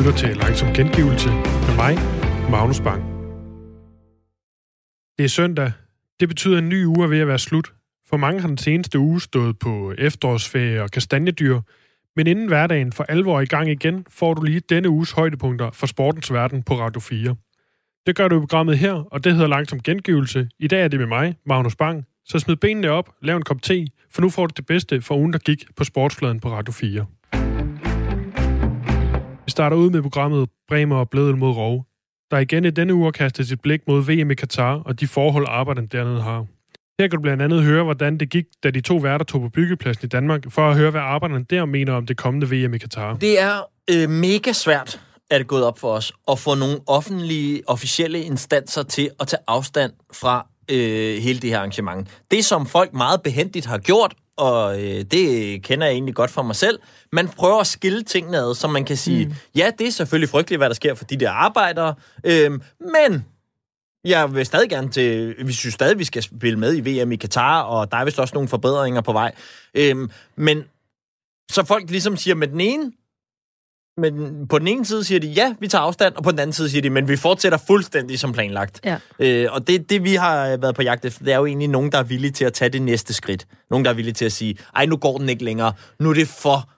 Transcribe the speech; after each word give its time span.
lytter 0.00 0.16
til 0.16 0.36
Langsom 0.36 0.74
Gengivelse 0.74 1.28
med 1.66 1.76
mig, 1.76 1.94
Magnus 2.50 2.80
Bang. 2.80 3.02
Det 5.18 5.24
er 5.24 5.28
søndag. 5.28 5.72
Det 6.20 6.28
betyder, 6.28 6.56
at 6.56 6.62
en 6.62 6.68
ny 6.68 6.84
uge 6.84 7.04
er 7.04 7.08
ved 7.08 7.18
at 7.18 7.28
være 7.28 7.38
slut. 7.38 7.72
For 8.10 8.16
mange 8.16 8.40
har 8.40 8.48
den 8.48 8.58
seneste 8.58 8.98
uge 8.98 9.20
stået 9.20 9.58
på 9.58 9.94
efterårsferie 9.98 10.82
og 10.82 10.90
kastanjedyr, 10.90 11.60
men 12.16 12.26
inden 12.26 12.46
hverdagen 12.46 12.92
for 12.92 13.04
alvor 13.04 13.36
er 13.36 13.40
i 13.40 13.46
gang 13.46 13.70
igen, 13.70 14.06
får 14.10 14.34
du 14.34 14.42
lige 14.42 14.60
denne 14.60 14.88
uges 14.88 15.10
højdepunkter 15.10 15.70
fra 15.70 15.86
sportens 15.86 16.32
verden 16.32 16.62
på 16.62 16.80
Radio 16.80 17.00
4. 17.00 17.36
Det 18.06 18.16
gør 18.16 18.28
du 18.28 18.36
i 18.36 18.40
programmet 18.40 18.78
her, 18.78 18.92
og 18.92 19.24
det 19.24 19.32
hedder 19.32 19.48
Langsom 19.48 19.80
Gengivelse. 19.80 20.48
I 20.58 20.66
dag 20.66 20.84
er 20.84 20.88
det 20.88 20.98
med 20.98 21.06
mig, 21.06 21.36
Magnus 21.46 21.76
Bang. 21.76 22.06
Så 22.24 22.38
smid 22.38 22.56
benene 22.56 22.90
op, 22.90 23.10
lav 23.22 23.36
en 23.36 23.42
kop 23.42 23.62
te, 23.62 23.86
for 24.10 24.22
nu 24.22 24.30
får 24.30 24.46
du 24.46 24.52
det 24.56 24.66
bedste 24.66 25.02
for 25.02 25.16
ugen, 25.16 25.32
der 25.32 25.38
gik 25.38 25.64
på 25.76 25.84
sportsfladen 25.84 26.40
på 26.40 26.52
Radio 26.52 26.72
4. 26.72 27.06
Vi 29.50 29.52
starter 29.52 29.76
ud 29.76 29.90
med 29.90 30.02
programmet 30.02 30.48
Bremer 30.68 30.96
og 30.96 31.10
Bledel 31.10 31.36
mod 31.36 31.56
Rov, 31.56 31.84
der 32.30 32.38
igen 32.38 32.64
i 32.64 32.70
denne 32.70 32.94
uge 32.94 33.12
kastet 33.12 33.48
sit 33.48 33.60
blik 33.60 33.80
mod 33.86 34.02
VM 34.02 34.30
i 34.30 34.34
Katar 34.34 34.74
og 34.74 35.00
de 35.00 35.08
forhold, 35.08 35.46
arbejderne 35.48 35.88
dernede 35.88 36.22
har. 36.22 36.46
Her 37.00 37.08
kan 37.08 37.10
du 37.10 37.20
blandt 37.20 37.42
andet 37.42 37.62
høre, 37.62 37.84
hvordan 37.84 38.18
det 38.18 38.30
gik, 38.30 38.44
da 38.64 38.70
de 38.70 38.80
to 38.80 38.96
værter 38.96 39.24
tog 39.24 39.40
på 39.40 39.48
byggepladsen 39.48 40.04
i 40.04 40.08
Danmark, 40.08 40.40
for 40.48 40.70
at 40.70 40.76
høre, 40.76 40.90
hvad 40.90 41.00
arbejderne 41.00 41.44
der 41.50 41.64
mener 41.64 41.92
om 41.92 42.06
det 42.06 42.16
kommende 42.16 42.46
VM 42.50 42.74
i 42.74 42.78
Katar. 42.78 43.16
Det 43.16 43.40
er 43.40 43.60
øh, 43.90 44.10
mega 44.10 44.52
svært, 44.52 45.00
er 45.30 45.38
det 45.38 45.46
gået 45.46 45.64
op 45.64 45.78
for 45.78 45.92
os, 45.92 46.12
at 46.30 46.38
få 46.38 46.54
nogle 46.54 46.78
offentlige, 46.86 47.62
officielle 47.66 48.22
instanser 48.22 48.82
til 48.82 49.10
at 49.20 49.28
tage 49.28 49.40
afstand 49.46 49.92
fra 50.12 50.46
øh, 50.70 51.22
hele 51.22 51.38
det 51.38 51.50
her 51.50 51.58
arrangement. 51.58 52.08
Det, 52.30 52.44
som 52.44 52.66
folk 52.66 52.92
meget 52.92 53.22
behendigt 53.22 53.66
har 53.66 53.78
gjort, 53.78 54.14
og 54.36 54.82
øh, 54.82 55.04
det 55.04 55.62
kender 55.62 55.86
jeg 55.86 55.92
egentlig 55.92 56.14
godt 56.14 56.30
for 56.30 56.42
mig 56.42 56.56
selv. 56.56 56.78
Man 57.12 57.28
prøver 57.28 57.60
at 57.60 57.66
skille 57.66 58.02
tingene 58.02 58.38
ad, 58.38 58.54
så 58.54 58.68
man 58.68 58.84
kan 58.84 58.96
sige, 58.96 59.26
mm. 59.26 59.34
ja, 59.56 59.70
det 59.78 59.86
er 59.86 59.90
selvfølgelig 59.90 60.28
frygteligt, 60.28 60.60
hvad 60.60 60.68
der 60.68 60.74
sker 60.74 60.94
for 60.94 61.04
de 61.04 61.16
der 61.16 61.30
arbejdere, 61.30 61.94
øh, 62.24 62.50
men 62.80 63.24
jeg 64.04 64.34
vil 64.34 64.46
stadig 64.46 64.70
gerne 64.70 64.90
til, 64.90 65.34
vi 65.46 65.52
synes 65.52 65.74
stadig, 65.74 65.98
vi 65.98 66.04
skal 66.04 66.22
spille 66.22 66.58
med 66.58 66.76
i 66.76 66.80
VM 66.80 67.12
i 67.12 67.16
Katar, 67.16 67.62
og 67.62 67.92
der 67.92 67.96
er 67.96 68.04
vist 68.04 68.18
også 68.18 68.34
nogle 68.34 68.48
forbedringer 68.48 69.00
på 69.00 69.12
vej. 69.12 69.32
Øh, 69.74 70.08
men 70.36 70.64
så 71.50 71.64
folk 71.64 71.90
ligesom 71.90 72.16
siger, 72.16 72.34
med 72.34 72.48
den 72.48 72.60
ene, 72.60 72.92
men 74.00 74.46
på 74.48 74.58
den 74.58 74.68
ene 74.68 74.86
side 74.86 75.04
siger 75.04 75.20
de, 75.20 75.26
ja, 75.26 75.54
vi 75.60 75.68
tager 75.68 75.82
afstand, 75.82 76.14
og 76.14 76.22
på 76.22 76.30
den 76.30 76.38
anden 76.38 76.52
side 76.52 76.70
siger 76.70 76.82
de, 76.82 76.90
men 76.90 77.08
vi 77.08 77.16
fortsætter 77.16 77.58
fuldstændig 77.66 78.18
som 78.18 78.32
planlagt. 78.32 78.80
Ja. 78.84 78.96
Øh, 79.18 79.48
og 79.52 79.66
det, 79.66 79.90
det, 79.90 80.04
vi 80.04 80.14
har 80.14 80.56
været 80.56 80.74
på 80.74 80.82
jagt 80.82 81.04
efter, 81.04 81.24
det 81.24 81.32
er 81.32 81.38
jo 81.38 81.46
egentlig 81.46 81.68
nogen, 81.68 81.92
der 81.92 81.98
er 81.98 82.02
villige 82.02 82.30
til 82.30 82.44
at 82.44 82.52
tage 82.52 82.68
det 82.68 82.82
næste 82.82 83.14
skridt. 83.14 83.46
Nogen, 83.70 83.84
der 83.84 83.90
er 83.90 83.94
villige 83.94 84.14
til 84.14 84.24
at 84.24 84.32
sige, 84.32 84.58
ej, 84.76 84.86
nu 84.86 84.96
går 84.96 85.18
den 85.18 85.28
ikke 85.28 85.44
længere. 85.44 85.72
Nu 86.00 86.10
er 86.10 86.14
det 86.14 86.28
for 86.28 86.70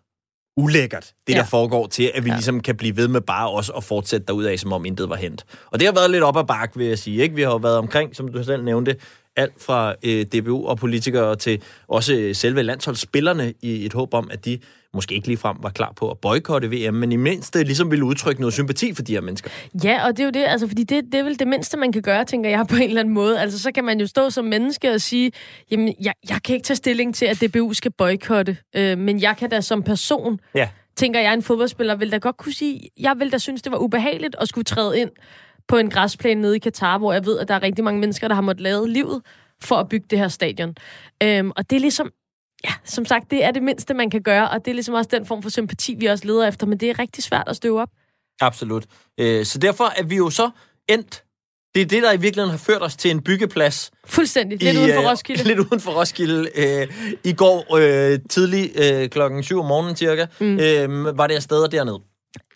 ulækkert, 0.57 1.13
det 1.27 1.35
ja. 1.35 1.39
der 1.39 1.45
foregår, 1.45 1.87
til 1.87 2.11
at 2.15 2.25
vi 2.25 2.31
ja. 2.31 2.35
ligesom 2.35 2.61
kan 2.61 2.77
blive 2.77 2.97
ved 2.97 3.09
med 3.09 3.21
bare 3.21 3.51
også 3.51 3.73
at 3.73 3.85
fortsætte 3.85 4.51
af, 4.51 4.59
som 4.59 4.73
om 4.73 4.85
intet 4.85 5.09
var 5.09 5.17
hent. 5.17 5.45
Og 5.71 5.81
det 5.81 5.87
har 5.87 5.95
været 5.95 6.11
lidt 6.11 6.23
op 6.23 6.37
ad 6.37 6.45
bakke, 6.45 6.79
vil 6.79 6.87
jeg 6.87 6.99
sige. 6.99 7.23
Ikke? 7.23 7.35
Vi 7.35 7.43
har 7.43 7.51
jo 7.51 7.57
været 7.57 7.79
omkring, 7.79 8.17
som 8.17 8.29
du 8.29 8.45
selv 8.45 8.65
nævnte, 8.65 8.97
alt 9.37 9.63
fra 9.63 9.95
øh, 10.03 10.27
DBU 10.27 10.67
og 10.67 10.79
politikere 10.79 11.37
til 11.37 11.63
også 11.89 12.31
selve 12.33 12.63
landsholdsspillerne 12.63 13.55
i 13.63 13.87
et 13.87 13.93
håb 13.93 14.15
om, 14.15 14.29
at 14.33 14.45
de 14.45 14.59
måske 14.95 15.15
ikke 15.15 15.27
ligefrem 15.27 15.57
var 15.61 15.71
klar 15.71 15.93
på 15.97 16.11
at 16.11 16.19
boykotte 16.19 16.69
VM, 16.69 16.95
men 16.95 17.13
i 17.13 17.17
mindste 17.17 17.65
ligesom 17.65 17.91
ville 17.91 18.05
udtrykke 18.05 18.41
noget 18.41 18.55
sympati 18.55 18.95
for 18.95 19.03
de 19.03 19.13
her 19.13 19.21
mennesker. 19.21 19.51
Ja, 19.85 20.07
og 20.07 20.17
det 20.17 20.21
er 20.21 20.25
jo 20.25 20.31
det, 20.31 20.45
altså, 20.47 20.69
fordi 20.69 20.83
det, 20.83 21.05
det 21.05 21.15
er 21.15 21.25
vel 21.25 21.39
det 21.39 21.49
mindste, 21.49 21.77
man 21.77 21.93
kan 21.93 22.03
gøre, 22.03 22.25
tænker 22.25 22.51
jeg, 22.51 22.67
på 22.67 22.77
en 22.77 22.83
eller 22.83 23.01
anden 23.01 23.15
måde. 23.15 23.41
Altså, 23.41 23.59
så 23.59 23.73
kan 23.73 23.85
man 23.85 24.01
jo 24.01 24.07
stå 24.07 24.31
som 24.31 24.45
menneske 24.45 24.91
og 24.91 25.01
sige, 25.01 25.33
jamen, 25.71 25.95
jeg, 26.01 26.15
jeg 26.31 26.43
kan 26.45 26.55
ikke 26.55 26.65
tage 26.65 26.77
stilling 26.77 27.15
til, 27.15 27.27
at 27.27 27.41
DBU 27.41 27.73
skal 27.73 27.93
boykotte, 27.93 28.57
øh, 28.77 28.99
men 28.99 29.23
jeg 29.23 29.37
kan 29.37 29.51
da 29.51 29.61
som 29.61 29.83
person, 29.83 30.41
ja 30.55 30.69
tænker 30.97 31.21
jeg, 31.21 31.35
en 31.35 31.43
fodboldspiller 31.43 31.95
vil 31.95 32.13
da 32.13 32.19
godt 32.19 32.37
kunne 32.37 32.53
sige, 32.53 32.89
jeg 32.99 33.15
vil 33.19 33.33
da 33.33 33.39
synes, 33.39 33.63
det 33.63 33.73
var 33.73 33.79
ubehageligt 33.79 34.37
at 34.41 34.49
skulle 34.49 34.65
træde 34.65 35.01
ind 35.01 35.11
på 35.69 35.77
en 35.77 35.91
græsplæne 35.91 36.41
nede 36.41 36.57
i 36.57 36.59
Katar, 36.59 36.99
hvor 36.99 37.13
jeg 37.13 37.27
ved, 37.27 37.39
at 37.39 37.49
der 37.49 37.55
er 37.55 37.63
rigtig 37.63 37.85
mange 37.85 38.01
mennesker, 38.01 38.29
der 38.29 38.35
har 38.35 38.43
måttet 38.43 38.61
lave 38.61 38.89
livet 38.89 39.23
for 39.63 39.77
at 39.77 39.89
bygge 39.89 40.07
det 40.11 40.19
her 40.19 40.29
stadion. 40.29 40.75
Øhm, 41.23 41.53
og 41.57 41.71
det 41.71 41.77
er 41.77 41.81
ligesom, 41.81 42.11
ja, 42.65 42.73
som 42.85 43.05
sagt, 43.05 43.31
det 43.31 43.45
er 43.45 43.51
det 43.51 43.63
mindste, 43.63 43.95
man 43.95 44.11
kan 44.11 44.23
gøre, 44.23 44.51
og 44.51 44.65
det 44.65 44.71
er 44.71 44.75
ligesom 44.75 44.95
også 44.95 45.11
den 45.13 45.27
form 45.27 45.43
for 45.43 45.51
sympati, 45.51 45.95
vi 45.95 46.07
også 46.07 46.27
leder 46.27 46.49
efter, 46.49 46.67
men 46.67 46.79
det 46.79 46.91
er 46.91 46.99
rigtig 46.99 47.25
svært 47.25 47.49
at 47.49 47.57
støve 47.57 47.81
op. 47.81 47.91
Absolut. 48.41 48.87
Øh, 49.21 49.45
så 49.45 49.59
derfor 49.59 49.85
er 49.97 50.03
vi 50.03 50.17
jo 50.17 50.31
så 50.31 50.51
endt 50.89 51.25
det 51.75 51.83
er 51.83 51.87
det, 51.87 52.03
der 52.03 52.13
i 52.13 52.21
virkeligheden 52.21 52.51
har 52.51 52.59
ført 52.59 52.83
os 52.83 52.97
til 52.97 53.11
en 53.11 53.23
byggeplads. 53.23 53.91
Fuldstændig. 54.05 54.63
Lidt 54.63 54.77
i, 54.77 54.79
uden 54.79 54.95
for 54.95 55.03
øh, 55.03 55.11
Roskilde. 55.11 55.45
lidt 55.51 55.59
uden 55.59 55.81
for 55.81 55.93
Roskilde. 55.93 56.49
Øh, 56.57 56.89
I 57.25 57.33
går 57.33 57.77
øh, 57.77 58.19
tidlig, 58.31 58.71
øh, 58.83 59.09
klokken 59.09 59.43
7 59.43 59.59
om 59.59 59.67
morgenen 59.67 59.97
cirka, 59.97 60.27
mm. 60.41 60.59
øh, 60.59 61.19
var 61.19 61.27
det 61.27 61.35
afsted 61.35 61.69
dernede. 61.69 62.01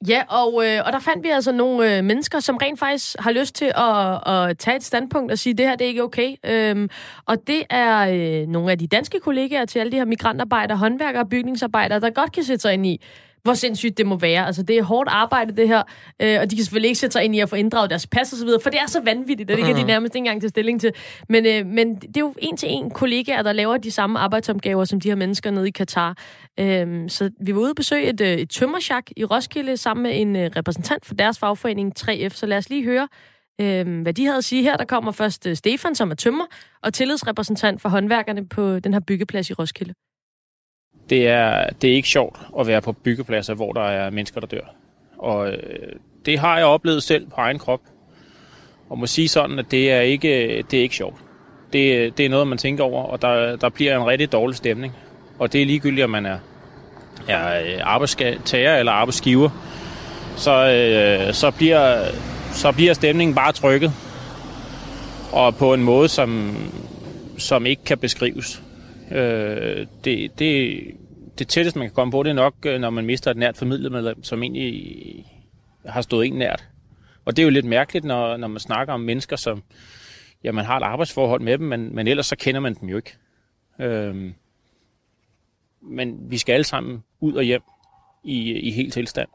Ja, 0.09 0.22
og, 0.28 0.66
øh, 0.66 0.82
og 0.87 0.93
der 0.93 0.99
fandt 0.99 1.25
vi 1.25 1.28
altså 1.28 1.53
nogle 1.53 1.97
øh, 1.97 2.04
mennesker, 2.04 2.41
som 2.41 2.56
rent 2.56 2.78
faktisk 2.78 3.16
har 3.19 3.31
lyst 3.31 3.54
til 3.54 3.72
at, 3.77 4.32
at 4.32 4.59
tage 4.59 4.77
et 4.77 4.84
standpunkt 4.84 5.33
og 5.33 5.38
sige, 5.38 5.54
det 5.54 5.66
her 5.66 5.77
det 5.77 5.84
er 5.84 5.88
ikke 5.88 6.03
okay. 6.03 6.34
Øhm, 6.44 6.88
og 7.27 7.37
det 7.47 7.62
er 7.71 7.98
øh, 7.98 8.47
nogle 8.47 8.71
af 8.71 8.78
de 8.78 8.87
danske 8.87 9.21
kollegaer 9.21 9.65
til 9.65 9.78
alle 9.78 9.93
de 9.93 9.97
her 9.97 10.04
migrantarbejdere, 10.04 10.78
håndværkere 10.78 11.22
og 11.22 11.28
bygningsarbejdere, 11.28 12.00
der 12.00 12.10
godt 12.10 12.33
kan 12.33 12.44
sætte 12.44 12.62
sig 12.62 12.75
ind 12.75 12.87
i, 12.87 13.03
hvor 13.47 13.55
sindssygt 13.55 13.99
det 13.99 14.07
må 14.07 14.17
være. 14.17 14.47
Altså, 14.47 14.62
det 14.62 14.79
er 14.79 14.83
hårdt 14.83 15.09
arbejde, 15.12 15.57
det 15.57 15.69
her, 15.69 15.83
øh, 16.23 16.39
og 16.41 16.51
de 16.51 16.57
kan 16.57 16.65
selvfølgelig 16.65 16.89
ikke 16.89 16.99
sætte 16.99 17.12
sig 17.12 17.25
ind 17.25 17.37
i 17.37 17.41
at 17.41 17.49
få 17.49 17.57
inddraget 17.57 17.91
deres 17.91 18.07
pas 18.07 18.33
og 18.33 18.39
så 18.39 18.45
videre, 18.45 18.61
for 18.62 18.71
det 18.71 18.81
er 18.81 18.87
så 18.87 19.01
vanvittigt, 19.01 19.51
og 19.51 19.57
det 19.57 19.65
kan 19.65 19.75
de 19.75 19.81
mhm. 19.81 19.87
nærmest 19.87 20.15
ikke 20.15 20.19
engang 20.19 20.41
tage 20.41 20.49
stilling 20.49 20.81
til. 20.81 20.93
Men, 21.29 21.47
øh, 21.47 21.67
men 21.67 21.95
det 21.95 22.17
er 22.17 22.21
jo 22.21 22.34
en 22.39 22.57
til 22.57 22.69
en 22.73 22.91
kollegaer, 22.91 23.43
der 23.43 23.53
laver 23.53 23.77
de 23.77 23.91
samme 23.91 24.19
arbejdsopgaver 24.19 24.84
som 24.84 25.01
de 25.01 25.09
her 25.09 25.17
mennesker 25.17 25.51
nede 25.51 25.69
i 25.69 25.71
Katar. 25.71 26.17
Øh, 26.61 27.09
så 27.09 27.31
vi 27.41 27.55
var 27.55 27.61
ude 27.61 27.71
og 27.71 27.77
besøge 27.77 28.09
et, 28.09 28.21
øh, 28.21 28.29
et 28.29 28.51
tømmersjak 28.51 29.05
i 29.17 29.25
Roskilde 29.25 29.77
sammen 29.77 30.03
med 30.03 30.21
en 30.21 30.37
øh, 30.37 30.51
repræsentant 30.57 31.07
for 31.07 31.15
deres 31.15 31.39
fagforening 31.39 31.93
3F, 31.99 32.28
så 32.28 32.47
lad 32.47 32.59
os 32.59 32.69
lige 32.69 32.84
høre, 32.84 33.09
øh, 33.61 34.03
hvad 34.03 34.13
de 34.13 34.25
havde 34.25 34.39
at 34.39 34.45
sige 34.45 34.63
her. 34.63 34.77
Der 34.77 34.84
kommer 34.84 35.13
først 35.13 35.47
øh, 35.47 35.57
Stefan, 35.57 35.95
som 35.95 36.11
er 36.11 36.15
tømmer, 36.15 36.45
og 36.83 36.95
tillidsrepræsentant 36.95 37.83
for 37.83 37.89
håndværkerne 37.89 38.49
på 38.49 38.78
den 38.78 38.93
her 38.93 39.01
byggeplads 39.01 39.51
i 39.51 39.53
Roskilde 39.53 39.95
det 41.11 41.28
er, 41.28 41.67
det 41.83 41.91
er 41.91 41.94
ikke 41.94 42.09
sjovt 42.09 42.39
at 42.61 42.67
være 42.67 42.83
på 42.83 42.93
byggepladser, 42.93 43.55
hvor 43.55 43.72
der 43.72 43.84
er 43.84 44.11
mennesker, 44.11 44.41
der 44.41 44.47
dør. 44.47 44.75
Og 45.19 45.49
øh, 45.49 45.59
det 46.27 46.39
har 46.39 46.56
jeg 46.56 46.67
oplevet 46.67 47.03
selv 47.03 47.27
på 47.27 47.34
egen 47.37 47.59
krop. 47.59 47.81
Og 48.91 48.99
må 48.99 49.06
sige 49.06 49.28
sådan, 49.28 49.59
at 49.59 49.71
det 49.71 49.93
er 49.93 50.00
ikke, 50.00 50.62
det 50.71 50.78
er 50.78 50.83
ikke 50.83 50.97
sjovt. 50.97 51.16
Det, 51.72 52.19
det 52.19 52.27
er 52.27 52.31
noget, 52.31 52.49
man 52.49 52.59
tænker 52.59 52.84
over, 52.84 53.03
og 53.03 53.22
der, 53.22 53.56
der 53.56 53.69
bliver 53.69 53.97
en 53.97 54.06
rigtig 54.06 54.33
dårlig 54.33 54.56
stemning. 54.56 54.93
Og 55.39 55.53
det 55.53 55.62
er 55.62 55.66
ligegyldigt, 55.66 56.05
om 56.05 56.11
man 56.11 56.27
er, 56.27 56.39
er 57.28 57.61
øh, 57.61 57.81
arbejdstager 57.83 58.77
eller 58.77 58.93
arbejdsgiver. 58.93 59.50
Så, 60.37 60.71
øh, 60.71 61.34
så, 61.34 61.50
bliver, 61.50 62.05
så 62.53 62.72
bliver 62.72 62.95
stemningen 62.95 63.34
bare 63.34 63.53
trykket. 63.53 63.93
Og 65.33 65.56
på 65.56 65.75
en 65.75 65.83
måde, 65.83 66.09
som, 66.09 66.56
som 67.39 67.66
ikke 67.66 67.84
kan 67.84 67.99
beskrives. 67.99 68.62
Øh, 69.11 69.87
det, 70.05 70.39
det, 70.39 70.83
det 71.39 71.49
tætteste, 71.49 71.78
man 71.78 71.89
kan 71.89 71.94
komme 71.94 72.12
på, 72.12 72.22
det 72.22 72.31
er 72.31 72.34
nok, 72.34 72.55
øh, 72.67 72.81
når 72.81 72.91
man 72.91 73.06
mister 73.06 73.31
et 73.31 73.37
nært 73.37 73.56
familiemedlem, 73.56 74.22
som 74.22 74.43
egentlig 74.43 75.25
har 75.87 76.00
stået 76.00 76.27
en 76.27 76.33
nært. 76.33 76.69
Og 77.25 77.37
det 77.37 77.43
er 77.43 77.45
jo 77.45 77.50
lidt 77.50 77.66
mærkeligt, 77.66 78.05
når, 78.05 78.37
når 78.37 78.49
man 78.49 78.61
snakker 78.61 78.95
om 78.95 79.00
mennesker, 79.00 79.37
som 79.37 79.62
ja, 80.45 80.53
man 80.53 80.65
har 80.65 80.77
et 80.77 80.83
arbejdsforhold 80.83 81.41
med 81.41 81.59
dem, 81.59 81.66
men, 81.66 81.95
men 81.95 82.09
ellers 82.09 82.27
så 82.27 82.37
kender 82.37 82.61
man 82.61 82.75
dem 82.75 82.89
jo 82.89 82.97
ikke. 82.97 83.16
Øh, 83.81 84.33
men 85.83 86.31
vi 86.31 86.39
skal 86.39 86.53
alle 86.53 86.65
sammen 86.65 87.05
ud 87.21 87.34
og 87.34 87.43
hjem 87.43 87.62
i, 88.25 88.53
i 88.53 88.71
helt 88.71 88.93
tilstand. 88.93 89.28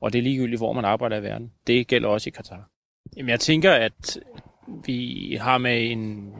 Og 0.00 0.12
det 0.12 0.18
er 0.18 0.22
ligegyldigt, 0.22 0.60
hvor 0.60 0.72
man 0.72 0.84
arbejder 0.84 1.16
i 1.16 1.22
verden. 1.22 1.52
Det 1.66 1.86
gælder 1.86 2.08
også 2.08 2.30
i 2.30 2.30
Katar. 2.30 2.68
Jamen, 3.16 3.28
jeg 3.28 3.40
tænker, 3.40 3.72
at 3.72 4.18
vi 4.86 5.38
har 5.40 5.58
med 5.58 5.90
en 5.90 6.34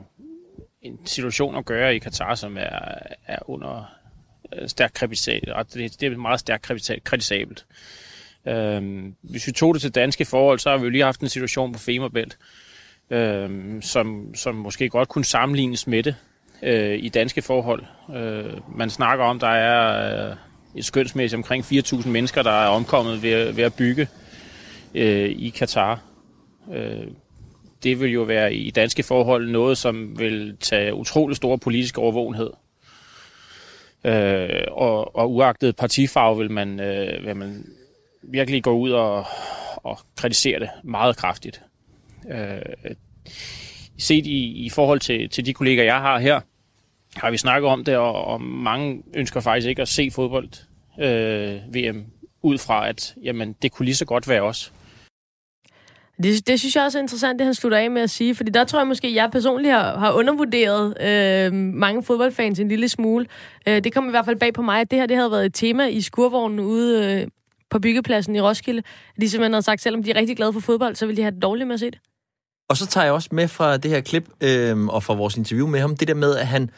en 0.82 1.06
situation 1.06 1.56
at 1.56 1.64
gøre 1.64 1.96
i 1.96 1.98
Katar, 1.98 2.34
som 2.34 2.56
er, 2.56 2.98
er 3.26 3.50
under 3.50 3.94
øh, 4.53 4.68
stærkt 4.68 4.94
kritisabelt. 4.94 5.74
Det, 5.74 6.00
det 6.00 6.12
er 6.12 6.16
meget 6.16 6.41
stærkt 6.41 6.71
kritisabelt. 7.04 7.66
Øhm, 8.47 9.15
hvis 9.22 9.47
vi 9.47 9.53
tog 9.53 9.74
det 9.74 9.82
til 9.82 9.94
danske 9.94 10.24
forhold, 10.24 10.59
så 10.59 10.71
har 10.71 10.77
vi 10.77 10.84
jo 10.84 10.91
lige 10.91 11.04
haft 11.04 11.21
en 11.21 11.28
situation 11.28 11.72
på 11.72 11.78
Femerbælt, 11.78 12.38
øhm, 13.10 13.82
som, 13.82 14.34
som 14.34 14.54
måske 14.54 14.88
godt 14.88 15.09
kunne 15.09 15.24
sammenlignes 15.24 15.86
med 15.86 16.03
det 16.03 16.16
øh, 16.62 16.98
i 16.98 17.09
danske 17.09 17.42
forhold. 17.42 17.84
Øh, 18.15 18.76
man 18.76 18.91
snakker 18.91 19.24
om, 19.24 19.38
der 19.38 19.48
er 19.48 20.30
øh, 20.30 20.36
et 20.74 20.84
skønsmæssigt 20.84 21.38
omkring 21.38 21.65
4.000 21.65 22.09
mennesker, 22.09 22.42
der 22.42 22.50
er 22.50 22.68
omkommet 22.68 23.22
ved, 23.22 23.53
ved 23.53 23.65
at 23.65 23.74
bygge 23.74 24.09
øh, 24.94 25.30
i 25.30 25.48
Katar. 25.48 26.00
Øh, 26.72 27.06
det 27.82 28.00
vil 28.00 28.10
jo 28.10 28.22
være 28.22 28.54
i 28.54 28.71
danske 28.71 29.03
forhold 29.03 29.50
noget, 29.50 29.78
som 29.78 30.18
vil 30.18 30.56
tage 30.60 30.94
utrolig 30.94 31.36
stor 31.36 31.56
politisk 31.56 31.98
overvågenhed. 31.98 32.50
Øh, 34.04 34.65
og, 34.71 35.16
og 35.16 35.32
uagtet 35.32 35.77
partifarve 35.77 36.38
vil 36.38 36.50
man, 36.50 36.80
øh, 36.80 37.27
vil 37.27 37.36
man 37.36 37.66
virkelig 38.22 38.62
gå 38.62 38.71
ud 38.71 38.91
og, 38.91 39.24
og 39.77 39.98
kritisere 40.16 40.60
det 40.60 40.68
meget 40.84 41.16
kraftigt. 41.16 41.62
Øh, 42.30 42.94
set 43.98 44.26
i, 44.26 44.65
i 44.65 44.71
forhold 44.71 45.00
til, 45.00 45.28
til 45.28 45.47
de 45.47 45.54
kolleger, 45.54 45.84
jeg 45.84 46.00
har 46.00 46.18
her, 46.18 46.41
har 47.16 47.30
vi 47.30 47.36
snakket 47.36 47.71
om 47.71 47.84
det, 47.84 47.97
og, 47.97 48.24
og 48.24 48.41
mange 48.42 49.03
ønsker 49.15 49.41
faktisk 49.41 49.68
ikke 49.68 49.83
at 49.83 49.88
se 49.88 50.10
fodbold 50.10 50.48
øh, 51.00 51.74
VM 51.74 52.04
ud 52.42 52.59
fra, 52.59 52.88
at 52.88 53.15
jamen, 53.22 53.56
det 53.62 53.72
kunne 53.72 53.84
lige 53.84 53.97
så 53.97 54.04
godt 54.04 54.28
være 54.28 54.42
os. 54.42 54.72
Det, 56.22 56.47
det 56.47 56.61
synes 56.61 56.77
jeg 56.77 56.84
også 56.84 56.99
er 56.99 57.03
interessant, 57.03 57.39
det 57.39 57.45
han 57.45 57.55
slutter 57.55 57.78
af 57.78 57.91
med 57.91 58.03
at 58.03 58.11
sige, 58.11 58.34
fordi 58.34 58.51
der 58.51 58.65
tror 58.65 58.78
jeg 58.78 58.87
måske, 58.87 59.09
at 59.09 59.15
jeg 59.15 59.28
personligt 59.33 59.75
har, 59.75 59.99
har 59.99 60.13
undervurderet 60.13 61.03
øh, 61.03 61.53
mange 61.53 62.03
fodboldfans 62.03 62.59
en 62.59 62.69
lille 62.69 62.89
smule. 62.89 63.27
Øh, 63.69 63.84
det 63.84 63.95
kom 63.95 64.07
i 64.07 64.11
hvert 64.11 64.25
fald 64.25 64.37
bag 64.37 64.55
på 64.55 64.63
mig, 64.63 64.81
at 64.81 64.91
det 64.91 64.99
her 64.99 65.07
det 65.07 65.17
havde 65.17 65.31
været 65.31 65.47
et 65.47 65.55
tema 65.55 65.87
i 65.87 66.01
skurvognen 66.01 66.61
ude 66.61 67.05
øh, 67.05 67.27
på 67.71 67.78
byggepladsen 67.78 68.37
i 68.37 68.41
Roskilde. 68.41 68.83
De 69.21 69.31
simpelthen 69.31 69.53
havde 69.53 69.65
sagt, 69.65 69.83
selvom 69.83 70.03
de 70.03 70.11
er 70.11 70.17
rigtig 70.17 70.37
glade 70.37 70.53
for 70.53 70.61
fodbold, 70.61 70.97
så 70.97 71.07
vil 71.07 71.17
de 71.17 71.22
have 71.22 71.34
det 71.34 71.43
dårligt 71.43 71.67
med 71.67 71.75
at 71.75 71.81
se 71.81 71.91
det. 71.91 71.99
Og 72.69 72.77
så 72.77 72.87
tager 72.87 73.05
jeg 73.05 73.13
også 73.13 73.28
med 73.33 73.49
fra 73.49 73.77
det 73.77 73.91
her 73.91 74.01
klip, 74.01 74.28
øh, 74.41 74.87
og 74.87 75.03
fra 75.03 75.15
vores 75.15 75.37
interview 75.37 75.67
med 75.67 75.81
ham, 75.81 75.97
det 75.97 76.09
der 76.09 76.15
med, 76.15 76.37
at 76.37 76.47
han 76.47 76.71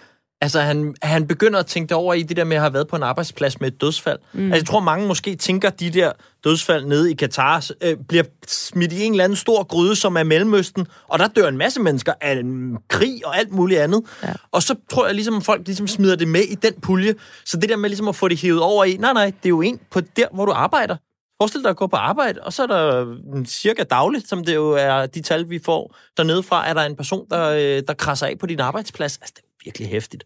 Altså, 0.42 0.60
han, 0.60 0.94
han 1.02 1.26
begynder 1.26 1.58
at 1.58 1.66
tænke 1.66 1.94
over 1.94 2.14
i 2.14 2.22
det 2.22 2.36
der 2.36 2.44
med 2.44 2.56
at 2.56 2.62
have 2.62 2.72
været 2.72 2.88
på 2.88 2.96
en 2.96 3.02
arbejdsplads 3.02 3.60
med 3.60 3.68
et 3.68 3.80
dødsfald. 3.80 4.18
Mm. 4.32 4.44
Altså, 4.44 4.56
jeg 4.56 4.66
tror, 4.66 4.80
mange 4.80 5.06
måske 5.06 5.36
tænker, 5.36 5.70
de 5.70 5.90
der 5.90 6.12
dødsfald 6.44 6.84
nede 6.84 7.10
i 7.10 7.14
Katar 7.14 7.70
øh, 7.80 7.96
bliver 8.08 8.24
smidt 8.46 8.92
i 8.92 9.02
en 9.02 9.12
eller 9.12 9.24
anden 9.24 9.36
stor 9.36 9.62
gryde, 9.62 9.96
som 9.96 10.16
er 10.16 10.22
Mellemøsten, 10.22 10.86
og 11.08 11.18
der 11.18 11.28
dør 11.28 11.48
en 11.48 11.58
masse 11.58 11.80
mennesker 11.80 12.12
af 12.20 12.32
en 12.32 12.78
krig 12.88 13.26
og 13.26 13.38
alt 13.38 13.52
muligt 13.52 13.80
andet. 13.80 14.02
Ja. 14.22 14.32
Og 14.52 14.62
så 14.62 14.74
tror 14.90 15.06
jeg 15.06 15.14
ligesom, 15.14 15.36
at 15.36 15.42
folk 15.42 15.66
ligesom 15.66 15.86
smider 15.86 16.16
det 16.16 16.28
med 16.28 16.40
i 16.40 16.54
den 16.54 16.72
pulje. 16.80 17.14
Så 17.44 17.56
det 17.56 17.68
der 17.68 17.76
med 17.76 17.88
ligesom 17.88 18.08
at 18.08 18.16
få 18.16 18.28
det 18.28 18.38
hævet 18.40 18.62
over 18.62 18.84
i, 18.84 18.96
nej, 18.96 19.12
nej, 19.12 19.26
det 19.26 19.44
er 19.44 19.48
jo 19.48 19.60
en 19.60 19.80
på 19.90 20.00
der, 20.00 20.26
hvor 20.34 20.46
du 20.46 20.52
arbejder. 20.52 20.96
Forestil 21.40 21.62
dig 21.62 21.70
at 21.70 21.76
gå 21.76 21.86
på 21.86 21.96
arbejde, 21.96 22.40
og 22.42 22.52
så 22.52 22.62
er 22.62 22.66
der 22.66 23.16
cirka 23.46 23.82
dagligt, 23.82 24.28
som 24.28 24.44
det 24.44 24.54
jo 24.54 24.70
er 24.70 25.06
de 25.06 25.22
tal, 25.22 25.50
vi 25.50 25.60
får 25.64 25.96
dernede 26.16 26.42
fra, 26.42 26.68
er 26.68 26.74
der 26.74 26.82
en 26.82 26.96
person, 26.96 27.26
der, 27.30 27.48
øh, 27.48 27.82
der 27.88 27.94
krasser 27.94 28.26
af 28.26 28.38
på 28.38 28.46
din 28.46 28.60
arbejdsplads. 28.60 29.18
Altså, 29.18 29.34
det 29.36 29.44
virkelig 29.64 29.88
hæftigt. 29.88 30.24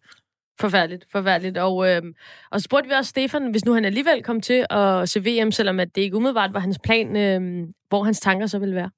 Forfærdeligt, 0.60 1.06
forfærdeligt. 1.12 1.58
Og, 1.58 1.88
øh, 1.88 2.02
og 2.50 2.60
så 2.60 2.64
spurgte 2.64 2.88
vi 2.88 2.94
også 2.94 3.08
Stefan, 3.08 3.50
hvis 3.50 3.64
nu 3.64 3.74
han 3.74 3.84
alligevel 3.84 4.22
kom 4.22 4.40
til 4.40 4.66
at 4.70 5.08
se 5.08 5.20
VM, 5.20 5.52
selvom 5.52 5.80
at 5.80 5.88
det 5.94 6.02
ikke 6.02 6.16
umiddelbart 6.16 6.54
var 6.54 6.60
hans 6.60 6.78
plan, 6.78 7.16
øh, 7.16 7.68
hvor 7.88 8.02
hans 8.02 8.20
tanker 8.20 8.46
så 8.46 8.58
ville 8.58 8.74
være. 8.74 8.90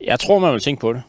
Jeg 0.00 0.20
tror, 0.20 0.38
man 0.38 0.52
vil 0.52 0.60
tænke 0.60 0.80
på 0.80 0.92
det. 0.92 1.02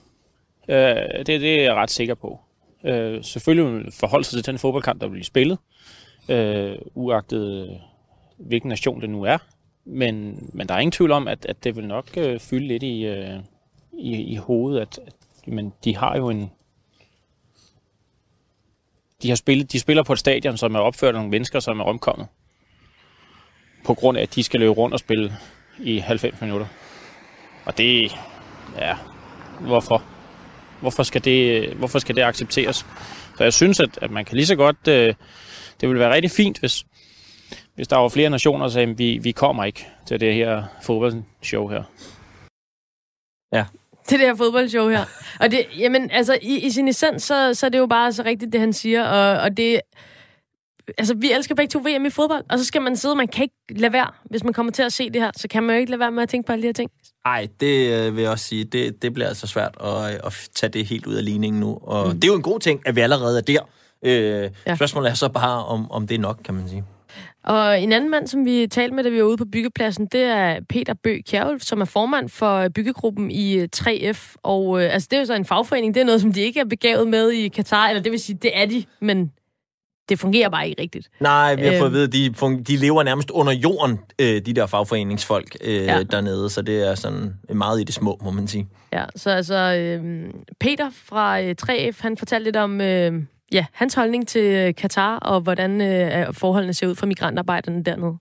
Øh, 0.69 1.25
det, 1.25 1.27
det 1.27 1.59
er 1.59 1.63
jeg 1.63 1.73
ret 1.73 1.91
sikker 1.91 2.15
på. 2.15 2.39
Øh, 2.85 3.23
selvfølgelig 3.23 3.65
vil 3.65 3.73
man 3.73 3.91
forholde 3.91 4.23
sig 4.23 4.43
til 4.43 4.51
den 4.51 4.59
fodboldkamp, 4.59 5.01
der 5.01 5.09
bliver 5.09 5.23
spillet, 5.23 5.57
øh, 6.29 6.75
uagtet 6.93 7.79
hvilken 8.37 8.69
nation 8.69 9.01
det 9.01 9.09
nu 9.09 9.23
er. 9.23 9.37
Men, 9.85 10.39
men 10.53 10.67
der 10.67 10.75
er 10.75 10.79
ingen 10.79 10.91
tvivl 10.91 11.11
om, 11.11 11.27
at, 11.27 11.45
at 11.45 11.63
det 11.63 11.75
vil 11.75 11.87
nok 11.87 12.17
øh, 12.17 12.39
fylde 12.39 12.67
lidt 12.67 12.83
i, 12.83 13.05
øh, 13.05 13.39
i, 13.93 14.15
i 14.15 14.35
hovedet, 14.35 14.81
at, 14.81 14.99
at 15.07 15.13
men 15.47 15.73
de 15.83 15.97
har 15.97 16.17
jo 16.17 16.29
en, 16.29 16.51
de, 19.23 19.29
har 19.29 19.35
spillet, 19.35 19.71
de 19.71 19.79
spiller 19.79 20.03
på 20.03 20.13
et 20.13 20.19
stadion, 20.19 20.57
som 20.57 20.75
er 20.75 20.79
opført 20.79 21.07
af 21.07 21.13
nogle 21.13 21.29
mennesker, 21.29 21.59
som 21.59 21.79
er 21.79 21.83
omkommet. 21.83 22.27
På 23.85 23.93
grund 23.93 24.17
af, 24.17 24.21
at 24.21 24.35
de 24.35 24.43
skal 24.43 24.59
løbe 24.59 24.71
rundt 24.71 24.93
og 24.93 24.99
spille 24.99 25.37
i 25.79 25.97
90 25.99 26.41
minutter. 26.41 26.67
Og 27.65 27.77
det, 27.77 28.15
ja, 28.77 28.95
hvorfor? 29.59 30.03
Hvorfor 30.81 31.03
skal 31.03 31.25
det, 31.25 31.69
hvorfor 31.73 31.99
skal 31.99 32.15
det 32.15 32.21
accepteres? 32.21 32.85
Så 33.37 33.43
jeg 33.43 33.53
synes, 33.53 33.79
at, 33.79 33.99
at 34.01 34.11
man 34.11 34.25
kan 34.25 34.35
lige 34.35 34.45
så 34.45 34.55
godt, 34.55 34.87
øh, 34.87 35.13
det 35.81 35.89
ville 35.89 35.99
være 35.99 36.13
rigtig 36.13 36.31
fint, 36.31 36.59
hvis, 36.59 36.85
hvis 37.75 37.87
der 37.87 37.97
var 37.97 38.09
flere 38.09 38.29
nationer, 38.29 38.65
der 38.65 38.71
sagde, 38.71 38.91
at 38.91 38.97
vi, 38.97 39.17
vi 39.17 39.31
kommer 39.31 39.63
ikke 39.63 39.87
til 40.05 40.19
det 40.19 40.33
her 40.33 40.63
fodboldshow 40.83 41.67
her. 41.67 41.83
Ja, 43.53 43.65
det 44.09 44.19
her 44.19 44.35
fodboldshow 44.35 44.89
her. 44.89 45.05
Og 45.39 45.51
det, 45.51 45.65
jamen, 45.77 46.11
altså, 46.11 46.37
i, 46.41 46.59
i 46.65 46.69
sin 46.69 46.87
essens, 46.87 47.23
så, 47.23 47.53
så 47.53 47.65
er 47.65 47.69
det 47.69 47.79
jo 47.79 47.87
bare 47.87 48.13
så 48.13 48.23
rigtigt, 48.23 48.53
det 48.53 48.59
han 48.59 48.73
siger, 48.73 49.03
og, 49.03 49.41
og 49.41 49.57
det... 49.57 49.81
Altså, 50.97 51.13
vi 51.13 51.31
elsker 51.31 51.55
begge 51.55 51.71
to 51.71 51.79
VM 51.79 52.05
i 52.05 52.09
fodbold, 52.09 52.43
og 52.49 52.59
så 52.59 52.65
skal 52.65 52.81
man 52.81 52.95
sidde, 52.95 53.15
man 53.15 53.27
kan 53.27 53.43
ikke 53.43 53.81
lade 53.81 53.93
være. 53.93 54.07
Hvis 54.25 54.43
man 54.43 54.53
kommer 54.53 54.71
til 54.71 54.83
at 54.83 54.93
se 54.93 55.09
det 55.09 55.21
her, 55.21 55.31
så 55.37 55.47
kan 55.47 55.63
man 55.63 55.75
jo 55.75 55.79
ikke 55.79 55.91
lade 55.91 55.99
være 55.99 56.11
med 56.11 56.23
at 56.23 56.29
tænke 56.29 56.47
på 56.47 56.51
alle 56.53 56.61
de 56.61 56.67
her 56.67 56.73
ting. 56.73 56.91
Nej, 57.25 57.47
det 57.59 57.93
øh, 57.93 58.15
vil 58.15 58.21
jeg 58.21 58.31
også 58.31 58.45
sige, 58.45 58.63
det, 58.63 59.01
det 59.01 59.13
bliver 59.13 59.27
altså 59.27 59.47
svært 59.47 59.77
at, 59.83 60.25
at 60.25 60.49
tage 60.55 60.69
det 60.69 60.85
helt 60.85 61.07
ud 61.07 61.15
af 61.15 61.25
ligningen 61.25 61.59
nu. 61.59 61.77
Og 61.81 62.07
mm. 62.07 62.13
det 62.13 62.23
er 62.23 62.27
jo 62.27 62.35
en 62.35 62.41
god 62.41 62.59
ting, 62.59 62.81
at 62.85 62.95
vi 62.95 63.01
allerede 63.01 63.37
er 63.37 63.41
der. 63.41 63.61
Øh, 64.05 64.49
ja. 64.67 64.75
Spørgsmålet 64.75 65.09
er 65.09 65.13
så 65.13 65.29
bare, 65.29 65.65
om, 65.65 65.91
om 65.91 66.07
det 66.07 66.15
er 66.15 66.19
nok, 66.19 66.39
kan 66.45 66.53
man 66.53 66.69
sige. 66.69 66.83
Og 67.43 67.81
en 67.81 67.93
anden 67.93 68.09
mand, 68.09 68.27
som 68.27 68.45
vi 68.45 68.67
talte 68.67 68.95
med, 68.95 69.03
da 69.03 69.09
vi 69.09 69.17
var 69.17 69.27
ude 69.27 69.37
på 69.37 69.45
byggepladsen, 69.45 70.05
det 70.05 70.23
er 70.23 70.59
Peter 70.69 70.93
Bø 70.93 71.17
Kjærulf, 71.27 71.61
som 71.61 71.81
er 71.81 71.85
formand 71.85 72.29
for 72.29 72.69
byggegruppen 72.69 73.31
i 73.31 73.63
3F. 73.63 74.07
Øh, 74.07 74.15
og 74.43 74.83
øh, 74.83 74.93
altså, 74.93 75.07
det 75.11 75.17
er 75.17 75.21
jo 75.21 75.25
så 75.25 75.33
en 75.33 75.45
fagforening. 75.45 75.95
Det 75.95 76.01
er 76.01 76.05
noget, 76.05 76.21
som 76.21 76.33
de 76.33 76.41
ikke 76.41 76.59
er 76.59 76.65
begavet 76.65 77.07
med 77.07 77.29
i 77.29 77.47
Katar. 77.47 77.87
Eller 77.87 78.01
det 78.01 78.11
vil 78.11 78.19
sige, 78.19 78.37
det 78.41 78.57
er 78.57 78.65
de, 78.65 78.85
men 78.99 79.31
det 80.09 80.19
fungerer 80.19 80.49
bare 80.49 80.69
ikke 80.69 80.81
rigtigt. 80.81 81.09
Nej, 81.19 81.55
vi 81.55 81.61
har 81.61 81.77
fået 81.77 81.87
at 81.87 81.93
vide, 81.93 82.03
at 82.03 82.13
de, 82.13 82.63
de 82.63 82.75
lever 82.77 83.03
nærmest 83.03 83.31
under 83.31 83.53
jorden, 83.53 83.99
øh, 84.19 84.41
de 84.45 84.53
der 84.53 84.65
fagforeningsfolk 84.65 85.57
øh, 85.61 85.75
ja. 85.75 86.03
dernede. 86.03 86.49
Så 86.49 86.61
det 86.61 86.87
er 86.87 86.95
sådan 86.95 87.33
meget 87.53 87.81
i 87.81 87.83
det 87.83 87.93
små, 87.93 88.19
må 88.23 88.31
man 88.31 88.47
sige. 88.47 88.67
Ja, 88.93 89.05
så 89.15 89.29
altså 89.29 89.55
øh, 89.55 90.23
Peter 90.59 90.89
fra 91.05 91.41
øh, 91.41 91.55
3F, 91.61 92.01
han 92.01 92.17
fortalte 92.17 92.43
lidt 92.43 92.55
om... 92.55 92.81
Øh, 92.81 93.23
ja, 93.51 93.65
hans 93.71 93.93
holdning 93.93 94.27
til 94.27 94.75
Katar, 94.75 95.17
og 95.17 95.41
hvordan 95.41 95.81
øh, 95.81 96.33
forholdene 96.33 96.73
ser 96.73 96.87
ud 96.87 96.95
for 96.95 97.05
migrantarbejderne 97.05 97.83
dernede. 97.83 98.17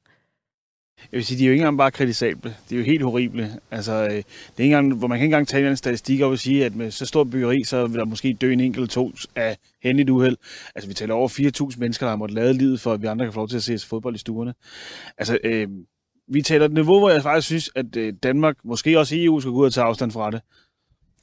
Jeg 1.13 1.17
vil 1.17 1.25
sige, 1.25 1.39
de 1.39 1.45
er 1.45 1.47
jo 1.47 1.53
ikke 1.53 1.63
engang 1.63 1.79
bare 1.79 1.91
kritisable. 1.91 2.57
De 2.71 2.75
er 2.75 2.79
jo 2.79 2.85
helt 2.85 3.03
horrible. 3.03 3.61
Altså, 3.71 3.93
øh, 3.93 4.11
det 4.11 4.17
er 4.59 4.63
ikke 4.63 4.77
engang, 4.77 4.95
hvor 4.95 5.09
man 5.09 5.19
kan 5.19 5.25
ikke 5.25 5.35
engang 5.35 5.49
tage 5.49 5.71
en 5.71 5.77
statistik 5.77 6.21
op 6.21 6.31
og 6.31 6.39
sige, 6.39 6.65
at 6.65 6.75
med 6.75 6.91
så 6.91 7.07
stor 7.07 7.25
byggeri, 7.25 7.65
så 7.65 7.87
vil 7.87 7.99
der 7.99 8.05
måske 8.05 8.37
dø 8.41 8.53
en 8.53 8.61
enkelt 8.61 8.91
to 8.91 9.13
af 9.37 9.57
hændeligt 9.83 10.11
uheld. 10.11 10.37
Altså, 10.75 10.89
vi 10.89 10.95
taler 10.95 11.15
over 11.15 11.29
4.000 11.73 11.79
mennesker, 11.79 12.07
der 12.07 12.11
har 12.11 12.17
måttet 12.17 12.35
lade 12.35 12.55
livet, 12.55 12.81
for 12.81 12.93
at 12.93 13.03
vi 13.03 13.07
andre 13.07 13.27
kan 13.27 13.33
få 13.33 13.41
lov 13.41 13.49
til 13.49 13.57
at 13.57 13.63
se 13.63 13.79
fodbold 13.79 14.15
i 14.15 14.19
stuerne. 14.19 14.55
Altså, 15.19 15.39
øh, 15.45 15.69
vi 16.29 16.43
taler 16.43 16.65
et 16.65 16.73
niveau, 16.73 16.99
hvor 16.99 17.11
jeg 17.11 17.23
faktisk 17.23 17.47
synes, 17.47 17.71
at 17.75 17.97
øh, 17.97 18.15
Danmark, 18.23 18.57
måske 18.65 18.99
også 18.99 19.15
EU, 19.19 19.41
skal 19.41 19.53
gå 19.53 19.59
ud 19.59 19.67
og 19.67 19.73
tage 19.73 19.85
afstand 19.85 20.11
fra 20.11 20.31
det. 20.31 20.41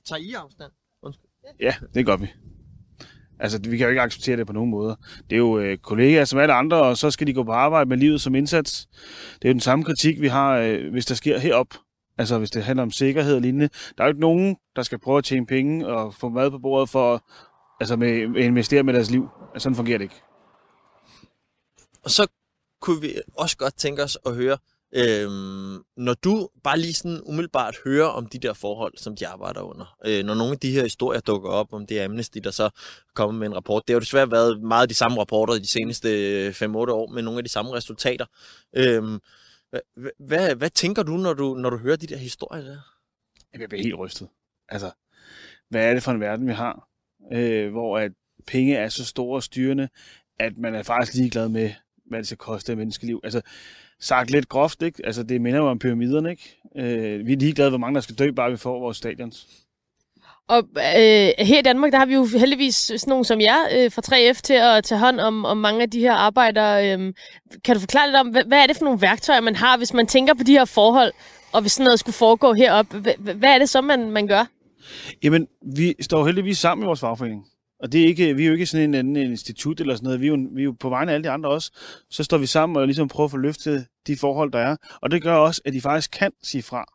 Tager 0.07 0.19
I 0.19 0.33
afstand? 0.33 0.71
Undskyld. 1.03 1.29
Ja, 1.59 1.75
det 1.93 2.05
gør 2.05 2.17
vi. 2.17 2.27
Altså, 3.39 3.59
vi 3.69 3.77
kan 3.77 3.85
jo 3.85 3.89
ikke 3.89 4.01
acceptere 4.01 4.37
det 4.37 4.47
på 4.47 4.53
nogen 4.53 4.71
måde. 4.71 4.97
Det 5.29 5.35
er 5.35 5.37
jo 5.37 5.59
øh, 5.59 5.77
kollegaer 5.77 6.25
som 6.25 6.39
alle 6.39 6.53
andre, 6.53 6.81
og 6.81 6.97
så 6.97 7.11
skal 7.11 7.27
de 7.27 7.33
gå 7.33 7.43
på 7.43 7.51
arbejde 7.51 7.89
med 7.89 7.97
livet 7.97 8.21
som 8.21 8.35
indsats. 8.35 8.87
Det 9.33 9.45
er 9.45 9.49
jo 9.49 9.53
den 9.53 9.59
samme 9.59 9.85
kritik, 9.85 10.21
vi 10.21 10.27
har, 10.27 10.57
øh, 10.57 10.91
hvis 10.91 11.05
der 11.05 11.15
sker 11.15 11.39
herop. 11.39 11.67
Altså, 12.17 12.37
hvis 12.37 12.51
det 12.51 12.63
handler 12.63 12.83
om 12.83 12.91
sikkerhed 12.91 13.35
og 13.35 13.41
lignende. 13.41 13.69
Der 13.97 14.03
er 14.03 14.07
jo 14.07 14.11
ikke 14.11 14.21
nogen, 14.21 14.57
der 14.75 14.81
skal 14.81 14.99
prøve 14.99 15.17
at 15.17 15.23
tjene 15.23 15.45
penge 15.45 15.87
og 15.87 16.13
få 16.13 16.29
mad 16.29 16.51
på 16.51 16.59
bordet 16.59 16.89
for 16.89 17.23
altså 17.79 17.95
med, 17.95 18.27
med 18.27 18.41
at 18.41 18.47
investere 18.47 18.83
med 18.83 18.93
deres 18.93 19.11
liv. 19.11 19.29
Altså, 19.53 19.63
sådan 19.63 19.75
fungerer 19.75 19.97
det 19.97 20.05
ikke. 20.05 20.21
Og 22.03 22.11
så 22.11 22.27
kunne 22.81 23.01
vi 23.01 23.13
også 23.37 23.57
godt 23.57 23.77
tænke 23.77 24.03
os 24.03 24.17
at 24.25 24.35
høre, 24.35 24.57
øh, 24.95 25.76
når 25.97 26.13
du 26.13 26.49
bare 26.63 26.79
lige 26.79 26.93
sådan 26.93 27.21
umiddelbart 27.25 27.77
hører 27.85 28.07
om 28.07 28.25
de 28.25 28.39
der 28.39 28.53
forhold, 28.53 28.93
som 28.97 29.15
de 29.15 29.27
arbejder 29.27 29.61
under, 29.61 29.97
øh, 30.05 30.25
når 30.25 30.33
nogle 30.33 30.51
af 30.51 30.59
de 30.59 30.71
her 30.71 30.83
historier 30.83 31.19
dukker 31.19 31.49
op, 31.49 31.73
om 31.73 31.87
det 31.87 31.99
er 31.99 32.05
Amnesty, 32.05 32.37
der 32.37 32.51
så 32.51 32.69
kommer 33.15 33.39
med 33.39 33.47
en 33.47 33.55
rapport, 33.55 33.83
det 33.87 33.93
har 33.93 33.95
jo 33.95 33.99
desværre 33.99 34.31
været 34.31 34.61
meget 34.61 34.89
de 34.89 34.93
samme 34.93 35.19
rapporter 35.19 35.53
de 35.53 35.67
seneste 35.67 36.09
øh, 36.45 36.49
5-8 36.49 36.65
år, 36.75 37.07
med 37.13 37.23
nogle 37.23 37.37
af 37.37 37.43
de 37.43 37.49
samme 37.49 37.73
resultater. 37.73 38.25
Øhm, 38.75 39.19
hvad, 39.69 39.81
hvad, 40.19 40.55
hvad 40.55 40.69
tænker 40.69 41.03
du 41.03 41.11
når, 41.11 41.33
du, 41.33 41.55
når 41.55 41.69
du 41.69 41.77
hører 41.77 41.95
de 41.95 42.07
der 42.07 42.17
historier 42.17 42.63
der? 42.63 42.77
Jeg 43.59 43.69
bliver 43.69 43.83
helt 43.83 43.99
rystet. 43.99 44.27
Altså, 44.69 44.91
hvad 45.69 45.85
er 45.89 45.93
det 45.93 46.03
for 46.03 46.11
en 46.11 46.19
verden, 46.19 46.47
vi 46.47 46.53
har, 46.53 46.87
øh, 47.33 47.71
hvor 47.71 47.97
at 47.99 48.11
penge 48.47 48.75
er 48.75 48.89
så 48.89 49.05
store 49.05 49.37
og 49.37 49.43
styrende, 49.43 49.89
at 50.39 50.57
man 50.57 50.75
er 50.75 50.83
faktisk 50.83 51.13
ligeglad 51.13 51.49
med, 51.49 51.71
hvad 52.09 52.19
det 52.19 52.27
skal 52.27 52.37
koste 52.37 52.71
af 52.71 52.77
menneskeliv. 52.77 53.19
Altså, 53.23 53.41
sagt 53.99 54.29
lidt 54.29 54.49
groft, 54.49 54.81
ikke? 54.81 55.05
Altså, 55.05 55.23
det 55.23 55.41
minder 55.41 55.59
jo 55.59 55.67
om 55.67 55.79
pyramiderne, 55.79 56.31
ikke? 56.31 56.59
Øh, 56.77 57.27
vi 57.27 57.33
er 57.33 57.37
ligeglade, 57.37 57.69
hvor 57.69 57.77
mange 57.77 57.95
der 57.95 58.01
skal 58.01 58.15
dø, 58.15 58.31
bare 58.31 58.51
vi 58.51 58.57
får 58.57 58.79
vores 58.79 58.97
stadions. 58.97 59.47
Og 60.47 60.63
øh, 60.77 61.29
her 61.47 61.59
i 61.59 61.61
Danmark, 61.61 61.91
der 61.91 61.97
har 61.97 62.05
vi 62.05 62.13
jo 62.13 62.25
heldigvis 62.25 62.75
sådan 62.75 62.99
nogen 63.07 63.25
som 63.25 63.41
jer 63.41 63.59
øh, 63.71 63.91
fra 63.91 64.01
3F 64.15 64.41
til 64.43 64.53
at 64.53 64.83
tage 64.83 64.99
hånd 64.99 65.19
om, 65.19 65.45
om 65.45 65.57
mange 65.57 65.81
af 65.81 65.89
de 65.89 65.99
her 65.99 66.13
arbejdere. 66.13 66.93
Øh, 66.93 67.13
kan 67.63 67.75
du 67.75 67.79
forklare 67.79 68.07
lidt 68.07 68.15
om, 68.15 68.27
hvad, 68.27 68.43
hvad 68.43 68.63
er 68.63 68.67
det 68.67 68.77
for 68.77 68.83
nogle 68.83 69.01
værktøjer, 69.01 69.41
man 69.41 69.55
har, 69.55 69.77
hvis 69.77 69.93
man 69.93 70.07
tænker 70.07 70.33
på 70.33 70.43
de 70.43 70.51
her 70.51 70.65
forhold, 70.65 71.11
og 71.51 71.61
hvis 71.61 71.71
sådan 71.71 71.83
noget 71.83 71.99
skulle 71.99 72.13
foregå 72.13 72.53
heroppe? 72.53 72.99
Hvad, 72.99 73.33
hvad 73.33 73.49
er 73.49 73.57
det 73.57 73.69
så, 73.69 73.81
man, 73.81 74.11
man 74.11 74.27
gør? 74.27 74.45
Jamen, 75.23 75.47
vi 75.75 75.95
står 76.01 76.25
heldigvis 76.25 76.57
sammen 76.57 76.83
i 76.83 76.87
vores 76.87 76.99
fagforening. 76.99 77.45
Og 77.79 77.91
det 77.91 78.01
er 78.01 78.05
ikke, 78.05 78.35
vi 78.35 78.43
er 78.43 78.47
jo 78.47 78.53
ikke 78.53 78.65
sådan 78.65 78.89
en 78.89 78.95
anden 78.95 79.15
institut 79.15 79.79
eller 79.79 79.95
sådan 79.95 80.05
noget. 80.05 80.21
Vi 80.21 80.25
er, 80.27 80.29
jo, 80.29 80.47
vi 80.51 80.61
er 80.61 80.65
jo 80.65 80.75
på 80.79 80.89
vegne 80.89 81.11
af 81.11 81.15
alle 81.15 81.23
de 81.23 81.29
andre 81.29 81.49
også. 81.49 81.71
Så 82.09 82.23
står 82.23 82.37
vi 82.37 82.45
sammen 82.45 82.77
og 82.77 82.85
ligesom 82.85 83.07
prøver 83.07 83.25
at 83.25 83.31
få 83.31 83.37
løftet 83.37 83.87
de 84.07 84.17
forhold, 84.17 84.51
der 84.51 84.59
er. 84.59 84.75
Og 85.01 85.11
det 85.11 85.23
gør 85.23 85.33
også, 85.35 85.61
at 85.65 85.73
de 85.73 85.81
faktisk 85.81 86.11
kan 86.11 86.31
sige 86.43 86.63
fra. 86.63 86.85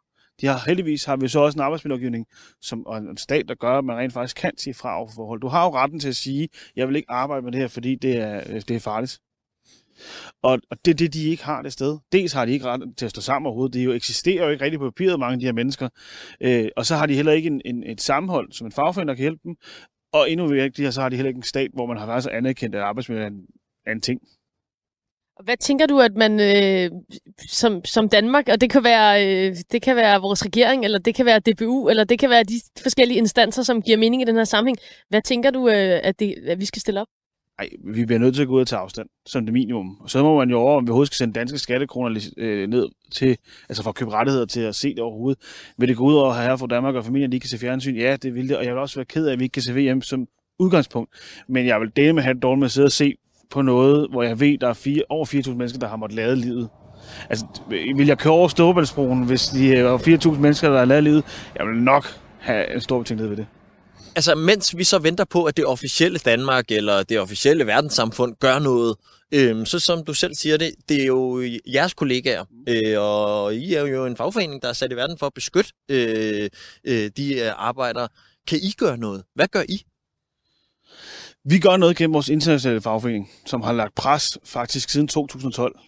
De 0.41 0.47
har, 0.47 0.63
heldigvis 0.67 1.05
har 1.05 1.17
vi 1.17 1.29
så 1.29 1.41
også 1.41 1.57
en 1.57 1.63
arbejdsmiljølovgivning 1.63 2.27
som, 2.61 2.87
og 2.87 2.99
en 2.99 3.17
stat, 3.17 3.49
der 3.49 3.55
gør, 3.55 3.79
at 3.79 3.85
man 3.85 3.97
rent 3.97 4.13
faktisk 4.13 4.37
kan 4.37 4.53
sige 4.59 4.75
fra 4.75 4.99
over 4.99 5.11
forhold. 5.15 5.41
Du 5.41 5.49
har 5.49 5.65
jo 5.65 5.75
retten 5.75 6.01
til 6.01 6.09
at 6.09 6.17
sige, 6.17 6.49
jeg 6.77 6.89
vil 6.89 6.97
ikke 6.97 7.11
arbejde 7.11 7.43
med 7.43 7.53
det 7.53 7.61
her, 7.61 7.69
fordi 7.69 7.95
det 7.95 8.17
er, 8.17 8.61
det 8.61 8.71
er 8.71 8.81
farligt. 8.81 9.21
Og, 10.43 10.59
og 10.71 10.77
det 10.85 10.91
er 10.91 10.95
det, 10.95 11.15
de 11.15 11.29
ikke 11.29 11.45
har 11.45 11.63
det 11.63 11.73
sted. 11.73 11.99
Dels 12.13 12.33
har 12.33 12.45
de 12.45 12.53
ikke 12.53 12.65
ret 12.65 12.81
til 12.97 13.05
at 13.05 13.11
stå 13.11 13.21
sammen 13.21 13.47
overhovedet. 13.47 13.75
Det 13.75 13.85
jo 13.85 13.93
eksisterer 13.93 14.45
jo 14.45 14.51
ikke 14.51 14.65
rigtig 14.65 14.81
på 14.81 14.91
papiret, 14.91 15.21
mange 15.21 15.33
af 15.33 15.41
de 15.41 15.47
her 15.47 15.53
mennesker. 15.53 15.89
Øh, 16.41 16.69
og 16.77 16.87
så 16.87 16.97
har 16.97 17.07
de 17.07 17.15
heller 17.15 17.33
ikke 17.33 17.47
en, 17.47 17.61
en, 17.65 17.83
et 17.83 18.01
sammenhold, 18.01 18.53
som 18.53 18.67
en 18.67 18.73
fagforening, 18.73 19.09
der 19.09 19.15
kan 19.15 19.23
hjælpe 19.23 19.41
dem. 19.45 19.57
Og 20.13 20.31
endnu 20.31 20.47
vigtigere, 20.47 20.93
så 20.93 21.01
har 21.01 21.09
de 21.09 21.17
heller 21.17 21.29
ikke 21.29 21.39
en 21.39 21.43
stat, 21.43 21.71
hvor 21.75 21.87
man 21.87 21.97
har 21.97 22.07
faktisk 22.07 22.29
anerkendt, 22.33 22.75
at 22.75 22.83
arbejdsmiljø 22.83 23.23
er 23.23 23.27
en, 23.27 23.47
er 23.87 23.93
en 23.93 24.01
ting. 24.01 24.21
Hvad 25.45 25.57
tænker 25.57 25.87
du, 25.87 26.01
at 26.01 26.15
man 26.15 26.41
øh, 26.41 26.91
som, 27.49 27.85
som 27.85 28.09
Danmark, 28.09 28.49
og 28.49 28.61
det 28.61 28.71
kan, 28.71 28.85
være, 28.85 29.27
øh, 29.27 29.57
det 29.73 29.83
kan 29.83 29.97
være 29.97 30.21
vores 30.21 30.45
regering, 30.45 30.85
eller 30.85 30.99
det 30.99 31.15
kan 31.15 31.27
være 31.27 31.41
DBU, 31.41 31.89
eller 31.89 32.05
det 32.05 32.19
kan 32.19 32.31
være 32.31 32.45
de 32.45 32.61
forskellige 32.83 33.19
instanser, 33.19 33.63
som 33.63 33.83
giver 33.83 33.99
mening 33.99 34.23
i 34.23 34.25
den 34.25 34.37
her 34.37 34.45
sammenhæng. 34.45 34.79
Hvad 35.09 35.23
tænker 35.23 35.51
du, 35.51 35.69
øh, 35.69 36.01
at, 36.03 36.21
det, 36.21 36.35
at 36.49 36.61
vi 36.61 36.65
skal 36.65 36.81
stille 36.81 37.01
op? 37.01 37.07
Ej, 37.59 37.69
vi 37.85 38.05
bliver 38.05 38.19
nødt 38.19 38.35
til 38.35 38.43
at 38.43 38.49
gå 38.49 38.55
ud 38.55 38.61
og 38.61 38.67
tage 38.67 38.81
afstand, 38.81 39.09
som 39.27 39.45
det 39.45 39.53
minimum. 39.53 39.97
Og 40.01 40.11
så 40.11 40.23
må 40.23 40.39
man 40.39 40.51
jo 40.51 40.59
over, 40.59 40.77
om 40.77 40.87
vi 40.87 40.91
overhovedet 40.91 41.07
skal 41.07 41.17
sende 41.17 41.35
danske 41.35 41.59
skattekroner 41.59 42.31
øh, 42.37 42.69
ned 42.69 42.89
til, 43.13 43.37
altså 43.69 43.83
for 43.83 43.91
at 43.91 43.95
købe 43.97 44.11
rettigheder 44.11 44.47
til 44.47 44.61
at 44.61 44.75
se 44.75 44.89
det 44.89 44.99
overhovedet. 44.99 45.43
Vil 45.79 45.89
det 45.89 45.97
gå 45.97 46.05
ud 46.05 46.15
over 46.15 46.35
her 46.35 46.57
fra 46.57 46.67
Danmark 46.67 46.95
og 46.95 47.05
familien, 47.05 47.33
de 47.33 47.41
kan 47.41 47.51
se 47.51 47.59
fjernsyn? 47.59 47.97
Ja, 47.97 48.17
det 48.17 48.35
vil 48.35 48.49
det, 48.49 48.57
og 48.57 48.65
jeg 48.65 48.73
vil 48.73 48.81
også 48.81 48.97
være 48.97 49.05
ked 49.05 49.27
af, 49.27 49.33
at 49.33 49.39
vi 49.39 49.45
ikke 49.45 49.53
kan 49.53 49.63
se 49.63 49.75
VM 49.75 50.03
som 50.03 50.27
udgangspunkt. 50.59 51.11
Men 51.49 51.67
jeg 51.67 51.81
vil 51.81 51.93
dele 51.97 52.13
med 52.13 52.21
at 52.21 52.25
have 52.25 52.35
det 52.35 52.43
dårligt 52.43 52.59
med 52.59 52.67
at 52.67 52.73
sidde 52.73 52.87
og 52.87 52.93
se 52.93 53.15
på 53.51 53.63
noget, 53.63 54.09
hvor 54.11 54.23
jeg 54.23 54.41
ved, 54.41 54.59
der 54.59 54.69
er 54.69 54.73
fire, 54.73 55.03
over 55.09 55.27
4.000 55.27 55.51
mennesker, 55.51 55.79
der 55.79 55.89
har 55.89 55.97
måttet 55.97 56.17
lade 56.17 56.37
livet. 56.37 56.69
Altså, 57.31 57.47
vil 57.97 58.07
jeg 58.07 58.19
køre 58.19 58.33
over 58.33 58.49
Storebæltsbroen, 58.49 59.25
hvis 59.27 59.47
de 59.47 59.85
var 59.85 59.99
4.000 59.99 60.31
mennesker, 60.31 60.71
der 60.71 60.79
har 60.79 60.85
lavet 60.85 61.05
livet? 61.05 61.25
Jeg 61.59 61.67
vil 61.67 61.77
nok 61.77 62.05
have 62.39 62.75
en 62.75 62.81
stor 62.81 62.99
betænkelighed 62.99 63.37
ved 63.37 63.37
det. 63.37 63.47
Altså, 64.17 64.35
mens 64.35 64.77
vi 64.77 64.85
så 64.85 64.99
venter 64.99 65.25
på, 65.25 65.45
at 65.45 65.57
det 65.57 65.67
officielle 65.67 66.19
Danmark 66.19 66.71
eller 66.71 67.03
det 67.03 67.21
officielle 67.21 67.67
verdenssamfund 67.67 68.35
gør 68.41 68.59
noget, 68.59 68.97
øhm, 69.35 69.67
så 69.67 69.79
som 69.79 70.05
du 70.05 70.15
selv 70.15 70.35
siger 70.35 70.57
det, 70.57 70.75
det 70.89 71.03
er 71.03 71.07
jo 71.07 71.43
jeres 71.67 71.95
kollegaer, 71.95 72.45
øh, 72.69 73.01
og 73.01 73.55
I 73.55 73.75
er 73.75 73.87
jo 73.87 74.07
en 74.07 74.17
fagforening, 74.17 74.63
der 74.63 74.69
er 74.69 74.73
sat 74.73 74.93
i 74.93 74.97
verden 74.97 75.19
for 75.19 75.27
at 75.27 75.35
beskytte 75.35 75.73
øh, 75.89 76.51
øh, 76.85 77.11
de 77.17 77.35
øh, 77.35 77.53
arbejdere. 77.57 78.09
Kan 78.47 78.59
I 78.63 78.71
gøre 78.79 78.99
noget? 78.99 79.25
Hvad 79.35 79.49
gør 79.49 79.63
I? 79.69 79.83
Vi 81.45 81.59
gør 81.59 81.77
noget 81.77 81.97
gennem 81.97 82.15
vores 82.15 82.29
internationale 82.29 82.81
fagforening, 82.81 83.31
som 83.47 83.63
har 83.63 83.73
lagt 83.73 83.95
pres 83.95 84.39
faktisk 84.45 84.89
siden 84.91 85.09
2012. 85.09 85.79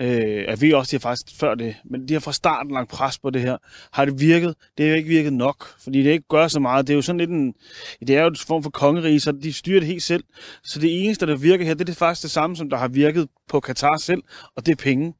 Øh, 0.00 0.44
jeg 0.44 0.60
ved 0.60 0.74
også, 0.74 0.90
de 0.90 0.96
har 0.96 1.10
faktisk 1.10 1.40
før 1.40 1.54
det, 1.54 1.76
men 1.84 2.08
de 2.08 2.12
har 2.12 2.20
fra 2.20 2.32
starten 2.32 2.72
lagt 2.72 2.90
pres 2.90 3.18
på 3.18 3.30
det 3.30 3.42
her. 3.42 3.56
Har 3.92 4.04
det 4.04 4.20
virket? 4.20 4.54
Det 4.78 4.86
har 4.86 4.90
jo 4.90 4.96
ikke 4.96 5.08
virket 5.08 5.32
nok, 5.32 5.66
fordi 5.84 6.02
det 6.02 6.10
ikke 6.10 6.28
gør 6.28 6.48
så 6.48 6.60
meget. 6.60 6.86
Det 6.86 6.92
er 6.92 6.96
jo 6.96 7.02
sådan 7.02 7.18
lidt 7.18 7.30
en, 7.30 7.54
det 8.00 8.16
er 8.16 8.22
jo 8.22 8.28
en 8.28 8.36
form 8.46 8.62
for 8.62 8.70
kongerige, 8.70 9.20
så 9.20 9.32
de 9.32 9.52
styrer 9.52 9.80
det 9.80 9.86
helt 9.86 10.02
selv. 10.02 10.24
Så 10.64 10.80
det 10.80 11.04
eneste, 11.04 11.26
der 11.26 11.36
virker 11.36 11.64
her, 11.64 11.74
det 11.74 11.80
er 11.80 11.84
det 11.84 11.96
faktisk 11.96 12.22
det 12.22 12.30
samme, 12.30 12.56
som 12.56 12.70
der 12.70 12.76
har 12.76 12.88
virket 12.88 13.28
på 13.48 13.60
Katar 13.60 13.96
selv, 13.96 14.22
og 14.56 14.66
det 14.66 14.72
er 14.72 14.76
penge. 14.76 15.14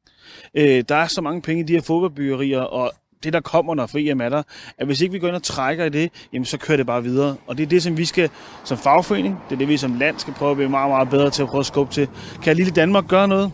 Øh, 0.55 0.83
der 0.89 0.95
er 0.95 1.07
så 1.07 1.21
mange 1.21 1.41
penge 1.41 1.63
i 1.63 1.65
de 1.65 1.73
her 1.73 1.81
fodboldbyggerier, 1.81 2.61
og 2.61 2.91
det, 3.23 3.33
der 3.33 3.41
kommer, 3.41 3.75
når 3.75 4.13
VM 4.13 4.21
er 4.21 4.29
der, 4.29 4.43
at 4.77 4.85
hvis 4.85 5.01
ikke 5.01 5.11
vi 5.11 5.19
går 5.19 5.27
ind 5.27 5.35
og 5.35 5.43
trækker 5.43 5.85
i 5.85 5.89
det, 5.89 6.11
jamen 6.33 6.45
så 6.45 6.57
kører 6.57 6.77
det 6.77 6.85
bare 6.85 7.03
videre. 7.03 7.35
Og 7.47 7.57
det 7.57 7.63
er 7.63 7.67
det, 7.67 7.83
som 7.83 7.97
vi 7.97 8.05
skal 8.05 8.29
som 8.63 8.77
fagforening, 8.77 9.39
det 9.49 9.55
er 9.55 9.59
det, 9.59 9.67
vi 9.67 9.77
som 9.77 9.99
land 9.99 10.19
skal 10.19 10.33
prøve 10.33 10.51
at 10.51 10.57
blive 10.57 10.69
meget, 10.69 10.89
meget 10.89 11.09
bedre 11.09 11.29
til 11.29 11.43
at 11.43 11.49
prøve 11.49 11.59
at 11.59 11.65
skubbe 11.65 11.93
til. 11.93 12.07
Kan 12.43 12.55
lille 12.55 12.71
Danmark 12.71 13.07
gøre 13.07 13.27
noget? 13.27 13.51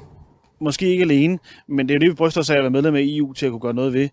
Måske 0.62 0.88
ikke 0.88 1.04
alene, 1.04 1.40
men 1.68 1.90
det 1.90 1.94
er 1.94 1.96
jo 1.96 2.00
det, 2.00 2.10
vi 2.10 2.16
bryster 2.16 2.42
os 2.42 2.50
af 2.50 2.56
at 2.56 2.64
være 2.64 2.72
medlem 2.72 2.96
af 2.96 3.02
EU 3.04 3.34
til 3.34 3.46
at 3.46 3.52
kunne 3.52 3.62
gøre 3.62 3.74
noget 3.74 3.94
ved. 3.94 4.10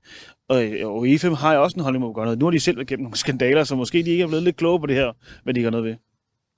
Og, 0.49 0.65
og 0.85 1.09
EFM 1.09 1.33
har 1.33 1.55
jo 1.55 1.63
også 1.63 1.75
en 1.75 1.83
holdning 1.83 2.05
om 2.05 2.11
at 2.11 2.15
gøre 2.15 2.25
noget. 2.25 2.39
Nu 2.39 2.47
har 2.47 2.51
de 2.51 2.61
selv 2.61 2.77
været 2.77 2.89
gennem 2.89 3.05
nogle 3.05 3.17
skandaler, 3.17 3.65
så 3.65 3.77
måske 3.77 4.03
de 4.03 4.11
ikke 4.11 4.23
er 4.23 4.27
blevet 4.27 4.43
lidt 4.43 4.57
kloge 4.57 4.81
på 4.81 4.87
det 4.87 4.97
her, 4.97 5.13
hvad 5.45 5.55
de 5.55 5.63
gør 5.63 5.71
noget 5.71 5.85
ved. 5.87 6.08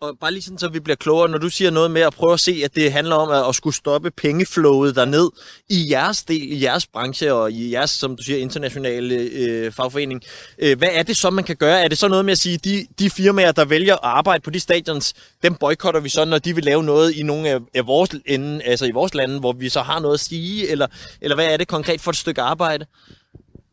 Og 0.01 0.19
bare 0.21 0.33
lige 0.33 0.43
sådan, 0.43 0.59
så 0.59 0.69
vi 0.69 0.81
bliver 0.81 0.97
klogere, 0.97 1.29
når 1.29 1.39
du 1.39 1.49
siger 1.49 1.71
noget 1.71 1.91
med 1.91 2.01
at 2.01 2.15
prøve 2.15 2.33
at 2.33 2.41
se, 2.41 2.63
at 2.65 2.75
det 2.75 2.93
handler 2.93 3.17
om 3.17 3.31
at, 3.31 3.49
at 3.49 3.55
skulle 3.55 3.75
stoppe 3.75 4.11
pengeflowet 4.11 4.97
derned 4.97 5.31
i 5.69 5.91
jeres 5.91 6.25
del, 6.25 6.53
i 6.53 6.63
jeres 6.63 6.87
branche 6.87 7.35
og 7.35 7.53
i 7.53 7.73
jeres, 7.73 7.91
som 7.91 8.17
du 8.17 8.23
siger, 8.23 8.39
internationale 8.39 9.15
øh, 9.15 9.73
fagforening. 9.73 10.23
Øh, 10.59 10.79
hvad 10.79 10.89
er 10.93 11.03
det 11.03 11.17
så, 11.17 11.31
man 11.31 11.45
kan 11.45 11.57
gøre? 11.57 11.85
Er 11.85 11.89
det 11.89 11.99
så 11.99 12.09
noget 12.09 12.25
med 12.25 12.33
at 12.33 12.39
sige, 12.39 12.59
de, 12.59 12.87
de 12.99 13.11
firmaer, 13.11 13.53
der 13.53 13.65
vælger 13.65 13.95
at 13.95 14.01
arbejde 14.03 14.43
på 14.43 14.51
de 14.51 14.61
stadions, 14.61 15.15
dem 15.43 15.55
boykotter 15.55 16.01
vi 16.01 16.09
så, 16.09 16.25
når 16.25 16.39
de 16.39 16.55
vil 16.55 16.65
lave 16.65 16.83
noget 16.83 17.13
i 17.13 17.23
nogle 17.23 17.49
af, 17.49 17.59
af 17.75 17.87
vores 17.87 18.11
ende, 18.27 18.65
altså 18.65 18.87
i 18.87 18.91
vores 18.91 19.15
lande, 19.15 19.39
hvor 19.41 19.53
vi 19.53 19.69
så 19.69 19.81
har 19.81 20.01
noget 20.01 20.15
at 20.15 20.21
sige? 20.21 20.69
Eller, 20.69 20.87
eller 21.21 21.35
hvad 21.35 21.47
er 21.47 21.57
det 21.57 21.69
konkret 21.69 22.01
for 22.01 22.11
et 22.11 22.17
stykke 22.17 22.43
arbejde? 22.43 22.87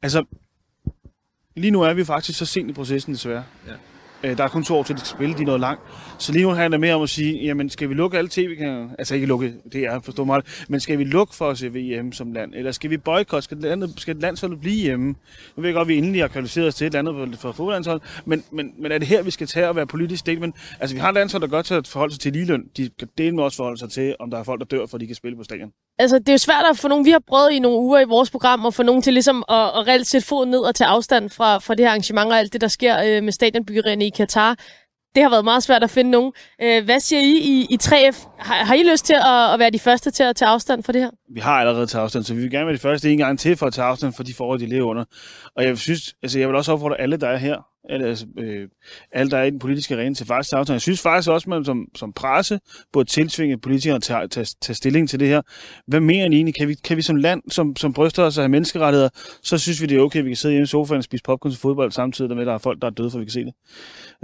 Altså, 0.01 0.23
lige 1.55 1.71
nu 1.71 1.81
er 1.81 1.93
vi 1.93 2.05
faktisk 2.05 2.39
så 2.39 2.45
sent 2.45 2.69
i 2.69 2.73
processen 2.73 3.13
desværre. 3.13 3.43
Ja. 3.67 3.73
Øh, 4.23 4.37
der 4.37 4.43
er 4.43 4.47
kun 4.47 4.63
to 4.63 4.77
år 4.77 4.83
til, 4.83 4.93
at 4.93 4.99
de 4.99 5.05
skal 5.05 5.17
spille, 5.17 5.37
de 5.37 5.41
er 5.41 5.45
noget 5.45 5.61
langt. 5.61 5.81
Så 6.19 6.31
lige 6.31 6.43
nu 6.43 6.49
handler 6.49 6.77
det 6.77 6.79
mere 6.79 6.95
om 6.95 7.03
at 7.03 7.09
sige, 7.09 7.43
jamen 7.43 7.69
skal 7.69 7.89
vi 7.89 7.93
lukke 7.93 8.17
alle 8.17 8.29
tv-kanaler? 8.29 8.89
Altså 8.99 9.15
ikke 9.15 9.27
lukke, 9.27 9.53
det 9.73 9.83
er 9.83 9.99
forstå 9.99 10.23
mig 10.23 10.41
men 10.67 10.79
skal 10.79 10.97
vi 10.97 11.03
lukke 11.03 11.35
for 11.35 11.49
at 11.49 11.57
se 11.57 11.69
VM 11.73 12.11
som 12.11 12.31
land? 12.31 12.53
Eller 12.55 12.71
skal 12.71 12.89
vi 12.89 12.97
boykotte? 12.97 13.43
Skal, 13.43 13.57
landet, 13.57 13.93
skal 13.97 14.15
landsholdet 14.15 14.59
blive 14.59 14.75
hjemme? 14.75 15.07
Nu 15.55 15.61
ved 15.61 15.65
jeg 15.65 15.73
godt, 15.73 15.85
at 15.85 15.87
vi 15.87 15.97
endelig 15.97 16.21
har 16.21 16.27
kvalificeret 16.27 16.67
os 16.67 16.75
til 16.75 16.87
et 16.87 16.95
andet 16.95 17.39
for 17.39 17.51
fodboldlandshold, 17.51 18.01
men, 18.25 18.43
men, 18.51 18.73
men 18.77 18.91
er 18.91 18.97
det 18.97 19.07
her, 19.07 19.21
vi 19.23 19.31
skal 19.31 19.47
tage 19.47 19.69
og 19.69 19.75
være 19.75 19.87
politisk 19.87 20.19
statement? 20.19 20.55
Altså 20.79 20.95
vi 20.95 20.99
har 20.99 21.11
landshold, 21.11 21.41
der 21.41 21.47
godt 21.47 21.65
til 21.65 21.73
at 21.73 21.87
forholde 21.87 22.13
sig 22.13 22.21
til 22.21 22.33
ligeløn. 22.33 22.63
De 22.77 22.89
kan 22.99 23.07
dele 23.17 23.35
med 23.35 23.43
også 23.43 23.57
forholde 23.57 23.79
sig 23.79 23.89
til, 23.89 24.15
om 24.19 24.31
der 24.31 24.39
er 24.39 24.43
folk, 24.43 24.59
der 24.59 24.65
dør, 24.65 24.85
for 24.85 24.97
de 24.97 25.07
kan 25.07 25.15
spille 25.15 25.37
på 25.37 25.43
stadion. 25.43 25.71
Altså 25.99 26.19
det 26.19 26.29
er 26.29 26.33
jo 26.33 26.37
svært 26.37 26.65
at 26.71 26.77
få 26.77 26.87
nogen, 26.87 27.05
vi 27.05 27.11
har 27.11 27.21
prøvet 27.27 27.51
i 27.51 27.59
nogle 27.59 27.77
uger 27.77 27.99
i 27.99 28.05
vores 28.05 28.31
program, 28.31 28.65
at 28.65 28.73
få 28.73 28.83
nogen 28.83 29.01
til 29.01 29.13
ligesom 29.13 29.43
at, 29.49 29.55
at 29.55 29.87
reelt 29.87 30.07
sætte 30.07 30.27
foden 30.27 30.49
ned 30.49 30.59
og 30.59 30.75
tage 30.75 30.87
afstand 30.87 31.29
fra, 31.29 31.57
fra 31.57 31.75
det 31.75 31.85
her 31.85 31.89
arrangement 31.89 32.31
og 32.31 32.39
alt 32.39 32.53
det, 32.53 32.61
der 32.61 32.67
sker 32.67 33.03
øh, 33.05 33.23
med 33.23 33.31
stadionbyggerierne 33.31 34.05
i 34.05 34.09
Katar 34.09 34.55
det 35.15 35.23
har 35.23 35.29
været 35.29 35.43
meget 35.45 35.63
svært 35.63 35.83
at 35.83 35.89
finde 35.89 36.11
nogen. 36.11 36.31
Øh, 36.61 36.85
hvad 36.85 36.99
siger 36.99 37.19
I 37.19 37.37
i, 37.37 37.67
i 37.69 37.77
3F? 37.83 38.27
Har, 38.37 38.65
har 38.65 38.75
I 38.75 38.83
lyst 38.91 39.05
til 39.05 39.13
at, 39.13 39.53
at 39.53 39.59
være 39.59 39.69
de 39.69 39.79
første 39.79 40.11
til 40.11 40.23
at 40.23 40.35
tage 40.35 40.49
afstand 40.49 40.83
for 40.83 40.91
det 40.91 41.01
her? 41.01 41.09
Vi 41.33 41.39
har 41.39 41.51
allerede 41.59 41.87
taget 41.87 42.03
afstand, 42.03 42.23
så 42.23 42.33
vi 42.33 42.41
vil 42.41 42.51
gerne 42.51 42.65
være 42.65 42.75
de 42.75 42.79
første 42.79 43.11
en 43.11 43.17
gang 43.17 43.39
til 43.39 43.55
for 43.57 43.65
at 43.67 43.73
tage 43.73 43.85
afstand 43.87 44.13
for 44.13 44.23
de 44.23 44.33
forhold, 44.33 44.59
de 44.59 44.65
lever 44.65 44.87
under. 44.89 45.03
Og 45.55 45.63
jeg 45.63 45.77
synes, 45.77 46.15
altså 46.23 46.39
jeg 46.39 46.47
vil 46.47 46.55
også 46.55 46.71
opfordre 46.71 47.01
alle, 47.01 47.17
der 47.17 47.29
er 47.29 47.37
her, 47.37 47.57
altså, 47.89 48.27
øh, 48.37 48.69
alt 49.11 49.31
der 49.31 49.37
er 49.37 49.43
i 49.43 49.49
den 49.49 49.59
politiske 49.59 49.95
arena 49.95 50.15
til 50.15 50.25
faktisk 50.25 50.53
aftalen. 50.53 50.73
Jeg 50.73 50.81
synes 50.81 51.01
faktisk 51.01 51.29
også, 51.29 51.45
at 51.45 51.49
man 51.49 51.65
som, 51.65 51.85
som 51.95 52.13
presse 52.13 52.59
burde 52.93 53.09
tiltvinge 53.09 53.57
politikere 53.57 53.99
til 53.99 54.13
at 54.13 54.31
tage, 54.31 54.47
tage 54.61 54.75
stilling 54.75 55.09
til 55.09 55.19
det 55.19 55.27
her. 55.27 55.41
Hvad 55.87 55.99
mener 55.99 56.25
I 56.25 56.33
egentlig? 56.33 56.55
Kan 56.55 56.67
vi, 56.67 56.73
kan 56.73 56.97
vi 56.97 57.01
som 57.01 57.15
land, 57.15 57.41
som, 57.51 57.75
som 57.75 57.93
bryster 57.93 58.23
os 58.23 58.37
af 58.37 58.49
menneskerettigheder, 58.49 59.09
så 59.43 59.57
synes 59.57 59.81
vi, 59.81 59.85
det 59.85 59.97
er 59.97 60.01
okay, 60.01 60.19
at 60.19 60.25
vi 60.25 60.29
kan 60.29 60.37
sidde 60.37 60.53
hjemme 60.53 60.63
i 60.63 60.67
sofaen 60.67 60.97
og 60.97 61.03
spise 61.03 61.23
popcorn 61.23 61.51
til 61.51 61.59
fodbold 61.59 61.91
samtidig 61.91 62.31
med, 62.31 62.41
at 62.41 62.47
der 62.47 62.53
er 62.53 62.57
folk, 62.57 62.81
der 62.81 62.87
er 62.87 62.91
døde, 62.91 63.11
for 63.11 63.19
vi 63.19 63.25
kan 63.25 63.31
se 63.31 63.45
det. 63.45 63.53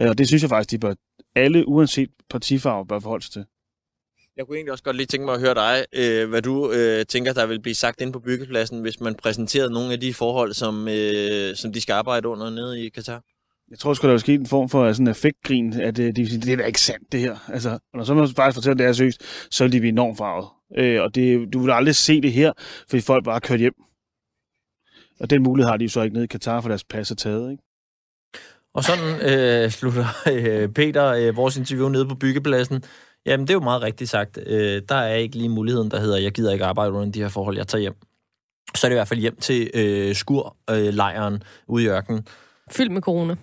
Øh, 0.01 0.09
og 0.09 0.17
det 0.17 0.27
synes 0.27 0.41
jeg 0.41 0.49
faktisk, 0.49 0.71
de 0.71 0.79
bør, 0.79 0.93
alle 1.35 1.67
uanset 1.67 2.09
partifarve 2.29 2.87
bør 2.87 2.99
forholde 2.99 3.25
sig 3.25 3.33
til. 3.33 3.45
Jeg 4.37 4.45
kunne 4.45 4.57
egentlig 4.57 4.71
også 4.71 4.83
godt 4.83 4.95
lige 4.95 5.07
tænke 5.07 5.25
mig 5.25 5.33
at 5.33 5.41
høre 5.41 5.53
dig, 5.53 5.85
øh, 5.93 6.29
hvad 6.29 6.41
du 6.41 6.71
øh, 6.71 7.05
tænker, 7.05 7.33
der 7.33 7.45
vil 7.45 7.61
blive 7.61 7.75
sagt 7.75 8.01
inde 8.01 8.13
på 8.13 8.19
byggepladsen, 8.19 8.81
hvis 8.81 8.99
man 8.99 9.15
præsenterede 9.15 9.73
nogle 9.73 9.93
af 9.93 9.99
de 9.99 10.13
forhold, 10.13 10.53
som, 10.53 10.87
øh, 10.87 11.55
som 11.55 11.73
de 11.73 11.81
skal 11.81 11.93
arbejde 11.93 12.27
under 12.27 12.49
nede 12.49 12.85
i 12.85 12.89
Katar. 12.89 13.21
Jeg 13.73 13.79
tror 13.79 13.93
sgu, 13.93 14.07
der 14.07 14.13
er 14.13 14.17
sket 14.17 14.39
en 14.39 14.47
form 14.47 14.69
for 14.69 14.93
sådan 14.93 15.07
en 15.07 15.11
effektgrin, 15.11 15.73
at 15.73 15.99
øh, 15.99 16.15
de, 16.15 16.25
det 16.25 16.53
er 16.53 16.57
da 16.57 16.63
ikke 16.63 16.81
sandt, 16.81 17.11
det 17.11 17.19
her. 17.19 17.37
Altså, 17.53 17.69
og 17.69 17.79
når 17.93 18.03
så 18.03 18.13
man 18.13 18.27
faktisk 18.27 18.55
fortæller, 18.55 18.73
at 18.73 18.79
det 18.79 18.87
er 18.87 18.93
seriøst, 18.93 19.21
så 19.51 19.63
vil 19.63 19.71
de 19.71 19.79
blive 19.79 19.91
enormt 19.91 20.17
farvet. 20.17 20.47
Øh, 20.77 21.01
og 21.01 21.15
det, 21.15 21.53
du 21.53 21.59
vil 21.59 21.71
aldrig 21.71 21.95
se 21.95 22.21
det 22.21 22.31
her, 22.31 22.51
fordi 22.89 23.01
folk 23.01 23.25
bare 23.25 23.35
er 23.35 23.39
kørt 23.39 23.59
hjem. 23.59 23.73
Og 25.19 25.29
den 25.29 25.43
mulighed 25.43 25.69
har 25.69 25.77
de 25.77 25.83
jo 25.83 25.89
så 25.89 26.01
ikke 26.01 26.13
nede 26.13 26.23
i 26.23 26.27
Katar, 26.27 26.61
for 26.61 26.69
deres 26.69 26.83
pas 26.83 27.11
er 27.11 27.15
taget, 27.15 27.51
ikke? 27.51 27.63
Og 28.73 28.83
sådan 28.83 29.21
øh, 29.31 29.69
slutter 29.69 30.05
øh, 30.33 30.69
Peter 30.69 31.07
øh, 31.07 31.35
vores 31.35 31.57
interview 31.57 31.89
nede 31.89 32.07
på 32.07 32.15
byggepladsen. 32.15 32.83
Jamen, 33.25 33.47
det 33.47 33.53
er 33.53 33.57
jo 33.57 33.59
meget 33.59 33.81
rigtigt 33.81 34.09
sagt. 34.09 34.39
Øh, 34.45 34.81
der 34.89 34.95
er 34.95 35.15
ikke 35.15 35.35
lige 35.35 35.49
muligheden, 35.49 35.91
der 35.91 35.99
hedder, 35.99 36.17
jeg 36.17 36.31
gider 36.31 36.53
ikke 36.53 36.65
arbejde 36.65 36.91
under 36.91 37.11
de 37.11 37.21
her 37.21 37.29
forhold, 37.29 37.57
jeg 37.57 37.67
tager 37.67 37.81
hjem. 37.81 37.95
Så 38.75 38.87
er 38.87 38.89
det 38.89 38.95
i 38.95 38.97
hvert 38.97 39.07
fald 39.07 39.19
hjem 39.19 39.35
til 39.35 39.71
øh, 39.73 40.15
skurlejren 40.15 41.33
øh, 41.33 41.39
ude 41.67 41.83
i 41.83 41.87
ørkenen. 41.87 42.27
Fyldt 42.71 42.91
med 42.91 43.01
corona. 43.01 43.35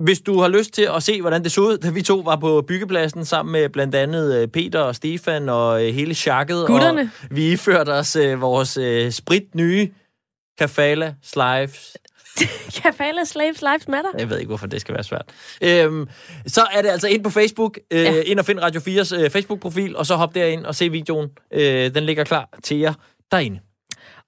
Hvis 0.00 0.20
du 0.20 0.40
har 0.40 0.48
lyst 0.48 0.72
til 0.72 0.88
at 0.96 1.02
se, 1.02 1.20
hvordan 1.20 1.44
det 1.44 1.52
så 1.52 1.60
ud, 1.60 1.78
da 1.78 1.90
vi 1.90 2.02
to 2.02 2.16
var 2.16 2.36
på 2.36 2.62
byggepladsen 2.62 3.24
sammen 3.24 3.52
med 3.52 3.68
blandt 3.68 3.94
andet 3.94 4.42
øh, 4.42 4.48
Peter 4.48 4.80
og 4.80 4.94
Stefan 4.94 5.48
og 5.48 5.86
øh, 5.86 5.94
hele 5.94 6.14
chakket. 6.14 6.66
Gutterne. 6.66 7.00
Og 7.00 7.36
vi 7.36 7.52
iførte 7.52 7.90
os 7.90 8.16
øh, 8.16 8.40
vores 8.40 8.76
øh, 8.76 9.10
sprit 9.10 9.54
nye 9.54 9.90
Kafala 10.58 11.14
Slives 11.22 11.96
Kafala 12.82 13.24
Slaves 13.24 13.62
Lives 13.62 13.88
Matter? 13.88 14.10
Jeg 14.18 14.30
ved 14.30 14.38
ikke, 14.38 14.48
hvorfor 14.48 14.66
det 14.66 14.80
skal 14.80 14.94
være 14.94 15.04
svært. 15.04 15.24
Øhm, 15.62 16.08
så 16.46 16.66
er 16.72 16.82
det 16.82 16.88
altså 16.88 17.08
ind 17.08 17.24
på 17.24 17.30
Facebook. 17.30 17.78
Øh, 17.90 18.00
ja. 18.00 18.20
Ind 18.20 18.38
og 18.38 18.44
find 18.44 18.58
Radio 18.62 18.80
4's 18.80 19.16
øh, 19.16 19.30
Facebook-profil, 19.30 19.96
og 19.96 20.06
så 20.06 20.16
hop 20.16 20.34
derind 20.34 20.64
og 20.64 20.74
se 20.74 20.90
videoen. 20.90 21.28
Øh, 21.52 21.94
den 21.94 22.04
ligger 22.04 22.24
klar 22.24 22.48
til 22.62 22.78
jer 22.78 22.94
derinde. 23.32 23.60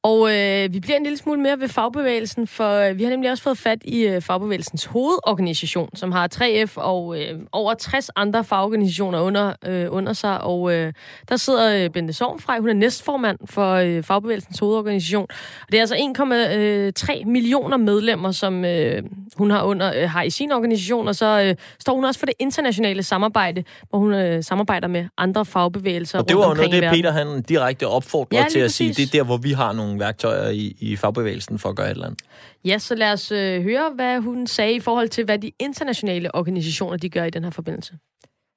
Og 0.05 0.33
øh, 0.33 0.73
vi 0.73 0.81
bliver 0.81 0.97
en 0.97 1.03
lille 1.03 1.19
smule 1.19 1.41
mere 1.41 1.61
ved 1.61 1.69
fagbevægelsen, 1.69 2.47
for 2.47 2.79
øh, 2.79 2.99
vi 2.99 3.03
har 3.03 3.11
nemlig 3.11 3.31
også 3.31 3.43
fået 3.43 3.59
fat 3.59 3.79
i 3.85 4.01
øh, 4.01 4.21
fagbevægelsens 4.21 4.85
hovedorganisation, 4.85 5.97
som 5.97 6.13
har 6.13 6.29
3F 6.35 6.73
og 6.77 7.21
øh, 7.21 7.41
over 7.53 7.75
60 7.75 8.11
andre 8.17 8.45
fagorganisationer 8.45 9.21
under, 9.21 9.53
øh, 9.67 9.87
under 9.91 10.13
sig. 10.13 10.41
Og 10.41 10.75
øh, 10.75 10.93
der 11.29 11.37
sidder 11.37 11.85
øh, 11.85 11.91
Bente 11.91 12.13
Sovnfrej, 12.13 12.59
hun 12.59 12.69
er 12.69 12.75
næstformand 12.75 13.39
for 13.45 13.73
øh, 13.73 14.03
fagbevægelsens 14.03 14.59
hovedorganisation. 14.59 15.27
Og 15.61 15.73
det 15.73 15.77
er 15.77 15.81
altså 15.81 17.03
1,3 17.05 17.21
øh, 17.21 17.27
millioner 17.27 17.77
medlemmer, 17.77 18.31
som 18.31 18.65
øh, 18.65 19.03
hun 19.37 19.51
har, 19.51 19.63
under, 19.63 20.03
øh, 20.03 20.11
har 20.11 20.23
i 20.23 20.31
sin 20.31 20.53
organisation, 20.53 21.09
og 21.09 21.15
så 21.15 21.43
øh, 21.43 21.55
står 21.81 21.95
hun 21.95 22.05
også 22.05 22.21
for 22.21 22.27
det 22.27 22.35
internationale 22.39 23.03
samarbejde, 23.03 23.65
hvor 23.91 23.99
hun 23.99 24.15
øh, 24.15 24.45
samarbejder 24.45 24.89
med 24.89 25.05
andre 25.19 25.45
fagbevægelser 25.45 26.19
Og 26.19 26.29
det 26.29 26.37
var 26.37 26.49
jo 26.49 26.55
noget, 26.55 26.73
det 26.73 26.91
Peter 26.91 27.13
han 27.13 27.43
direkte 27.43 27.89
opfordrer 27.89 28.39
ja, 28.39 28.47
til 28.51 28.59
at 28.59 28.65
præcis. 28.65 28.97
sige, 28.97 29.07
det 29.07 29.15
er 29.15 29.19
der, 29.19 29.25
hvor 29.25 29.37
vi 29.37 29.53
har 29.53 29.73
nogle 29.73 29.92
nogle 29.93 30.05
værktøjer 30.07 30.49
i, 30.63 30.65
i 30.89 30.97
fagbevægelsen 31.03 31.59
for 31.63 31.69
at 31.69 31.77
gøre 31.77 31.91
et 31.91 31.97
eller 31.99 32.07
andet. 32.11 32.23
Ja, 32.71 32.77
så 32.79 32.95
lad 32.95 33.13
os 33.13 33.27
øh, 33.33 33.63
høre, 33.69 33.87
hvad 33.99 34.15
hun 34.29 34.47
sagde 34.47 34.75
i 34.75 34.81
forhold 34.89 35.09
til, 35.09 35.25
hvad 35.25 35.39
de 35.39 35.51
internationale 35.59 36.29
organisationer 36.35 36.97
de 36.97 37.11
gør 37.17 37.25
i 37.25 37.35
den 37.37 37.45
her 37.45 37.55
forbindelse. 37.61 37.93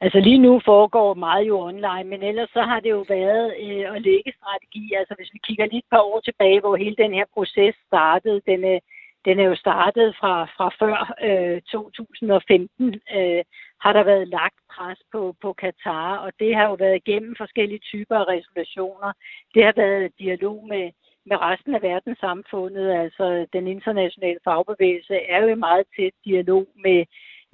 Altså 0.02 0.20
lige 0.20 0.42
nu 0.48 0.62
foregår 0.66 1.14
meget 1.14 1.48
jo 1.48 1.56
online, 1.60 2.04
men 2.12 2.24
ellers 2.30 2.50
så 2.50 2.62
har 2.62 2.80
det 2.80 2.90
jo 2.90 3.06
været 3.18 3.46
øh, 3.64 3.96
at 3.96 4.02
lægge 4.02 4.32
strategi. 4.40 4.86
Altså 5.00 5.14
hvis 5.18 5.34
vi 5.34 5.40
kigger 5.48 5.66
lidt 5.66 5.86
et 5.86 5.92
par 5.92 6.04
år 6.12 6.20
tilbage, 6.20 6.60
hvor 6.60 6.76
hele 6.76 6.96
den 7.04 7.14
her 7.14 7.26
proces 7.34 7.76
startede, 7.88 8.42
den, 8.50 8.64
øh, 8.74 8.80
den 9.26 9.40
er 9.40 9.44
jo 9.52 9.56
startet 9.56 10.16
fra, 10.20 10.34
fra 10.56 10.68
før 10.80 10.98
øh, 11.28 11.62
2015, 11.62 12.94
øh, 13.18 13.44
har 13.84 13.94
der 13.94 14.04
været 14.04 14.28
lagt 14.28 14.60
pres 14.74 15.00
på, 15.12 15.36
på 15.42 15.50
Katar, 15.54 16.18
og 16.18 16.32
det 16.40 16.56
har 16.56 16.66
jo 16.70 16.76
været 16.84 17.02
igennem 17.04 17.34
forskellige 17.38 17.86
typer 17.92 18.16
af 18.20 18.28
resolutioner. 18.36 19.12
Det 19.54 19.64
har 19.64 19.74
været 19.76 20.12
dialog 20.20 20.58
med, 20.74 20.86
med 21.26 21.38
resten 21.42 21.76
af 21.76 21.82
verdenssamfundet, 21.82 22.92
altså 22.92 23.46
den 23.54 23.68
internationale 23.68 24.40
fagbevægelse 24.44 25.16
er 25.16 25.42
jo 25.42 25.48
i 25.48 25.64
meget 25.68 25.86
tæt 25.96 26.14
dialog 26.26 26.68
med 26.76 27.00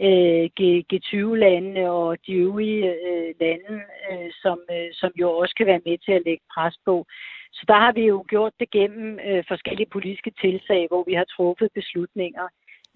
øh, 0.07 0.45
G20-landene 0.93 1.91
og 1.91 2.17
de 2.27 2.33
øvrige 2.33 2.85
øh, 3.07 3.33
lande, 3.39 3.81
øh, 4.11 4.29
som, 4.41 4.59
øh, 4.71 4.89
som 4.91 5.11
jo 5.15 5.31
også 5.31 5.55
kan 5.55 5.65
være 5.65 5.85
med 5.85 5.97
til 5.97 6.11
at 6.11 6.25
lægge 6.25 6.43
pres 6.53 6.75
på. 6.85 7.05
Så 7.53 7.63
der 7.67 7.79
har 7.79 7.91
vi 7.91 8.05
jo 8.05 8.25
gjort 8.27 8.53
det 8.59 8.71
gennem 8.71 9.19
øh, 9.25 9.43
forskellige 9.47 9.89
politiske 9.91 10.31
tiltag, 10.41 10.87
hvor 10.87 11.03
vi 11.07 11.13
har 11.13 11.23
truffet 11.23 11.69
beslutninger. 11.73 12.47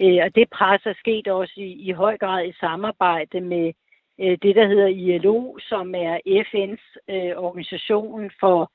Øh, 0.02 0.20
og 0.26 0.36
det 0.36 0.50
pres 0.50 0.86
er 0.86 0.94
sket 0.98 1.28
også 1.28 1.54
i, 1.58 1.72
i 1.88 1.92
høj 1.92 2.18
grad 2.18 2.48
i 2.48 2.60
samarbejde 2.60 3.42
med 3.42 3.74
øh, 4.22 4.38
det, 4.42 4.56
der 4.56 4.68
hedder 4.68 4.88
ILO, 4.88 5.58
som 5.60 5.96
er 5.96 6.16
FN's 6.48 6.86
øh, 7.14 7.34
organisation 7.46 8.32
for 8.40 8.72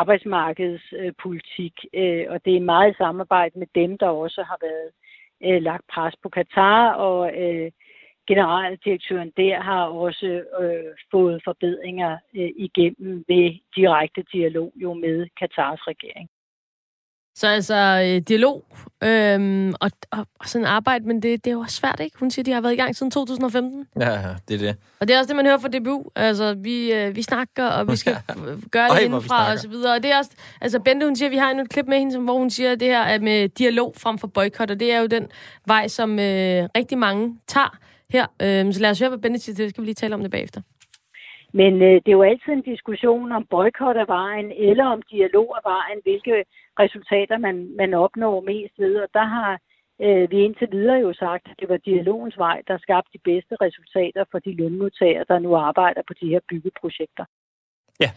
arbejdsmarkedspolitik. 0.00 1.74
Øh, 1.94 2.20
øh, 2.20 2.26
og 2.32 2.44
det 2.44 2.56
er 2.56 2.70
meget 2.72 2.90
i 2.90 2.96
samarbejde 2.96 3.58
med 3.58 3.66
dem, 3.74 3.98
der 3.98 4.08
også 4.08 4.42
har 4.42 4.58
været 4.66 4.90
øh, 5.46 5.62
lagt 5.62 5.86
pres 5.94 6.14
på 6.22 6.28
Katar, 6.28 6.92
og 6.92 7.42
øh, 7.42 7.70
generaldirektøren 8.28 9.32
der 9.36 9.60
har 9.60 9.84
også 9.84 10.26
øh, 10.60 10.92
fået 11.10 11.42
forbedringer 11.44 12.18
øh, 12.36 12.50
igennem 12.56 13.24
ved 13.28 13.58
direkte 13.76 14.22
dialog 14.32 14.72
jo 14.76 14.94
med 14.94 15.26
Katars 15.38 15.80
regering. 15.86 16.28
Så 17.34 17.46
altså 17.46 17.74
øh, 17.74 18.22
dialog 18.28 18.64
øhm, 19.04 19.74
og, 19.80 19.90
og, 20.10 20.26
og 20.40 20.48
sådan 20.48 20.66
arbejde, 20.66 21.04
men 21.04 21.16
det, 21.16 21.44
det 21.44 21.50
er 21.50 21.54
jo 21.54 21.60
også 21.60 21.76
svært, 21.76 22.00
ikke? 22.00 22.18
Hun 22.18 22.30
siger, 22.30 22.44
de 22.44 22.52
har 22.52 22.60
været 22.60 22.72
i 22.72 22.76
gang 22.76 22.96
siden 22.96 23.10
2015. 23.10 23.86
Ja, 24.00 24.10
ja, 24.10 24.34
det 24.48 24.54
er 24.54 24.58
det. 24.58 24.76
Og 25.00 25.08
det 25.08 25.14
er 25.14 25.18
også 25.18 25.28
det, 25.28 25.36
man 25.36 25.46
hører 25.46 25.58
fra 25.58 25.68
DBU. 25.68 26.04
Altså, 26.16 26.54
vi, 26.54 26.92
øh, 26.92 27.16
vi 27.16 27.22
snakker, 27.22 27.66
og 27.66 27.88
vi 27.88 27.96
skal 27.96 28.12
ja. 28.28 28.34
gøre 28.70 28.88
det 28.88 28.92
Øj, 28.92 28.98
indenfra 28.98 29.52
og 29.52 29.58
så 29.58 29.68
videre. 29.68 29.94
Og 29.94 30.02
det 30.02 30.12
er 30.12 30.18
også, 30.18 30.30
altså 30.60 30.80
Bente, 30.80 31.06
hun 31.06 31.16
siger, 31.16 31.28
vi 31.28 31.36
har 31.36 31.50
endnu 31.50 31.64
et 31.64 31.70
klip 31.70 31.86
med 31.86 31.98
hende, 31.98 32.18
hvor 32.18 32.38
hun 32.38 32.50
siger 32.50 32.74
det 32.74 32.88
her 32.88 33.02
er 33.02 33.18
med 33.18 33.48
dialog 33.48 33.94
frem 33.96 34.18
for 34.18 34.26
boykot, 34.26 34.70
og 34.70 34.80
det 34.80 34.92
er 34.92 35.00
jo 35.00 35.06
den 35.06 35.26
vej, 35.66 35.88
som 35.88 36.18
øh, 36.18 36.68
rigtig 36.76 36.98
mange 36.98 37.38
tager 37.46 37.78
her. 38.10 38.26
Øh, 38.42 38.74
så 38.74 38.80
lad 38.80 38.90
os 38.90 38.98
høre, 38.98 39.08
hvad 39.08 39.18
Bente 39.18 39.38
siger 39.38 39.56
til 39.56 39.64
det. 39.64 39.70
skal 39.70 39.82
vi 39.82 39.86
lige 39.86 39.94
tale 39.94 40.14
om 40.14 40.20
det 40.20 40.30
bagefter. 40.30 40.60
Men 41.60 41.72
øh, 41.88 41.96
det 42.02 42.10
er 42.10 42.18
jo 42.20 42.30
altid 42.30 42.52
en 42.52 42.70
diskussion 42.72 43.32
om 43.32 43.46
boykot 43.50 43.96
af 43.96 44.08
vejen, 44.08 44.52
eller 44.70 44.86
om 44.94 45.02
dialog 45.14 45.48
af 45.58 45.62
vejen, 45.72 45.98
hvilke 46.02 46.44
resultater 46.82 47.38
man, 47.38 47.56
man 47.80 47.94
opnår 47.94 48.40
mest 48.40 48.74
ved. 48.78 48.94
Og 49.04 49.08
der 49.18 49.26
har 49.36 49.50
øh, 50.04 50.30
vi 50.30 50.38
indtil 50.44 50.68
videre 50.72 51.00
jo 51.06 51.12
sagt, 51.24 51.44
at 51.50 51.56
det 51.60 51.68
var 51.68 51.76
dialogens 51.76 52.38
vej, 52.38 52.62
der 52.68 52.78
skabte 52.78 53.10
de 53.12 53.20
bedste 53.30 53.54
resultater 53.60 54.24
for 54.30 54.38
de 54.38 54.56
lønmodtagere, 54.56 55.24
der 55.28 55.38
nu 55.38 55.56
arbejder 55.56 56.02
på 56.08 56.14
de 56.20 56.28
her 56.28 56.40
byggeprojekter. 56.50 57.24
Ja. 58.00 58.10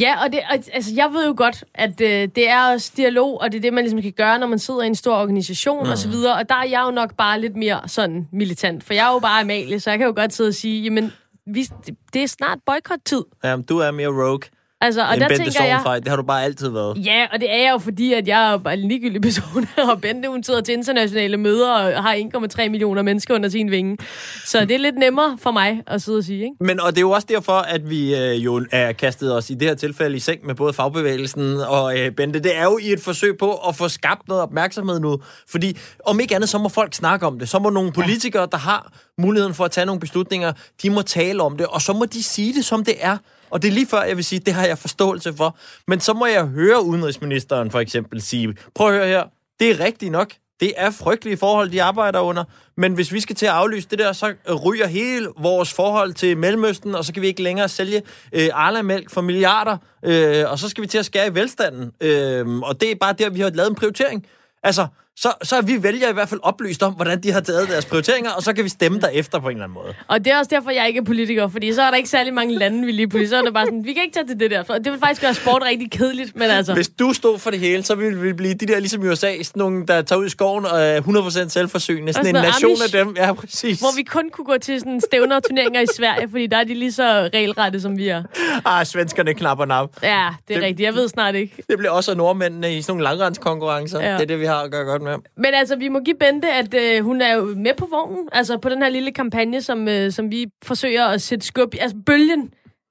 Ja, 0.00 0.12
og 0.24 0.32
det, 0.32 0.40
altså, 0.50 0.92
jeg 0.96 1.08
ved 1.12 1.26
jo 1.26 1.34
godt, 1.36 1.64
at 1.74 2.00
øh, 2.00 2.22
det 2.36 2.48
er 2.48 2.72
også 2.72 2.92
dialog, 2.96 3.40
og 3.40 3.52
det 3.52 3.58
er 3.58 3.62
det, 3.62 3.72
man 3.72 3.84
ligesom 3.84 4.02
kan 4.02 4.12
gøre, 4.12 4.38
når 4.38 4.46
man 4.46 4.58
sidder 4.58 4.82
i 4.82 4.86
en 4.86 4.94
stor 4.94 5.14
organisation 5.14 5.84
mm. 5.84 5.90
og 5.90 5.98
så 5.98 6.08
videre. 6.08 6.34
Og 6.34 6.48
der 6.48 6.54
er 6.54 6.68
jeg 6.68 6.82
jo 6.86 6.90
nok 6.90 7.16
bare 7.16 7.40
lidt 7.40 7.56
mere 7.56 7.88
sådan 7.88 8.28
militant, 8.32 8.84
for 8.84 8.94
jeg 8.94 9.08
er 9.08 9.12
jo 9.12 9.20
bare 9.20 9.40
Amalie, 9.40 9.80
så 9.80 9.90
jeg 9.90 9.98
kan 9.98 10.06
jo 10.06 10.12
godt 10.16 10.32
sidde 10.32 10.48
og 10.48 10.54
sige, 10.54 10.82
jamen, 10.82 11.12
vi, 11.46 11.68
det 12.12 12.22
er 12.22 12.26
snart 12.26 12.58
boykot-tid. 12.66 13.24
Jamen, 13.44 13.64
du 13.64 13.78
er 13.78 13.90
mere 13.90 14.08
rogue. 14.08 14.42
Altså, 14.80 15.02
og 15.02 15.16
der 15.16 15.28
tænker 15.28 15.64
jeg... 15.64 16.00
Det 16.04 16.08
har 16.08 16.16
du 16.16 16.22
bare 16.22 16.44
altid 16.44 16.68
været. 16.68 17.06
Ja, 17.06 17.26
og 17.32 17.40
det 17.40 17.54
er 17.54 17.72
jo 17.72 17.78
fordi, 17.78 18.12
at 18.12 18.28
jeg 18.28 18.52
er 18.52 18.56
bare 18.56 18.74
en 18.74 18.88
ligegyldig 18.88 19.22
person, 19.22 19.68
og 19.92 20.00
Bente, 20.00 20.28
hun 20.28 20.42
sidder 20.42 20.60
til 20.60 20.74
internationale 20.74 21.36
møder 21.36 21.72
og 21.72 22.02
har 22.02 22.14
1,3 22.62 22.68
millioner 22.68 23.02
mennesker 23.02 23.34
under 23.34 23.48
sin 23.48 23.70
vinge. 23.70 23.96
Så 24.44 24.60
det 24.60 24.70
er 24.70 24.78
lidt 24.78 24.98
nemmere 24.98 25.38
for 25.40 25.50
mig 25.50 25.82
at 25.86 26.02
sidde 26.02 26.18
og 26.18 26.24
sige, 26.24 26.38
ikke? 26.38 26.54
Men, 26.60 26.80
og 26.80 26.90
det 26.90 26.98
er 26.98 27.00
jo 27.00 27.10
også 27.10 27.26
derfor, 27.30 27.52
at 27.52 27.90
vi 27.90 28.16
øh, 28.16 28.44
jo 28.44 28.66
er 28.72 28.92
kastet 28.92 29.34
os 29.34 29.50
i 29.50 29.54
det 29.54 29.68
her 29.68 29.74
tilfælde 29.74 30.16
i 30.16 30.20
seng 30.20 30.46
med 30.46 30.54
både 30.54 30.72
fagbevægelsen 30.72 31.56
og 31.56 31.98
øh, 31.98 32.12
Bente. 32.12 32.38
Det 32.38 32.56
er 32.56 32.64
jo 32.64 32.78
i 32.82 32.92
et 32.92 33.00
forsøg 33.00 33.38
på 33.38 33.54
at 33.54 33.76
få 33.76 33.88
skabt 33.88 34.28
noget 34.28 34.42
opmærksomhed 34.42 35.00
nu. 35.00 35.18
Fordi 35.48 35.78
om 36.06 36.20
ikke 36.20 36.34
andet, 36.34 36.48
så 36.48 36.58
må 36.58 36.68
folk 36.68 36.94
snakke 36.94 37.26
om 37.26 37.38
det. 37.38 37.48
Så 37.48 37.58
må 37.58 37.70
nogle 37.70 37.92
politikere, 37.92 38.48
der 38.52 38.58
har 38.58 38.92
muligheden 39.18 39.54
for 39.54 39.64
at 39.64 39.70
tage 39.70 39.86
nogle 39.86 40.00
beslutninger, 40.00 40.52
de 40.82 40.90
må 40.90 41.02
tale 41.02 41.42
om 41.42 41.56
det, 41.56 41.66
og 41.66 41.82
så 41.82 41.92
må 41.92 42.04
de 42.04 42.22
sige 42.22 42.54
det, 42.54 42.64
som 42.64 42.84
det 42.84 42.94
er. 43.00 43.16
Og 43.50 43.62
det 43.62 43.68
er 43.68 43.72
lige 43.72 43.86
før, 43.86 44.02
jeg 44.02 44.16
vil 44.16 44.24
sige, 44.24 44.38
det 44.38 44.54
har 44.54 44.66
jeg 44.66 44.78
forståelse 44.78 45.34
for. 45.36 45.58
Men 45.88 46.00
så 46.00 46.12
må 46.12 46.26
jeg 46.26 46.46
høre 46.46 46.84
udenrigsministeren 46.84 47.70
for 47.70 47.80
eksempel 47.80 48.22
sige, 48.22 48.56
prøv 48.74 48.88
at 48.88 48.94
høre 48.94 49.06
her, 49.06 49.24
det 49.60 49.70
er 49.70 49.80
rigtigt 49.84 50.12
nok. 50.12 50.32
Det 50.60 50.72
er 50.76 50.90
frygtelige 50.90 51.36
forhold, 51.36 51.70
de 51.70 51.82
arbejder 51.82 52.20
under. 52.20 52.44
Men 52.76 52.92
hvis 52.92 53.12
vi 53.12 53.20
skal 53.20 53.36
til 53.36 53.46
at 53.46 53.52
aflyse 53.52 53.88
det 53.88 53.98
der, 53.98 54.12
så 54.12 54.34
ryger 54.64 54.86
hele 54.86 55.28
vores 55.38 55.72
forhold 55.72 56.12
til 56.12 56.38
Mellemøsten, 56.38 56.94
og 56.94 57.04
så 57.04 57.12
kan 57.12 57.22
vi 57.22 57.26
ikke 57.26 57.42
længere 57.42 57.68
sælge 57.68 58.02
øh, 58.32 58.48
Arla-mælk 58.52 59.10
for 59.10 59.20
milliarder, 59.20 59.76
øh, 60.02 60.50
og 60.50 60.58
så 60.58 60.68
skal 60.68 60.82
vi 60.82 60.88
til 60.88 60.98
at 60.98 61.04
skære 61.04 61.26
i 61.26 61.34
velstanden. 61.34 61.92
Øh, 62.00 62.58
og 62.58 62.80
det 62.80 62.90
er 62.90 62.94
bare 62.94 63.12
der, 63.12 63.30
vi 63.30 63.40
har 63.40 63.50
lavet 63.50 63.70
en 63.70 63.74
prioritering. 63.74 64.26
Altså, 64.62 64.86
så, 65.16 65.32
så 65.42 65.56
er 65.56 65.62
vi 65.62 65.82
vælger 65.82 66.10
i 66.10 66.12
hvert 66.12 66.28
fald 66.28 66.40
oplyst 66.42 66.82
om, 66.82 66.92
hvordan 66.92 67.22
de 67.22 67.32
har 67.32 67.40
taget 67.40 67.68
deres 67.68 67.84
prioriteringer, 67.84 68.30
og 68.30 68.42
så 68.42 68.52
kan 68.52 68.64
vi 68.64 68.68
stemme 68.68 69.00
derefter 69.00 69.38
på 69.38 69.48
en 69.48 69.56
eller 69.56 69.64
anden 69.64 69.74
måde. 69.74 69.94
Og 70.08 70.24
det 70.24 70.32
er 70.32 70.38
også 70.38 70.50
derfor, 70.54 70.70
jeg 70.70 70.88
ikke 70.88 71.00
er 71.00 71.04
politiker, 71.04 71.48
fordi 71.48 71.72
så 71.72 71.82
er 71.82 71.90
der 71.90 71.96
ikke 71.96 72.08
særlig 72.08 72.34
mange 72.34 72.58
lande, 72.58 72.86
vi 72.86 72.92
lige 72.92 73.08
pludselig. 73.08 73.28
Så 73.28 73.36
er 73.36 73.42
det 73.42 73.54
bare 73.54 73.66
sådan, 73.66 73.84
vi 73.84 73.92
kan 73.92 74.02
ikke 74.02 74.14
tage 74.14 74.26
til 74.26 74.40
det 74.40 74.50
der. 74.50 74.62
For 74.62 74.74
det 74.74 74.92
vil 74.92 75.00
faktisk 75.00 75.22
gøre 75.22 75.34
sport 75.34 75.62
rigtig 75.64 75.90
kedeligt, 75.90 76.36
men 76.36 76.50
altså... 76.50 76.74
Hvis 76.74 76.88
du 76.88 77.12
stod 77.12 77.38
for 77.38 77.50
det 77.50 77.60
hele, 77.60 77.82
så 77.82 77.94
ville 77.94 78.20
vi 78.20 78.32
blive 78.32 78.54
de 78.54 78.66
der, 78.66 78.78
ligesom 78.78 79.04
i 79.04 79.08
USA, 79.08 79.42
sådan 79.42 79.60
nogle, 79.60 79.86
der 79.86 80.02
tager 80.02 80.20
ud 80.20 80.26
i 80.26 80.28
skoven 80.28 80.66
og 80.66 80.82
er 80.82 81.00
100% 81.00 81.48
selvforsynende. 81.48 82.12
Sådan, 82.12 82.26
sådan 82.26 82.44
en 82.44 82.48
nation 82.48 82.70
Amish, 82.70 82.94
af 82.94 83.04
dem. 83.04 83.16
Ja, 83.16 83.32
præcis. 83.32 83.80
Hvor 83.80 83.96
vi 83.96 84.02
kun 84.02 84.30
kunne 84.32 84.44
gå 84.44 84.58
til 84.58 84.80
sådan 84.80 85.00
stævner 85.00 85.36
og 85.36 85.44
turneringer 85.44 85.80
i 85.80 85.86
Sverige, 85.96 86.28
fordi 86.30 86.46
der 86.46 86.56
er 86.56 86.64
de 86.64 86.74
lige 86.74 86.92
så 86.92 87.30
regelrette, 87.34 87.80
som 87.80 87.98
vi 87.98 88.08
er. 88.08 88.22
Ah, 88.64 88.86
svenskerne 88.86 89.34
knapper 89.34 89.64
nap. 89.64 89.90
Ja, 90.02 90.28
det 90.48 90.54
er 90.54 90.58
det, 90.58 90.66
rigtigt. 90.66 90.86
Jeg 90.86 90.94
ved 90.94 91.08
snart 91.08 91.34
ikke. 91.34 91.64
Det 91.70 91.78
bliver 91.78 91.90
også 91.92 92.14
nordmændene 92.14 92.76
i 92.76 92.82
sådan 92.82 92.90
nogle 92.90 93.04
langrenskonkurrencer. 93.04 94.00
Ja. 94.00 94.12
Det 94.12 94.20
er 94.20 94.26
det, 94.26 94.40
vi 94.40 94.46
har 94.46 94.62
at 94.62 94.70
gøre 94.70 94.84
godt 94.84 95.02
med. 95.08 95.16
Men 95.44 95.52
altså, 95.60 95.74
vi 95.84 95.88
må 95.94 95.98
give 96.06 96.20
Bente, 96.22 96.48
at 96.60 96.72
øh, 96.82 97.04
hun 97.08 97.18
er 97.28 97.32
jo 97.38 97.42
med 97.66 97.74
på 97.82 97.86
vognen, 97.96 98.24
altså 98.38 98.52
på 98.64 98.68
den 98.72 98.82
her 98.82 98.90
lille 98.96 99.12
kampagne, 99.20 99.60
som, 99.68 99.78
øh, 99.94 100.10
som 100.16 100.24
vi 100.34 100.40
forsøger 100.70 101.04
at 101.14 101.20
sætte 101.28 101.44
skub 101.46 101.74
i. 101.74 101.78
Altså 101.84 101.96
bølgen, 102.06 102.42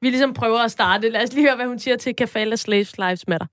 vi 0.02 0.08
ligesom 0.10 0.34
prøver 0.34 0.62
at 0.66 0.72
starte. 0.78 1.10
Lad 1.10 1.24
os 1.24 1.34
lige 1.34 1.48
høre, 1.48 1.60
hvad 1.60 1.70
hun 1.74 1.80
siger 1.80 1.98
til 1.98 2.16
Kafala 2.16 2.56
Slaves 2.56 2.98
Lives 2.98 3.28
Matter. 3.28 3.48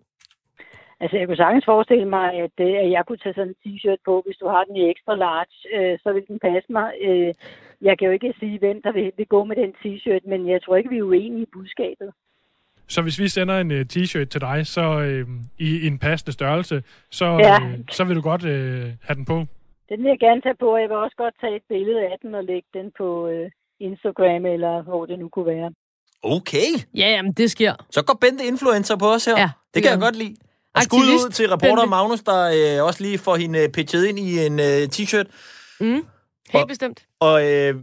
Altså, 1.03 1.17
jeg 1.17 1.27
kunne 1.27 1.43
sagtens 1.45 1.65
forestille 1.65 2.09
mig, 2.17 2.27
at, 2.45 2.57
øh, 2.67 2.75
at 2.85 2.91
jeg 2.97 3.03
kunne 3.07 3.23
tage 3.23 3.35
sådan 3.35 3.55
en 3.55 3.61
t-shirt 3.65 4.01
på, 4.05 4.23
hvis 4.27 4.37
du 4.37 4.47
har 4.49 4.65
den 4.65 4.77
i 4.77 4.91
extra 4.91 5.15
large, 5.25 5.57
øh, 5.77 5.99
så 6.03 6.13
vil 6.13 6.25
den 6.29 6.39
passe 6.39 6.73
mig. 6.73 6.89
Øh, 7.09 7.35
jeg 7.89 7.99
kan 7.99 8.07
jo 8.07 8.13
ikke 8.13 8.35
sige, 8.41 8.59
hvem 8.59 8.83
der 8.83 8.93
vil, 8.93 9.13
vil 9.17 9.27
gå 9.27 9.45
med 9.45 9.57
den 9.57 9.73
t-shirt, 9.81 10.25
men 10.31 10.49
jeg 10.49 10.63
tror 10.63 10.77
ikke, 10.77 10.91
vi 10.91 10.99
er 10.99 11.03
uenige 11.11 11.43
i 11.43 11.53
budskabet. 11.53 12.11
Så 12.89 13.03
hvis 13.03 13.19
vi 13.19 13.29
sender 13.29 13.59
en 13.59 13.71
uh, 13.71 13.81
t-shirt 13.81 14.25
til 14.25 14.41
dig, 14.41 14.67
så 14.67 14.99
uh, 14.99 15.35
i, 15.59 15.77
i 15.85 15.87
en 15.87 15.99
passende 15.99 16.33
størrelse, 16.33 16.83
så, 17.11 17.25
ja. 17.25 17.57
uh, 17.57 17.73
så 17.91 18.05
vil 18.05 18.17
du 18.17 18.21
godt 18.21 18.45
uh, 18.45 18.51
have 19.07 19.15
den 19.15 19.25
på? 19.25 19.47
Den 19.89 20.03
vil 20.03 20.09
jeg 20.09 20.19
gerne 20.19 20.41
tage 20.41 20.55
på, 20.61 20.67
og 20.75 20.81
jeg 20.81 20.89
vil 20.89 20.97
også 20.97 21.17
godt 21.17 21.35
tage 21.41 21.57
et 21.57 21.63
billede 21.69 22.01
af 22.01 22.17
den 22.23 22.35
og 22.35 22.45
lægge 22.45 22.69
den 22.75 22.93
på 22.99 23.29
uh, 23.29 23.51
Instagram, 23.81 24.47
eller 24.47 24.83
hvor 24.83 25.07
det 25.07 25.19
nu 25.19 25.29
kunne 25.29 25.47
være. 25.47 25.73
Okay. 26.23 26.69
Ja, 26.95 27.09
jamen, 27.11 27.33
det 27.33 27.51
sker. 27.51 27.75
Så 27.91 28.05
går 28.05 28.19
Bente 28.21 28.45
influencer 28.45 28.97
på 28.97 29.07
os 29.07 29.25
her. 29.25 29.39
Ja, 29.39 29.43
det, 29.43 29.75
det 29.75 29.83
kan 29.83 29.93
jeg 29.93 30.01
godt 30.01 30.17
lide. 30.17 30.37
Og 30.75 30.83
skud 30.83 30.99
ud 30.99 31.31
til 31.31 31.49
reporter 31.49 31.83
Bente. 31.83 31.91
Magnus, 31.91 32.21
der 32.21 32.79
øh, 32.79 32.87
også 32.87 33.03
lige 33.03 33.19
får 33.19 33.37
hende 33.37 33.69
pitchet 33.75 34.07
ind 34.07 34.19
i 34.19 34.47
en 34.47 34.61
øh, 34.61 34.83
t-shirt. 34.95 35.29
Mm, 35.81 35.87
helt 35.87 36.05
og, 36.55 36.69
bestemt. 36.69 37.07
Og 37.21 37.53
øh, 37.53 37.75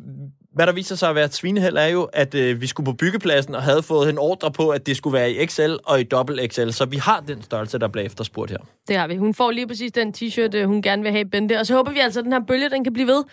hvad 0.53 0.67
der 0.67 0.73
viser 0.73 0.95
sig 0.95 1.09
at 1.09 1.15
være 1.15 1.25
et 1.25 1.77
er 1.77 1.87
jo, 1.87 2.03
at 2.13 2.35
øh, 2.35 2.61
vi 2.61 2.67
skulle 2.67 2.85
på 2.85 2.93
byggepladsen 2.93 3.55
og 3.55 3.63
havde 3.63 3.83
fået 3.83 4.09
en 4.09 4.17
ordre 4.17 4.51
på, 4.51 4.69
at 4.69 4.87
det 4.87 4.97
skulle 4.97 5.13
være 5.13 5.31
i 5.31 5.45
XL 5.45 5.75
og 5.85 5.99
i 5.99 6.03
dobbelt 6.03 6.53
XL. 6.53 6.69
Så 6.69 6.85
vi 6.85 6.97
har 6.97 7.19
den 7.27 7.41
størrelse, 7.43 7.79
der 7.79 7.87
bliver 7.87 8.05
efterspurgt 8.05 8.51
her. 8.51 8.57
Det 8.87 8.97
har 8.97 9.07
vi. 9.07 9.15
Hun 9.15 9.33
får 9.33 9.51
lige 9.51 9.67
præcis 9.67 9.91
den 9.91 10.13
t-shirt, 10.17 10.55
øh, 10.55 10.67
hun 10.67 10.81
gerne 10.81 11.03
vil 11.03 11.11
have, 11.11 11.25
Bente. 11.25 11.59
Og 11.59 11.65
så 11.65 11.75
håber 11.75 11.91
vi 11.91 11.99
altså, 11.99 12.19
at 12.19 12.23
den 12.23 12.33
her 12.33 12.39
bølge, 12.39 12.69
den 12.69 12.83
kan 12.83 12.93
blive 12.93 13.07
ved. 13.07 13.23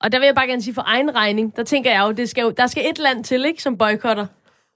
Og 0.00 0.12
der 0.12 0.18
vil 0.18 0.26
jeg 0.26 0.34
bare 0.34 0.46
gerne 0.46 0.62
sige 0.62 0.74
for 0.74 0.82
egen 0.86 1.14
regning, 1.14 1.56
der 1.56 1.64
tænker 1.64 1.90
jeg 1.90 2.00
jo, 2.00 2.12
det 2.12 2.28
skal 2.28 2.42
jo 2.42 2.50
der 2.50 2.66
skal 2.66 2.90
et 2.90 2.98
land 2.98 3.24
til, 3.24 3.44
ikke, 3.44 3.62
som 3.62 3.78
boykotter. 3.78 4.26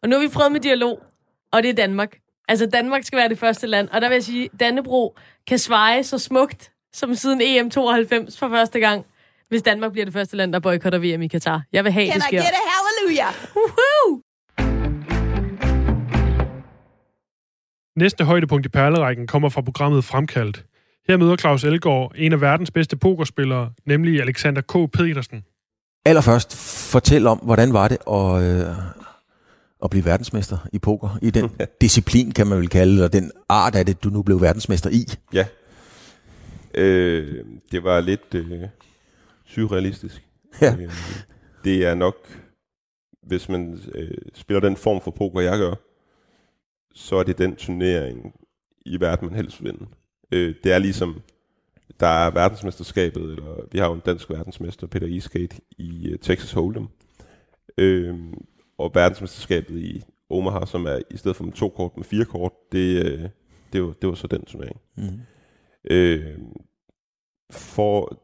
Og 0.02 0.08
nu 0.08 0.16
er 0.16 0.20
vi 0.20 0.28
prøvet 0.28 0.52
med 0.52 0.60
dialog, 0.60 1.02
og 1.52 1.62
det 1.62 1.68
er 1.68 1.74
Danmark. 1.74 2.16
Altså, 2.48 2.66
Danmark 2.66 3.04
skal 3.04 3.16
være 3.16 3.28
det 3.28 3.38
første 3.38 3.66
land. 3.66 3.88
Og 3.88 4.00
der 4.00 4.08
vil 4.08 4.14
jeg 4.14 4.24
sige, 4.24 4.50
Dannebro 4.60 5.16
kan 5.46 5.58
sveje 5.58 6.04
så 6.04 6.18
smukt, 6.18 6.70
som 6.92 7.14
siden 7.14 7.40
EM92 7.40 8.38
for 8.38 8.48
første 8.48 8.80
gang 8.80 9.06
hvis 9.54 9.62
Danmark 9.62 9.92
bliver 9.92 10.04
det 10.04 10.14
første 10.14 10.36
land, 10.36 10.52
der 10.52 10.58
boykotter 10.58 10.98
VM 10.98 11.22
i 11.22 11.26
Katar. 11.28 11.62
Jeg 11.72 11.84
vil 11.84 11.92
have, 11.92 12.06
Can 12.06 12.14
det 12.14 12.22
sker. 12.22 12.42
Can 12.42 12.46
I 12.46 12.46
get 12.46 12.54
a 12.54 12.66
hallelujah? 12.74 13.32
Woohoo! 13.56 14.20
Næste 17.96 18.24
højdepunkt 18.24 18.66
i 18.66 18.68
perlerækken 18.68 19.26
kommer 19.26 19.48
fra 19.48 19.60
programmet 19.60 20.04
Fremkaldt. 20.04 20.64
Her 21.08 21.16
møder 21.16 21.36
Claus 21.36 21.64
Elgaard 21.64 22.12
en 22.16 22.32
af 22.32 22.40
verdens 22.40 22.70
bedste 22.70 22.96
pokerspillere, 22.96 23.70
nemlig 23.86 24.20
Alexander 24.20 24.60
K. 24.60 24.90
Petersen. 24.92 25.44
allerførst 26.04 26.56
fortæl 26.92 27.26
om, 27.26 27.38
hvordan 27.38 27.72
var 27.72 27.88
det 27.88 27.98
at, 28.10 28.42
øh, 28.42 28.76
at 29.84 29.90
blive 29.90 30.04
verdensmester 30.04 30.58
i 30.72 30.78
poker? 30.78 31.18
I 31.22 31.30
den 31.30 31.50
disciplin, 31.80 32.32
kan 32.32 32.46
man 32.46 32.58
vel 32.58 32.68
kalde 32.68 32.96
det, 32.96 33.04
og 33.04 33.12
den 33.12 33.32
art 33.48 33.74
af 33.74 33.86
det, 33.86 34.04
du 34.04 34.08
nu 34.08 34.22
blev 34.22 34.40
verdensmester 34.40 34.90
i. 34.90 35.06
Ja. 35.32 35.44
Øh, 36.74 37.44
det 37.72 37.84
var 37.84 38.00
lidt 38.00 38.34
øh, 38.34 38.62
surrealistisk. 39.44 40.22
Ja. 40.60 40.76
Øh, 40.80 40.90
det 41.64 41.86
er 41.86 41.94
nok, 41.94 42.28
hvis 43.22 43.48
man 43.48 43.80
øh, 43.94 44.18
spiller 44.34 44.60
den 44.60 44.76
form 44.76 45.00
for 45.00 45.10
poker, 45.10 45.40
jeg 45.40 45.58
gør, 45.58 45.74
så 46.94 47.16
er 47.16 47.22
det 47.22 47.38
den 47.38 47.56
turnering 47.56 48.34
i 48.86 49.00
verden, 49.00 49.28
man 49.28 49.36
helst 49.36 49.62
vil 49.62 49.72
vinde. 49.72 49.86
Øh, 50.32 50.54
det 50.64 50.72
er 50.72 50.78
ligesom, 50.78 51.22
der 52.00 52.06
er 52.06 52.30
verdensmesterskabet, 52.30 53.22
eller 53.22 53.68
vi 53.72 53.78
har 53.78 53.86
jo 53.86 53.94
en 53.94 54.02
dansk 54.06 54.30
verdensmester, 54.30 54.86
Peter 54.86 55.06
Eastgate, 55.06 55.60
i 55.78 56.12
uh, 56.12 56.18
Texas 56.20 56.54
Hold'em. 56.54 56.86
Øh, 57.78 58.18
og 58.78 58.90
verdensmesterskabet 58.94 59.78
i 59.78 60.02
Omaha, 60.30 60.66
som 60.66 60.86
er 60.86 60.98
i 61.10 61.16
stedet 61.16 61.36
for 61.36 61.44
med 61.44 61.52
to 61.52 61.68
kort, 61.68 61.96
med 61.96 62.04
fire 62.04 62.24
kort, 62.24 62.52
det, 62.72 63.06
øh, 63.06 63.28
det, 63.72 63.82
var, 63.82 63.92
det 63.92 64.08
var 64.08 64.14
så 64.14 64.26
den 64.26 64.44
turnering. 64.44 64.80
Mm. 64.96 65.20
Øh, 65.90 66.38
for 67.50 68.23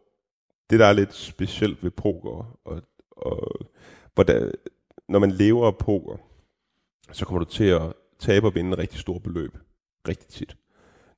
det, 0.71 0.81
der 0.81 0.87
er 0.87 0.93
lidt 0.93 1.15
specielt 1.15 1.85
ved 1.85 1.91
poker, 1.91 2.59
og, 2.65 2.83
og 3.11 3.67
hvordan, 4.15 4.53
når 5.09 5.19
man 5.19 5.31
lever 5.31 5.67
af 5.67 5.77
poker, 5.77 6.17
så 7.13 7.25
kommer 7.25 7.45
du 7.45 7.51
til 7.51 7.65
at 7.65 7.93
tabe 8.19 8.47
og 8.47 8.55
vinde 8.55 8.79
rigtig 8.79 9.01
store 9.01 9.21
beløb. 9.21 9.59
Rigtig 10.09 10.29
tit. 10.29 10.57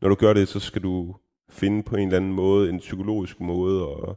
Når 0.00 0.08
du 0.08 0.14
gør 0.14 0.32
det, 0.32 0.48
så 0.48 0.60
skal 0.60 0.82
du 0.82 1.16
finde 1.48 1.82
på 1.82 1.96
en 1.96 2.08
eller 2.08 2.16
anden 2.16 2.32
måde, 2.32 2.68
en 2.68 2.78
psykologisk 2.78 3.40
måde 3.40 3.82
at 3.82 4.16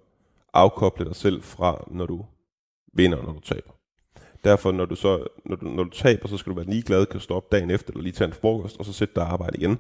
afkoble 0.54 1.06
dig 1.06 1.16
selv 1.16 1.42
fra, 1.42 1.88
når 1.92 2.06
du 2.06 2.26
vinder, 2.94 3.22
når 3.22 3.34
du 3.34 3.40
taber. 3.40 3.72
Derfor, 4.44 4.72
når 4.72 4.86
du, 4.86 4.96
så, 4.96 5.28
når 5.46 5.56
du, 5.56 5.66
når 5.66 5.84
du 5.84 5.90
taber, 5.90 6.28
så 6.28 6.38
skal 6.38 6.50
du 6.50 6.56
være 6.56 6.66
ligeglad, 6.66 7.06
kan 7.06 7.20
stoppe 7.20 7.58
dagen 7.58 7.72
efter, 7.72 7.92
eller 7.92 8.04
lige 8.04 8.14
tage 8.14 8.28
en 8.28 8.34
frokost, 8.34 8.78
og 8.78 8.86
så 8.86 8.94
sætte 8.94 9.16
dig 9.16 9.24
arbejde 9.24 9.58
igen. 9.58 9.80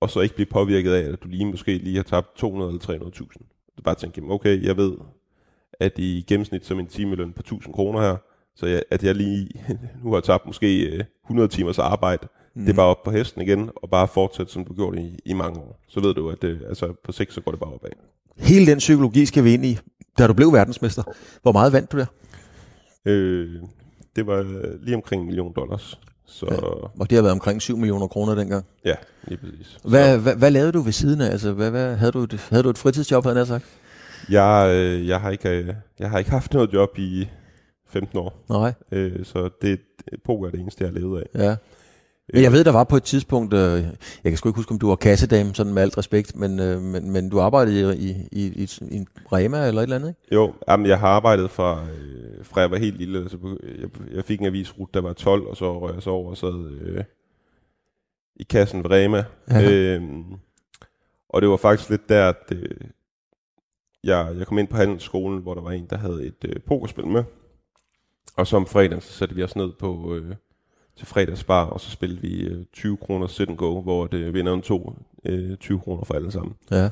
Og 0.00 0.10
så 0.10 0.20
ikke 0.20 0.34
blive 0.34 0.46
påvirket 0.46 0.92
af, 0.92 1.12
at 1.12 1.22
du 1.22 1.28
lige 1.28 1.46
måske 1.46 1.78
lige 1.78 1.96
har 1.96 2.02
tabt 2.02 2.36
200 2.36 2.70
eller 2.70 3.10
300.000. 3.10 3.61
Du 3.76 3.82
bare 3.82 3.94
tænke, 3.94 4.22
okay, 4.22 4.64
jeg 4.64 4.76
ved, 4.76 4.92
at 5.80 5.98
i 5.98 6.24
gennemsnit 6.28 6.66
som 6.66 6.78
en 6.78 6.86
timeløn 6.86 7.32
på 7.32 7.40
1000 7.40 7.74
kroner 7.74 8.00
her, 8.00 8.16
så 8.54 8.66
jeg, 8.66 8.82
at 8.90 9.04
jeg 9.04 9.14
lige 9.14 9.48
nu 10.04 10.12
har 10.12 10.20
tabt 10.20 10.46
måske 10.46 10.86
øh, 10.86 11.04
100 11.24 11.48
timers 11.48 11.78
arbejde, 11.78 12.28
mm. 12.54 12.64
det 12.64 12.72
er 12.72 12.76
bare 12.76 12.86
op 12.86 13.02
på 13.02 13.10
hesten 13.10 13.42
igen, 13.42 13.70
og 13.76 13.90
bare 13.90 14.08
fortsætte, 14.08 14.52
som 14.52 14.64
du 14.64 14.74
gjorde 14.74 15.02
i, 15.02 15.18
i 15.24 15.32
mange 15.32 15.60
år. 15.60 15.80
Så 15.88 16.00
ved 16.00 16.14
du, 16.14 16.30
at 16.30 16.42
det, 16.42 16.60
altså, 16.68 16.94
på 17.04 17.12
sigt, 17.12 17.32
så 17.32 17.40
går 17.40 17.50
det 17.50 17.60
bare 17.60 17.72
opad. 17.72 17.90
Hele 18.36 18.66
den 18.66 18.78
psykologi 18.78 19.26
skal 19.26 19.44
vi 19.44 19.54
ind 19.54 19.64
i, 19.64 19.78
da 20.18 20.26
du 20.26 20.32
blev 20.32 20.52
verdensmester. 20.52 21.02
Hvor 21.42 21.52
meget 21.52 21.72
vandt 21.72 21.92
du 21.92 21.98
der? 21.98 22.06
Øh, 23.04 23.62
det 24.16 24.26
var 24.26 24.38
øh, 24.38 24.82
lige 24.82 24.96
omkring 24.96 25.20
en 25.22 25.26
million 25.26 25.52
dollars. 25.56 26.00
Så 26.26 26.46
Ja. 26.50 26.56
Og 27.00 27.10
det 27.10 27.16
har 27.16 27.22
været 27.22 27.32
omkring 27.32 27.62
7 27.62 27.76
millioner 27.76 28.06
kroner 28.06 28.34
dengang. 28.34 28.64
ja, 28.84 28.94
lige 29.24 29.38
præcis. 29.38 29.78
Hvad, 29.84 30.18
hvad, 30.18 30.36
hvad 30.36 30.50
lavede 30.50 30.72
du 30.72 30.80
ved 30.80 30.92
siden 30.92 31.20
af? 31.20 31.30
Altså, 31.30 31.52
hvad, 31.52 31.70
hvad, 31.70 31.96
havde, 31.96 32.12
du 32.12 32.22
et, 32.22 32.46
havde 32.50 32.62
du 32.62 32.70
et 32.70 32.78
fritidsjob, 32.78 33.24
havde 33.24 33.38
jeg 33.38 33.46
sagt? 33.46 33.64
Jeg, 34.30 34.70
øh, 34.74 35.08
jeg, 35.08 35.20
har 35.20 35.30
ikke, 35.30 35.48
øh, 35.48 35.74
jeg 35.98 36.10
har 36.10 36.18
ikke 36.18 36.30
haft 36.30 36.52
noget 36.54 36.72
job 36.72 36.98
i 36.98 37.28
15 37.88 38.18
år, 38.18 38.44
Nej, 38.48 38.72
øh, 38.92 39.24
så 39.24 39.50
det, 39.62 39.80
poker 40.24 40.46
er 40.46 40.50
det 40.50 40.60
eneste, 40.60 40.84
jeg 40.84 40.92
har 40.92 40.98
levet 40.98 41.20
af. 41.34 41.44
ja. 41.44 41.56
Men 42.34 42.42
jeg 42.42 42.52
ved, 42.52 42.64
der 42.64 42.72
var 42.72 42.84
på 42.84 42.96
et 42.96 43.02
tidspunkt, 43.02 43.54
øh, 43.54 43.82
jeg 44.24 44.30
kan 44.32 44.36
sgu 44.36 44.48
ikke 44.48 44.56
huske, 44.58 44.72
om 44.72 44.78
du 44.78 44.88
var 44.88 44.96
kassedame, 44.96 45.54
sådan 45.54 45.74
med 45.74 45.82
alt 45.82 45.98
respekt, 45.98 46.36
men, 46.36 46.60
øh, 46.60 46.80
men, 46.82 47.10
men 47.10 47.28
du 47.28 47.40
arbejdede 47.40 47.98
i, 47.98 48.10
i, 48.32 48.42
i, 48.62 48.68
i 48.90 48.96
en 48.96 49.06
Rema 49.32 49.68
eller 49.68 49.80
et 49.80 49.82
eller 49.82 49.96
andet, 49.96 50.08
ikke? 50.08 50.34
Jo, 50.34 50.54
jamen, 50.68 50.86
jeg 50.86 50.98
har 51.00 51.08
arbejdet 51.08 51.50
fra, 51.50 51.86
øh, 51.90 52.44
fra 52.44 52.60
jeg 52.60 52.70
var 52.70 52.76
helt 52.76 52.96
lille. 52.98 53.18
Altså, 53.18 53.38
på- 53.38 53.58
jeg, 53.80 53.88
jeg 54.14 54.24
fik 54.24 54.40
en 54.40 54.46
avisrute, 54.46 54.90
der 54.94 55.00
var 55.00 55.12
12, 55.12 55.46
og 55.46 55.56
så 55.56 55.80
røg 55.80 55.94
jeg 55.94 56.02
så 56.02 56.10
over 56.10 56.30
og 56.30 56.36
sad 56.36 56.70
øh, 56.80 57.04
i 58.36 58.42
kassen 58.42 58.82
ved 58.84 58.90
Rema. 58.90 59.24
Ja. 59.50 59.70
Øhm, 59.72 60.24
og 61.28 61.42
det 61.42 61.48
var 61.50 61.56
faktisk 61.56 61.90
lidt 61.90 62.08
der, 62.08 62.28
at 62.28 62.52
øh, 62.52 62.70
jeg, 64.04 64.34
jeg 64.38 64.46
kom 64.46 64.58
ind 64.58 64.68
på 64.68 64.76
handelsskolen, 64.76 65.42
hvor 65.42 65.54
der 65.54 65.62
var 65.62 65.70
en, 65.70 65.86
der 65.90 65.96
havde 65.96 66.26
et 66.26 66.44
øh, 66.48 66.60
pokerspil 66.66 67.06
med. 67.06 67.24
Og 68.36 68.46
så 68.46 68.56
om 68.56 68.66
fredagen, 68.66 69.00
så 69.00 69.12
satte 69.12 69.34
vi 69.34 69.42
os 69.42 69.56
ned 69.56 69.72
på 69.78 70.14
øh, 70.14 70.34
til 70.96 71.06
fredagsbar, 71.06 71.64
og 71.64 71.80
så 71.80 71.90
spillede 71.90 72.20
vi 72.20 72.40
øh, 72.40 72.64
20 72.72 72.96
kroner 72.96 73.26
sit 73.26 73.48
and 73.48 73.56
go, 73.56 73.80
hvor 73.80 74.06
det 74.06 74.34
vinderen 74.34 74.62
tog 74.62 74.96
øh, 75.24 75.56
20 75.56 75.80
kroner 75.80 76.04
for 76.04 76.14
alle 76.14 76.32
sammen. 76.32 76.54
Ja. 76.70 76.90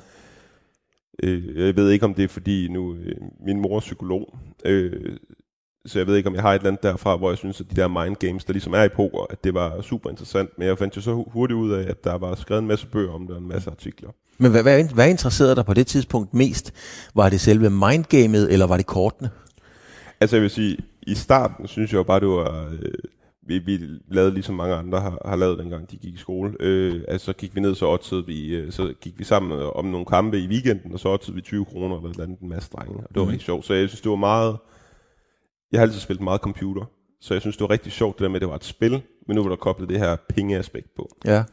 Øh, 1.23 1.67
jeg 1.67 1.77
ved 1.77 1.91
ikke, 1.91 2.05
om 2.05 2.15
det 2.15 2.25
er 2.25 2.29
fordi 2.29 2.69
nu, 2.69 2.95
øh, 2.95 3.17
min 3.47 3.61
mor 3.61 3.77
er 3.77 3.81
psykolog, 3.81 4.39
øh, 4.65 5.17
så 5.87 5.99
jeg 5.99 6.07
ved 6.07 6.17
ikke, 6.17 6.29
om 6.29 6.35
jeg 6.35 6.43
har 6.43 6.51
et 6.51 6.55
eller 6.55 6.69
andet 6.69 6.83
derfra, 6.83 7.17
hvor 7.17 7.31
jeg 7.31 7.39
synes, 7.39 7.61
at 7.61 7.67
de 7.71 7.77
der 7.77 7.89
mind 7.89 8.17
games, 8.17 8.45
der 8.45 8.53
ligesom 8.53 8.73
er 8.73 8.83
i 8.83 8.89
poker, 8.89 9.27
at 9.31 9.45
det 9.45 9.55
var 9.55 9.81
super 9.83 10.11
interessant. 10.11 10.59
Men 10.59 10.69
jeg 10.69 10.79
fandt 10.79 10.97
jo 10.97 11.01
så 11.01 11.13
hu- 11.13 11.31
hurtigt 11.31 11.57
ud 11.57 11.73
af, 11.73 11.91
at 11.91 12.05
der 12.05 12.19
var 12.19 12.35
skrevet 12.35 12.63
en 12.63 12.69
masse 12.69 12.87
bøger 12.87 13.13
om 13.13 13.27
det, 13.27 13.37
og 13.37 13.43
en 13.43 13.49
masse 13.49 13.71
artikler. 13.71 14.11
Men 14.39 14.51
hvad, 14.51 14.63
hvad, 14.63 14.85
hvad 14.95 15.11
interesserede 15.11 15.57
dig 15.57 15.65
på 15.65 15.75
det 15.75 15.87
tidspunkt 15.87 16.35
mest? 16.35 16.73
Var 17.15 17.29
det 17.29 17.41
selve 17.41 17.71
mindgamet, 17.71 18.53
eller 18.53 18.67
var 18.67 18.77
det 18.77 18.87
kortene? 18.87 19.31
Altså 20.21 20.37
jeg 20.37 20.43
vil 20.43 20.51
sige, 20.51 20.79
i 21.03 21.15
starten 21.15 21.67
synes 21.69 21.93
jeg 21.93 21.99
jo 21.99 22.03
bare, 22.03 22.21
det 22.21 22.29
var... 22.29 22.69
Øh, 22.73 22.93
vi, 23.59 23.59
vi 23.77 23.99
lavede 24.09 24.35
ligesom 24.35 24.55
mange 24.55 24.75
andre 24.75 25.01
har, 25.01 25.19
har 25.25 25.37
lavet 25.37 25.59
dengang 25.59 25.91
de 25.91 25.97
gik 25.97 26.15
i 26.15 26.17
skole. 26.17 26.57
Øh, 26.61 27.05
altså 27.09 27.25
så 27.25 27.33
gik 27.33 27.55
vi 27.55 27.61
ned, 27.61 27.75
så 27.75 27.87
oddsede 27.89 28.27
vi, 28.27 28.55
øh, 28.57 28.73
så 28.73 28.95
gik 29.01 29.19
vi 29.19 29.25
sammen 29.25 29.71
om 29.75 29.85
nogle 29.85 30.07
kampe 30.07 30.39
i 30.41 30.47
weekenden, 30.49 30.93
og 30.93 31.01
så 31.01 31.09
oddsede 31.09 31.35
vi 31.35 31.41
20 31.43 31.65
kroner 31.65 31.97
eller 31.97 32.09
et 32.09 32.13
eller 32.15 32.25
andet 32.25 32.39
en 32.41 32.49
masse 32.49 32.71
drenge. 32.73 32.97
Og 32.97 33.09
det 33.09 33.17
var 33.17 33.23
Mhm. 33.23 33.31
rigtig 33.31 33.45
sjovt. 33.47 33.65
Så 33.65 33.75
jeg 33.75 33.89
synes, 33.89 34.01
det 34.01 34.11
var 34.11 34.17
meget... 34.17 34.57
Jeg 35.73 35.81
har 35.81 35.87
altid 35.87 36.01
spillet 36.01 36.25
meget 36.25 36.41
computer, 36.41 36.85
så 37.21 37.35
jeg 37.35 37.41
synes, 37.41 37.57
det 37.57 37.63
var 37.63 37.71
rigtig 37.71 37.93
sjovt 37.93 38.19
det 38.19 38.23
der 38.23 38.29
med, 38.29 38.37
at 38.37 38.41
det 38.41 38.49
var 38.49 38.55
et 38.57 38.65
spil, 38.65 39.03
men 39.27 39.37
nu 39.37 39.43
var 39.43 39.49
der 39.49 39.57
koblet 39.57 39.89
det 39.89 39.99
her 39.99 40.17
pengeaspekt 40.29 40.95
på. 40.97 41.09
Ja. 41.25 41.45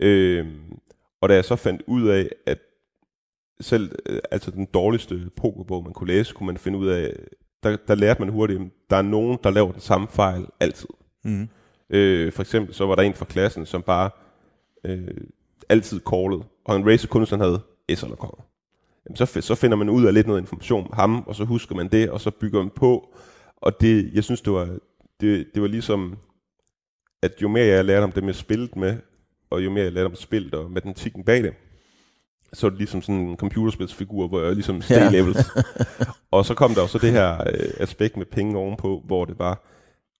Øhm, 0.00 0.60
og 1.22 1.28
da 1.28 1.34
jeg 1.34 1.44
så 1.44 1.56
fandt 1.56 1.82
ud 1.86 2.08
af, 2.08 2.28
at 2.46 2.58
selv 3.60 3.92
øh, 4.06 4.18
altså 4.30 4.50
den 4.50 4.64
dårligste 4.74 5.30
pokerbog, 5.36 5.84
man 5.84 5.92
kunne 5.92 6.06
læse, 6.08 6.34
kunne 6.34 6.46
man 6.46 6.56
finde 6.56 6.78
ud 6.78 6.88
af, 6.88 7.14
der, 7.62 7.76
der 7.88 7.94
lærte 7.94 8.20
man 8.22 8.28
hurtigt, 8.32 8.60
at 8.60 8.66
der 8.90 8.96
er 8.96 9.02
nogen, 9.02 9.38
der 9.44 9.50
laver 9.50 9.72
den 9.72 9.80
samme 9.80 10.08
fejl 10.08 10.46
altid. 10.60 10.88
Mm. 11.24 11.48
Øh, 11.90 12.32
for 12.32 12.42
eksempel 12.42 12.74
så 12.74 12.86
var 12.86 12.94
der 12.94 13.02
en 13.02 13.14
fra 13.14 13.24
klassen, 13.24 13.66
som 13.66 13.82
bare 13.82 14.10
øh, 14.84 15.08
altid 15.68 16.00
callede, 16.10 16.42
og 16.64 16.74
han 16.74 16.86
racer 16.86 17.08
kun, 17.08 17.20
hvis 17.20 17.30
han 17.30 17.40
havde 17.40 17.60
S 17.94 18.02
eller 18.02 18.16
konger. 18.16 18.44
Jamen, 19.06 19.16
så, 19.16 19.40
så 19.40 19.54
finder 19.54 19.76
man 19.76 19.88
ud 19.88 20.06
af 20.06 20.14
lidt 20.14 20.26
noget 20.26 20.40
information 20.40 20.84
om 20.86 20.92
ham, 20.92 21.24
og 21.26 21.34
så 21.34 21.44
husker 21.44 21.74
man 21.74 21.88
det, 21.88 22.10
og 22.10 22.20
så 22.20 22.30
bygger 22.30 22.58
man 22.62 22.70
på. 22.70 23.14
Og 23.56 23.80
det, 23.80 24.10
jeg 24.14 24.24
synes, 24.24 24.40
det 24.40 24.52
var, 24.52 24.78
det, 25.20 25.46
det 25.54 25.62
var 25.62 25.68
ligesom, 25.68 26.18
at 27.22 27.32
jo 27.42 27.48
mere 27.48 27.66
jeg 27.66 27.84
lærte 27.84 28.04
om 28.04 28.12
det 28.12 28.24
med 28.24 28.34
spillet 28.34 28.76
med, 28.76 28.96
og 29.50 29.64
jo 29.64 29.70
mere 29.70 29.84
jeg 29.84 29.92
lærte 29.92 30.06
om 30.06 30.14
spillet 30.14 30.54
og 30.54 30.70
matematikken 30.70 31.24
bag 31.24 31.42
det, 31.42 31.54
så 32.52 32.66
er 32.66 32.70
det 32.70 32.78
ligesom 32.78 33.02
sådan 33.02 33.20
en 33.20 33.36
computerspilsfigur, 33.36 34.28
hvor 34.28 34.42
jeg 34.42 34.52
ligesom 34.54 34.82
steg 34.82 34.96
Ja. 34.96 35.10
levels. 35.10 35.38
og 36.30 36.44
så 36.44 36.54
kom 36.54 36.74
der 36.74 36.80
jo 36.82 36.86
så 36.86 36.98
det 36.98 37.12
her 37.12 37.40
øh, 37.40 37.70
aspekt 37.78 38.16
med 38.16 38.26
penge 38.26 38.58
ovenpå, 38.58 39.02
hvor 39.04 39.24
det 39.24 39.38
var, 39.38 39.66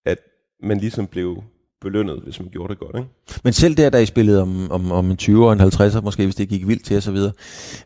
at 0.05 0.19
man 0.63 0.79
ligesom 0.79 1.07
blev 1.07 1.43
belønnet, 1.81 2.21
hvis 2.21 2.41
man 2.41 2.49
gjorde 2.49 2.75
det 2.75 2.81
godt. 2.81 2.97
Ikke? 2.97 3.09
Men 3.45 3.53
selv 3.53 3.75
der, 3.75 3.91
da 3.91 3.99
I 3.99 4.07
spillede 4.07 4.43
om, 4.43 4.71
om, 4.71 4.93
om 4.93 5.11
en 5.11 5.17
20 5.17 5.47
og 5.47 5.53
en 5.53 5.61
50'er, 5.61 6.01
måske 6.01 6.25
hvis 6.25 6.35
det 6.35 6.49
gik 6.49 6.67
vildt 6.67 6.85
til 6.85 6.97
osv., 6.97 7.17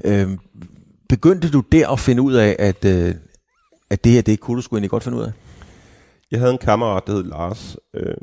øh, 0.04 0.38
begyndte 1.08 1.50
du 1.50 1.60
der 1.60 1.88
at 1.88 1.98
finde 1.98 2.22
ud 2.22 2.34
af, 2.34 2.56
at, 2.58 2.84
øh, 2.84 3.14
at 3.90 4.04
det 4.04 4.12
her, 4.12 4.22
det 4.22 4.40
kunne 4.40 4.56
du 4.56 4.62
sgu 4.62 4.76
egentlig 4.76 4.90
godt 4.90 5.02
finde 5.02 5.18
ud 5.18 5.22
af? 5.22 5.32
Jeg 6.30 6.40
havde 6.40 6.52
en 6.52 6.58
kammerat, 6.58 7.06
der 7.06 7.12
hed 7.12 7.24
Lars, 7.24 7.76
øh, 7.94 8.14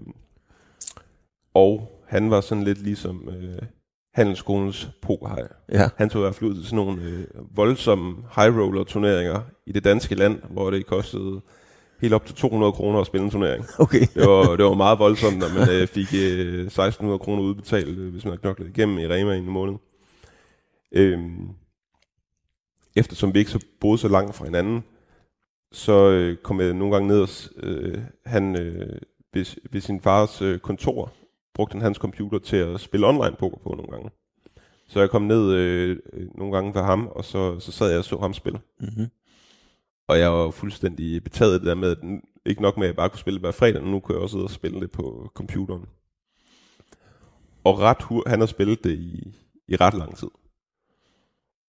og 1.54 1.92
han 2.08 2.32
var 2.32 2.42
sådan 2.42 2.64
lidt 2.64 2.84
ligesom 2.84 3.30
øh, 3.30 3.68
handelsskolens 4.14 4.90
pokerhej. 5.02 5.48
Ja. 5.72 5.90
Han 5.98 6.10
tog 6.10 6.20
i 6.20 6.24
hvert 6.24 6.36
fald 6.36 6.50
ud 6.50 6.56
til 6.56 6.66
sådan 6.66 6.76
nogle 6.76 7.02
øh, 7.02 7.26
voldsomme 7.58 8.16
high 8.36 8.58
roller 8.58 8.84
turneringer 8.84 9.42
i 9.66 9.72
det 9.72 9.84
danske 9.84 10.16
land, 10.16 10.42
hvor 10.50 10.72
det 10.72 10.86
kostede 10.86 11.42
helt 12.02 12.14
op 12.14 12.26
til 12.26 12.36
200 12.36 12.72
kroner 12.72 13.00
at 13.00 13.08
spille 13.08 13.26
en 13.26 13.32
turnering. 13.32 13.66
Okay. 13.80 14.00
Det 14.14 14.28
var, 14.30 14.56
det 14.56 14.66
var 14.66 14.74
meget 14.74 15.00
voldsomt, 15.00 15.38
når 15.38 15.60
man 15.60 15.70
øh, 15.70 15.88
fik 15.88 16.14
øh, 16.14 16.66
1600 16.66 17.20
kroner 17.20 17.44
udbetalt, 17.44 17.98
øh, 17.98 18.12
hvis 18.12 18.26
man 18.26 18.32
havde 18.32 18.42
knoklet 18.42 18.68
igennem 18.68 18.98
i 18.98 19.08
Rema 19.08 19.34
i 19.34 19.38
en 19.38 19.46
måned. 19.46 19.76
Øhm, 20.92 21.50
eftersom 22.96 23.34
vi 23.34 23.40
ikke 23.40 23.52
så 23.52 23.66
boede 23.80 23.98
så 23.98 24.08
langt 24.08 24.36
fra 24.36 24.46
hinanden, 24.46 24.84
så 25.72 26.10
øh, 26.10 26.38
kom 26.38 26.62
jeg 26.62 26.74
nogle 26.74 26.94
gange 26.94 27.08
ned 27.08 27.22
og 27.22 27.30
øh, 27.64 27.98
han 28.26 28.56
øh, 28.56 29.00
ved, 29.34 29.46
ved 29.72 29.82
sin 29.82 30.02
fars 30.02 30.42
øh, 30.42 30.60
kontor 30.60 31.12
brugte 31.54 31.74
han 31.74 31.82
hans 31.82 31.98
computer 31.98 32.40
til 32.40 32.58
at 32.58 32.80
spille 32.80 33.08
online 33.08 33.36
poker 33.40 33.58
på 33.58 33.70
nogle 33.70 33.92
gange. 33.92 34.10
Så 34.88 35.00
jeg 35.00 35.10
kom 35.10 35.22
ned 35.22 35.54
øh, 35.54 35.98
øh, 36.14 36.28
nogle 36.36 36.54
gange 36.56 36.74
ved 36.76 36.82
ham, 36.82 37.08
og 37.08 37.26
så, 37.26 37.60
så 37.60 37.72
sad 37.72 37.90
jeg 37.90 38.00
og 38.00 38.06
så 38.06 38.18
ham 38.18 38.34
spille. 38.34 38.60
Mm-hmm. 38.80 39.08
Og 40.12 40.20
jeg 40.20 40.32
var 40.32 40.52
fuldstændig 40.52 41.24
betaget 41.24 41.54
af 41.54 41.60
det 41.60 41.68
der 41.68 41.76
med, 41.76 41.92
at 41.92 41.98
ikke 42.46 42.62
nok 42.62 42.78
med, 42.78 42.86
at 42.86 42.88
jeg 42.88 42.96
bare 42.96 43.10
kunne 43.10 43.20
spille 43.20 43.40
hver 43.40 43.52
fredag, 43.52 43.82
men 43.84 43.92
nu 43.92 44.00
kunne 44.00 44.16
jeg 44.16 44.24
også 44.24 44.34
sidde 44.34 44.44
og 44.44 44.50
spille 44.50 44.80
det 44.80 44.92
på 44.92 45.32
computeren. 45.34 45.86
Og 47.64 47.80
ret 47.80 48.02
hu- 48.02 48.24
han 48.28 48.40
har 48.40 48.48
spillet 48.48 48.84
det 48.84 48.92
i, 48.92 49.36
i 49.68 49.76
ret 49.76 49.94
lang 49.94 50.18
tid. 50.18 50.28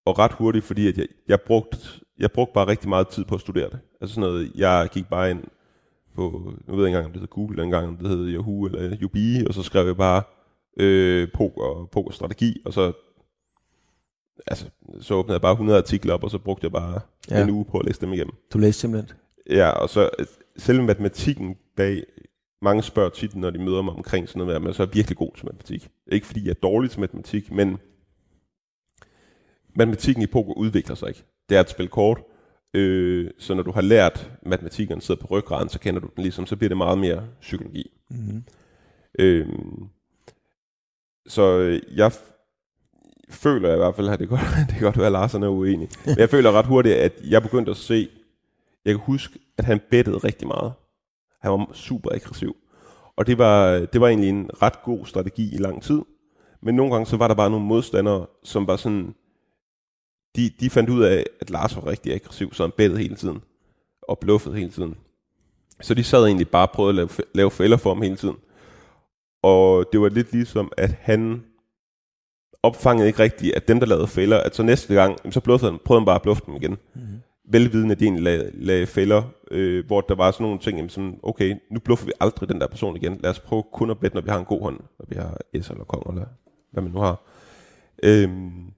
og 0.06 0.18
ret 0.18 0.32
hurtigt, 0.32 0.64
fordi 0.64 0.88
at 0.88 0.98
jeg, 0.98 1.06
jeg, 1.28 1.40
brugte, 1.40 1.78
jeg 2.18 2.32
brugte 2.32 2.54
bare 2.54 2.66
rigtig 2.66 2.88
meget 2.88 3.08
tid 3.08 3.24
på 3.24 3.34
at 3.34 3.40
studere 3.40 3.70
det. 3.70 3.78
Altså 4.00 4.14
sådan 4.14 4.30
noget, 4.30 4.52
jeg 4.54 4.88
gik 4.92 5.06
bare 5.06 5.30
ind 5.30 5.44
på, 6.14 6.22
nu 6.66 6.76
ved 6.76 6.84
jeg 6.84 6.88
ikke 6.88 6.96
engang, 6.98 7.06
om 7.06 7.12
det 7.12 7.20
hed 7.20 7.28
Google, 7.28 7.62
dengang, 7.62 7.84
engang, 7.84 7.88
om 7.88 7.96
det 7.96 8.18
hed 8.18 8.28
Yahoo 8.34 8.66
eller 8.66 8.96
Yubi, 9.02 9.44
og 9.48 9.54
så 9.54 9.62
skrev 9.62 9.86
jeg 9.86 9.96
bare 9.96 10.22
øh, 10.76 11.28
poker, 11.34 11.88
pokerstrategi, 11.92 12.62
og 12.64 12.72
så 12.72 12.92
altså, 14.46 14.66
så 15.00 15.14
åbnede 15.14 15.32
jeg 15.32 15.40
bare 15.40 15.52
100 15.52 15.78
artikler 15.78 16.14
op, 16.14 16.24
og 16.24 16.30
så 16.30 16.38
brugte 16.38 16.64
jeg 16.64 16.72
bare 16.72 17.00
ja. 17.30 17.42
en 17.42 17.50
uge 17.50 17.64
på 17.64 17.78
at 17.78 17.86
læse 17.86 18.00
dem 18.00 18.12
igennem. 18.12 18.34
Du 18.52 18.58
læste 18.58 18.80
simpelthen? 18.80 19.16
Ja, 19.50 19.70
og 19.70 19.90
så 19.90 20.10
øh, 20.18 20.26
selve 20.56 20.82
matematikken 20.82 21.56
bag, 21.76 22.04
mange 22.62 22.82
spørger 22.82 23.10
tit, 23.10 23.36
når 23.36 23.50
de 23.50 23.58
møder 23.58 23.82
mig 23.82 23.94
omkring 23.94 24.28
sådan 24.28 24.46
noget, 24.46 24.68
at 24.68 24.76
så 24.76 24.82
er 24.82 24.86
virkelig 24.86 25.16
god 25.16 25.30
til 25.36 25.46
matematik. 25.46 25.88
Ikke 26.12 26.26
fordi 26.26 26.44
jeg 26.44 26.50
er 26.50 26.60
dårlig 26.62 26.90
til 26.90 27.00
matematik, 27.00 27.52
men 27.52 27.78
matematikken 29.76 30.22
i 30.22 30.26
poker 30.26 30.52
udvikler 30.52 30.94
sig 30.94 31.08
ikke. 31.08 31.24
Det 31.48 31.56
er 31.56 31.60
et 31.60 31.70
spil 31.70 31.88
kort, 31.88 32.22
øh, 32.74 33.30
så 33.38 33.54
når 33.54 33.62
du 33.62 33.72
har 33.72 33.80
lært 33.80 34.30
matematikken 34.46 35.00
sidder 35.00 35.20
på 35.20 35.26
ryggraden, 35.26 35.68
så 35.68 35.78
kender 35.78 36.00
du 36.00 36.08
den 36.16 36.22
ligesom, 36.22 36.46
så 36.46 36.56
bliver 36.56 36.68
det 36.68 36.76
meget 36.76 36.98
mere 36.98 37.26
psykologi. 37.40 37.90
Mm-hmm. 38.10 38.42
Øh, 39.18 39.48
så 41.26 41.58
jeg 41.94 42.12
føler 43.32 43.68
jeg 43.68 43.76
i 43.76 43.80
hvert 43.80 43.96
fald, 43.96 44.08
at 44.08 44.18
det 44.18 44.28
kan 44.28 44.38
godt, 44.38 44.48
det 44.68 44.74
kan 44.74 44.82
godt 44.82 44.96
være, 44.96 45.06
at 45.06 45.12
Larsen 45.12 45.42
er 45.42 45.48
uenig. 45.48 45.88
Men 46.06 46.18
jeg 46.18 46.30
føler 46.30 46.52
ret 46.52 46.66
hurtigt, 46.66 46.94
at 46.94 47.12
jeg 47.24 47.42
begyndte 47.42 47.70
at 47.70 47.76
se, 47.76 48.08
jeg 48.84 48.94
kan 48.94 49.00
huske, 49.04 49.38
at 49.58 49.64
han 49.64 49.80
bettede 49.90 50.18
rigtig 50.18 50.48
meget. 50.48 50.72
Han 51.42 51.50
var 51.50 51.70
super 51.72 52.10
aggressiv. 52.12 52.56
Og 53.16 53.26
det 53.26 53.38
var, 53.38 53.78
det 53.78 54.00
var 54.00 54.08
egentlig 54.08 54.28
en 54.28 54.50
ret 54.62 54.82
god 54.82 55.06
strategi 55.06 55.54
i 55.54 55.58
lang 55.58 55.82
tid. 55.82 56.00
Men 56.62 56.74
nogle 56.74 56.92
gange 56.92 57.06
så 57.06 57.16
var 57.16 57.28
der 57.28 57.34
bare 57.34 57.50
nogle 57.50 57.66
modstandere, 57.66 58.26
som 58.44 58.66
var 58.66 58.76
sådan, 58.76 59.14
de, 60.36 60.50
de 60.60 60.70
fandt 60.70 60.90
ud 60.90 61.02
af, 61.02 61.24
at 61.40 61.50
Lars 61.50 61.76
var 61.76 61.86
rigtig 61.86 62.14
aggressiv, 62.14 62.52
så 62.52 62.62
han 62.62 62.72
bettede 62.76 63.00
hele 63.00 63.16
tiden. 63.16 63.42
Og 64.02 64.18
bluffede 64.18 64.56
hele 64.56 64.70
tiden. 64.70 64.96
Så 65.80 65.94
de 65.94 66.04
sad 66.04 66.24
egentlig 66.24 66.48
bare 66.48 66.66
og 66.66 66.72
prøvede 66.72 66.90
at 66.90 66.96
lave, 66.96 67.08
lave 67.34 67.50
fælder 67.50 67.76
for 67.76 67.94
ham 67.94 68.02
hele 68.02 68.16
tiden. 68.16 68.36
Og 69.42 69.84
det 69.92 70.00
var 70.00 70.08
lidt 70.08 70.32
ligesom, 70.32 70.72
at 70.76 70.90
han 71.00 71.44
opfangede 72.62 73.06
ikke 73.06 73.22
rigtigt, 73.22 73.54
at 73.54 73.68
dem, 73.68 73.80
der 73.80 73.86
lavede 73.86 74.06
fælder, 74.06 74.40
at 74.40 74.56
så 74.56 74.62
næste 74.62 74.94
gang, 74.94 75.32
så 75.32 75.40
bluffede 75.40 75.70
han, 75.70 75.80
prøvede 75.84 76.00
han 76.00 76.06
bare 76.06 76.14
at 76.14 76.22
bluffe 76.22 76.42
dem 76.46 76.56
igen. 76.56 76.70
Mm-hmm. 76.70 77.20
Velvidende, 77.48 77.92
at 77.92 78.00
de 78.00 78.04
egentlig 78.04 78.24
lagde, 78.24 78.50
lagde 78.54 78.86
fælder, 78.86 79.22
øh, 79.50 79.86
hvor 79.86 80.00
der 80.00 80.14
var 80.14 80.30
sådan 80.30 80.44
nogle 80.44 80.58
ting, 80.58 80.90
som, 80.90 81.14
okay, 81.22 81.56
nu 81.70 81.80
bluffer 81.80 82.06
vi 82.06 82.12
aldrig 82.20 82.48
den 82.48 82.60
der 82.60 82.66
person 82.66 82.96
igen. 82.96 83.20
Lad 83.22 83.30
os 83.30 83.40
prøve 83.40 83.62
kun 83.72 83.90
at 83.90 83.98
bette, 83.98 84.14
når 84.14 84.22
vi 84.22 84.30
har 84.30 84.38
en 84.38 84.44
god 84.44 84.62
hånd, 84.62 84.80
når 84.98 85.06
vi 85.08 85.14
har 85.14 85.36
S 85.62 85.70
eller 85.70 85.84
kong, 85.84 86.08
eller 86.08 86.26
hvad 86.72 86.82
man 86.82 86.92
nu 86.92 86.98
har. 86.98 87.22
Øhm, 88.02 88.72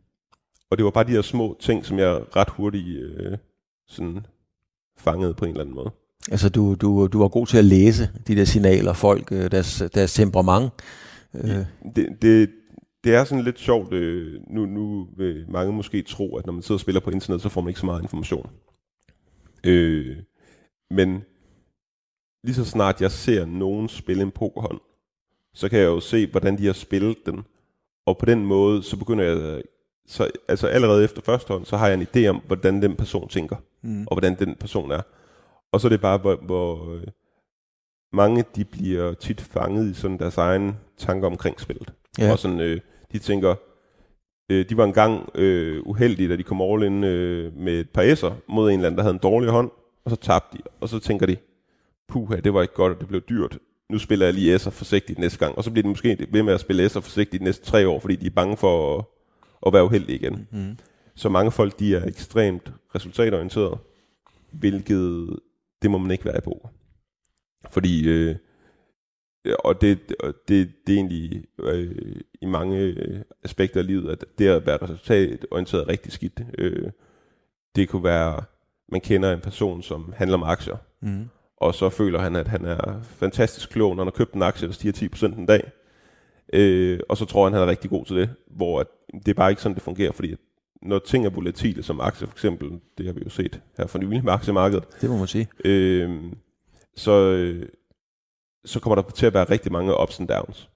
og 0.70 0.79
det 0.79 0.85
var 0.85 0.90
bare 0.90 1.05
de 1.05 1.12
her 1.12 1.23
små 1.23 1.57
ting, 1.61 1.85
som 1.85 1.99
jeg 1.99 2.37
ret 2.37 2.51
hurtigt 2.51 2.99
øh, 2.99 3.38
sådan 3.88 4.27
fangede 4.99 5.35
på 5.35 5.44
en 5.44 5.51
eller 5.51 5.61
anden 5.61 5.75
måde. 5.75 5.90
Altså, 6.31 6.49
du, 6.49 6.75
du, 6.75 7.07
du 7.07 7.18
var 7.18 7.29
god 7.29 7.47
til 7.47 7.59
at 7.59 7.64
læse 7.64 8.11
de 8.27 8.37
der 8.37 8.44
signaler, 8.44 8.92
folk, 8.92 9.33
øh, 9.33 9.51
deres, 9.51 9.83
deres 9.94 10.14
temperament. 10.14 10.73
Øh. 11.35 11.57
Det, 11.97 12.09
det, 12.23 12.51
det 13.05 13.14
er 13.14 13.25
sådan 13.25 13.45
lidt 13.45 13.59
sjovt, 13.59 13.93
øh, 13.93 14.40
nu, 14.47 14.67
nu 14.67 15.09
vil 15.17 15.45
mange 15.49 15.73
måske 15.73 16.03
tro, 16.03 16.37
at 16.37 16.47
når 16.47 16.53
man 16.53 16.62
sidder 16.62 16.77
og 16.77 16.81
spiller 16.81 17.01
på 17.01 17.11
internet, 17.11 17.43
så 17.43 17.49
får 17.49 17.61
man 17.61 17.69
ikke 17.69 17.81
så 17.81 17.87
meget 17.87 18.03
information. 18.03 18.51
Øh, 19.67 20.17
men 20.90 21.25
lige 22.45 22.55
så 22.55 22.64
snart 22.64 23.01
jeg 23.01 23.11
ser 23.11 23.45
nogen 23.45 23.88
spille 23.88 24.23
en 24.23 24.31
pokerhånd, 24.31 24.81
så 25.55 25.69
kan 25.69 25.79
jeg 25.79 25.87
jo 25.87 26.01
se, 26.01 26.27
hvordan 26.27 26.59
de 26.59 26.67
har 26.67 26.73
spillet 26.73 27.17
den. 27.27 27.45
Og 28.07 28.19
på 28.19 28.27
den 28.27 28.47
måde, 28.47 28.83
så 28.83 28.97
begynder 28.97 29.25
jeg, 29.25 29.62
så, 30.07 30.31
altså 30.49 30.67
allerede 30.67 31.05
efter 31.05 31.23
første 31.23 31.53
hånd, 31.53 31.64
så 31.64 31.77
har 31.77 31.88
jeg 31.88 32.01
en 32.01 32.07
idé 32.14 32.27
om, 32.29 32.43
hvordan 32.47 32.83
den 32.83 32.97
person 32.97 33.29
tænker, 33.29 33.57
mm. 33.83 34.07
og 34.07 34.14
hvordan 34.14 34.38
den 34.38 34.55
person 34.55 34.90
er. 34.90 35.03
Og 35.73 35.81
så 35.81 35.87
er 35.87 35.90
det 35.90 36.01
bare, 36.01 36.19
hvor, 36.19 36.37
hvor 36.37 36.95
øh, 36.95 37.07
mange 38.12 38.45
de 38.57 38.64
bliver 38.64 39.14
tit 39.14 39.40
fanget 39.40 39.90
i 39.90 39.95
sådan 39.95 40.19
deres 40.19 40.37
egen 40.37 40.77
tanker 40.99 41.27
omkring 41.27 41.61
spillet. 41.61 41.93
Ja. 42.19 42.33
Og 42.33 42.38
sådan, 42.38 42.61
øh, 42.61 42.81
de 43.14 43.18
tænker, 43.18 43.55
øh, 44.50 44.68
de 44.68 44.77
var 44.77 44.85
engang 44.85 45.31
øh, 45.35 45.83
uheldige, 45.87 46.29
da 46.29 46.37
de 46.37 46.42
kom 46.42 46.61
all 46.61 46.83
in 46.83 47.05
øh, 47.05 47.57
med 47.57 47.81
et 47.81 47.90
par 47.90 48.03
S'er 48.03 48.33
mod 48.48 48.70
en 48.70 48.79
eller 48.79 48.87
anden, 48.87 48.96
der 48.96 49.03
havde 49.03 49.14
en 49.14 49.20
dårlig 49.22 49.50
hånd, 49.50 49.70
og 50.05 50.11
så 50.11 50.16
tabte 50.16 50.59
de. 50.59 50.62
Og 50.81 50.88
så 50.88 50.98
tænker 50.98 51.27
de, 51.27 51.37
puha, 52.09 52.37
det 52.37 52.55
var 52.55 52.62
ikke 52.62 52.74
godt, 52.74 52.92
og 52.92 53.00
det 53.00 53.09
blev 53.09 53.20
dyrt. 53.20 53.59
Nu 53.90 53.98
spiller 53.98 54.27
jeg 54.27 54.35
lige 54.35 54.57
S'er 54.57 54.70
forsigtigt 54.70 55.18
næste 55.18 55.38
gang. 55.38 55.59
Og 55.59 55.64
så 55.64 55.70
bliver 55.70 55.83
de 55.83 55.88
måske 55.88 56.27
ved 56.31 56.42
med 56.42 56.55
at 56.55 56.61
spille 56.61 56.87
S'er 56.87 57.00
forsigtigt 57.00 57.40
de 57.40 57.44
næste 57.44 57.64
tre 57.64 57.88
år, 57.88 58.00
fordi 58.00 58.16
de 58.16 58.27
er 58.27 58.31
bange 58.31 58.57
for 58.57 58.98
at, 58.98 59.05
at 59.66 59.72
være 59.72 59.85
uheldige 59.85 60.18
igen. 60.18 60.48
Mm. 60.53 60.79
Så 61.14 61.29
mange 61.29 61.50
folk, 61.50 61.79
de 61.79 61.96
er 61.96 62.07
ekstremt 62.07 62.72
resultatorienterede, 62.94 63.79
hvilket 64.53 65.37
det 65.83 65.90
må 65.90 65.98
man 65.98 66.11
ikke 66.11 66.24
være 66.24 66.38
i 66.38 66.40
poker. 66.40 66.68
Fordi 67.70 68.09
øh, 68.09 68.37
og 69.64 69.80
det, 69.80 69.98
det, 70.48 70.72
det 70.87 70.92
er 70.92 70.96
egentlig 70.96 71.44
øh, 71.61 72.20
i 72.40 72.46
mange 72.46 72.78
øh, 72.78 73.20
aspekter 73.44 73.80
af 73.80 73.87
livet, 73.87 74.11
at 74.11 74.24
det 74.38 74.48
at 74.48 74.66
være 74.66 74.78
resultatorienteret 74.83 75.83
er 75.83 75.88
rigtig 75.88 76.12
skidt. 76.12 76.40
Øh, 76.59 76.90
det 77.76 77.88
kunne 77.88 78.04
være, 78.04 78.42
man 78.88 79.00
kender 79.00 79.33
en 79.33 79.40
person, 79.40 79.83
som 79.83 80.14
handler 80.16 80.37
med 80.37 80.46
aktier, 80.46 80.76
mm. 81.02 81.28
og 81.57 81.74
så 81.74 81.88
føler 81.88 82.18
han, 82.18 82.37
at 82.37 82.48
han 82.48 82.64
er 82.64 83.02
fantastisk 83.02 83.70
klog, 83.70 83.96
når 83.96 84.04
han 84.04 84.07
har 84.07 84.18
købt 84.18 84.35
en 84.35 84.42
aktie, 84.42 84.68
der 84.68 84.74
stiger 84.74 85.09
10% 85.14 85.38
en 85.38 85.46
dag. 85.46 85.70
Øh, 86.52 87.00
og 87.09 87.16
så 87.16 87.24
tror 87.24 87.44
han, 87.44 87.52
han 87.52 87.62
er 87.62 87.66
rigtig 87.66 87.90
god 87.90 88.04
til 88.04 88.16
det, 88.16 88.30
hvor 88.46 88.80
at, 88.80 88.87
det 89.12 89.28
er 89.28 89.35
bare 89.35 89.50
ikke 89.50 89.62
sådan, 89.62 89.74
det 89.74 89.83
fungerer, 89.83 90.12
fordi 90.12 90.35
når 90.83 90.98
ting 90.98 91.26
er 91.26 91.30
volatile, 91.30 91.83
som 91.83 92.00
aktier 92.00 92.28
for 92.28 92.35
eksempel, 92.35 92.80
det 92.98 93.07
har 93.07 93.12
vi 93.12 93.20
jo 93.24 93.30
set 93.30 93.61
her 93.78 93.87
for 93.87 93.98
nylig 93.98 94.24
med 94.24 94.33
aktiemarkedet. 94.33 94.85
Det 95.00 95.11
må 95.11 95.16
man 95.16 95.26
sige. 95.26 95.48
Øh, 95.64 96.11
så, 96.96 97.12
øh, 97.12 97.68
så 98.64 98.81
kommer 98.81 98.94
der 98.94 99.11
til 99.11 99.27
at 99.27 99.35
være 99.35 99.50
rigtig 99.50 99.72
mange 99.72 100.00
ups 100.03 100.20
and 100.20 100.29
downs. 100.29 100.68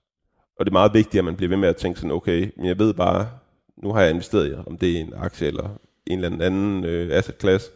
Og 0.59 0.66
det 0.66 0.70
er 0.70 0.72
meget 0.72 0.94
vigtigt, 0.94 1.18
at 1.18 1.24
man 1.24 1.37
bliver 1.37 1.48
ved 1.48 1.57
med 1.57 1.68
at 1.68 1.77
tænke 1.77 2.01
sådan, 2.01 2.16
okay, 2.16 2.51
men 2.57 2.66
jeg 2.66 2.79
ved 2.79 2.94
bare, 2.94 3.29
nu 3.77 3.92
har 3.92 4.01
jeg 4.01 4.11
investeret 4.11 4.51
i, 4.51 4.55
om 4.66 4.79
det 4.79 4.96
er 4.96 5.01
en 5.01 5.12
aktie 5.16 5.46
eller 5.46 5.68
en 6.07 6.24
eller 6.24 6.46
anden 6.46 6.85
øh, 6.85 7.16
asset 7.16 7.35
class, 7.40 7.70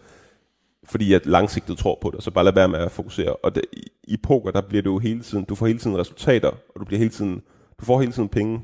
fordi 0.85 1.13
jeg 1.13 1.21
langsigtet 1.25 1.79
tror 1.79 1.99
på 2.03 2.11
det, 2.11 2.23
så 2.23 2.31
bare 2.31 2.45
lad 2.45 2.53
være 2.53 2.69
med 2.69 2.79
at 2.79 2.91
fokusere. 2.91 3.37
Og 3.37 3.55
det, 3.55 3.65
i, 3.73 3.83
i 4.05 4.17
poker, 4.17 4.51
der 4.51 4.61
bliver 4.61 4.83
du 4.83 4.99
hele 4.99 5.23
tiden, 5.23 5.45
du 5.45 5.55
får 5.55 5.67
hele 5.67 5.79
tiden 5.79 5.99
resultater, 5.99 6.49
og 6.49 6.81
du 6.81 6.85
bliver 6.85 6.99
hele 6.99 7.11
tiden, 7.11 7.43
du 7.81 7.85
får 7.85 8.01
hele 8.01 8.13
tiden 8.13 8.29
penge, 8.29 8.61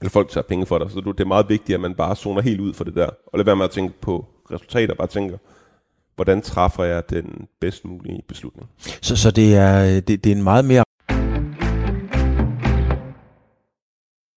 eller 0.00 0.10
folk 0.10 0.30
tager 0.30 0.42
penge 0.42 0.66
for 0.66 0.78
dig, 0.78 0.90
så 0.90 1.00
du, 1.00 1.10
det 1.10 1.20
er 1.20 1.28
meget 1.28 1.48
vigtigt, 1.48 1.74
at 1.74 1.80
man 1.80 1.94
bare 1.94 2.16
zoner 2.16 2.40
helt 2.40 2.60
ud 2.60 2.72
for 2.72 2.84
det 2.84 2.94
der, 2.94 3.10
og 3.26 3.38
lad 3.38 3.44
være 3.44 3.56
med 3.56 3.64
at 3.64 3.70
tænke 3.70 4.00
på 4.00 4.26
resultater, 4.50 4.94
bare 4.94 5.06
tænker, 5.06 5.38
hvordan 6.16 6.42
træffer 6.42 6.84
jeg 6.84 7.10
den 7.10 7.46
bedst 7.60 7.84
mulige 7.84 8.22
beslutning. 8.28 8.70
Så, 8.78 9.16
så 9.16 9.30
det, 9.30 9.56
er, 9.56 10.00
det, 10.00 10.24
det 10.24 10.32
er 10.32 10.36
en 10.36 10.42
meget 10.42 10.64
mere... 10.64 10.84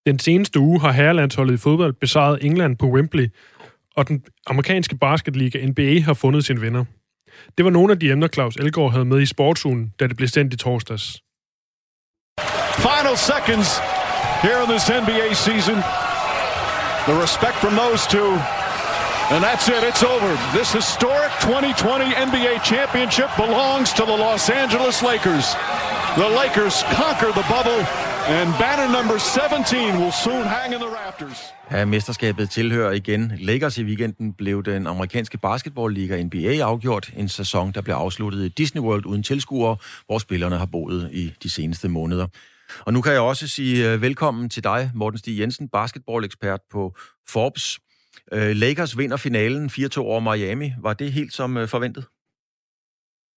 Den 0.06 0.20
seneste 0.20 0.60
uge 0.60 0.82
har 0.82 0.92
herrelandsholdet 0.92 1.54
i 1.54 1.58
fodbold 1.58 1.94
besejret 1.94 2.46
England 2.46 2.78
på 2.78 2.86
Wembley, 2.86 3.28
og 3.96 4.08
den 4.08 4.24
amerikanske 4.48 4.98
basketliga 4.98 5.66
NBA 5.66 6.00
har 6.00 6.14
fundet 6.14 6.46
sin 6.46 6.62
vinder. 6.62 6.86
Det 7.58 7.66
var 7.66 7.72
nogle 7.72 7.94
af 7.94 8.00
de 8.00 8.12
emner, 8.12 8.28
Claus 8.28 8.56
Elgaard 8.56 8.92
havde 8.92 9.06
med 9.06 9.22
i 9.22 9.26
sportsugen, 9.26 9.94
da 10.00 10.08
det 10.08 10.18
blev 10.18 10.28
sendt 10.28 10.54
i 10.54 10.58
torsdags. 10.58 11.22
Final 12.88 13.18
seconds 13.18 13.70
here 14.46 14.60
in 14.64 14.70
this 14.70 14.90
NBA 15.04 15.34
season. 15.34 15.76
The 17.08 17.16
respect 17.24 17.56
from 17.64 17.74
those 17.82 18.04
two 18.16 18.32
And 19.34 19.44
that's 19.44 19.68
it, 19.76 19.84
it's 19.90 20.04
over. 20.04 20.32
This 20.58 20.72
historic 20.72 21.32
2020 21.42 22.06
NBA 22.28 22.54
championship 22.64 23.30
belongs 23.38 23.90
to 23.94 24.04
the 24.06 24.18
Los 24.26 24.50
Angeles 24.50 24.98
Lakers. 25.02 25.46
The 26.22 26.30
Lakers 26.42 26.76
conquer 27.00 27.32
the 27.40 27.46
bubble, 27.54 27.82
and 28.38 28.48
banner 28.64 28.88
number 28.98 29.18
17 29.18 30.00
will 30.02 30.12
soon 30.26 30.44
hang 30.44 30.74
in 30.74 30.80
the 30.80 30.92
rafters. 31.02 31.38
Ja, 31.72 31.86
mesterskabet 31.86 32.50
tilhører 32.50 32.92
igen 32.92 33.32
Lakers. 33.40 33.78
I 33.78 33.84
weekenden 33.84 34.34
blev 34.34 34.64
den 34.64 34.88
amerikanske 34.88 35.38
basketballliga 35.38 36.24
NBA 36.24 36.64
afgjort. 36.64 37.12
En 37.16 37.30
sæson, 37.30 37.72
der 37.72 37.82
blev 37.82 37.96
afsluttet 37.96 38.46
i 38.46 38.50
Disney 38.50 38.82
World 38.82 39.06
uden 39.06 39.24
tilskuere, 39.24 39.78
hvor 40.06 40.20
spillerne 40.20 40.58
har 40.58 40.66
boet 40.66 41.10
i 41.14 41.34
de 41.44 41.50
seneste 41.50 41.90
måneder. 41.90 42.28
Og 42.80 42.94
nu 42.94 43.02
kan 43.02 43.12
jeg 43.12 43.22
også 43.22 43.48
sige 43.48 43.92
øh, 43.92 44.02
velkommen 44.02 44.50
til 44.50 44.64
dig, 44.64 44.92
Morten 44.94 45.18
Stig 45.20 45.40
Jensen, 45.40 45.70
basketballekspert 45.70 46.60
på 46.72 46.96
Forbes. 47.30 47.80
Øh, 48.36 48.52
Lakers 48.64 48.98
vinder 48.98 49.18
finalen 49.18 49.66
4-2 49.70 50.00
over 50.02 50.20
Miami. 50.20 50.70
Var 50.82 50.94
det 50.94 51.12
helt 51.12 51.34
som 51.34 51.58
øh, 51.58 51.68
forventet? 51.68 52.06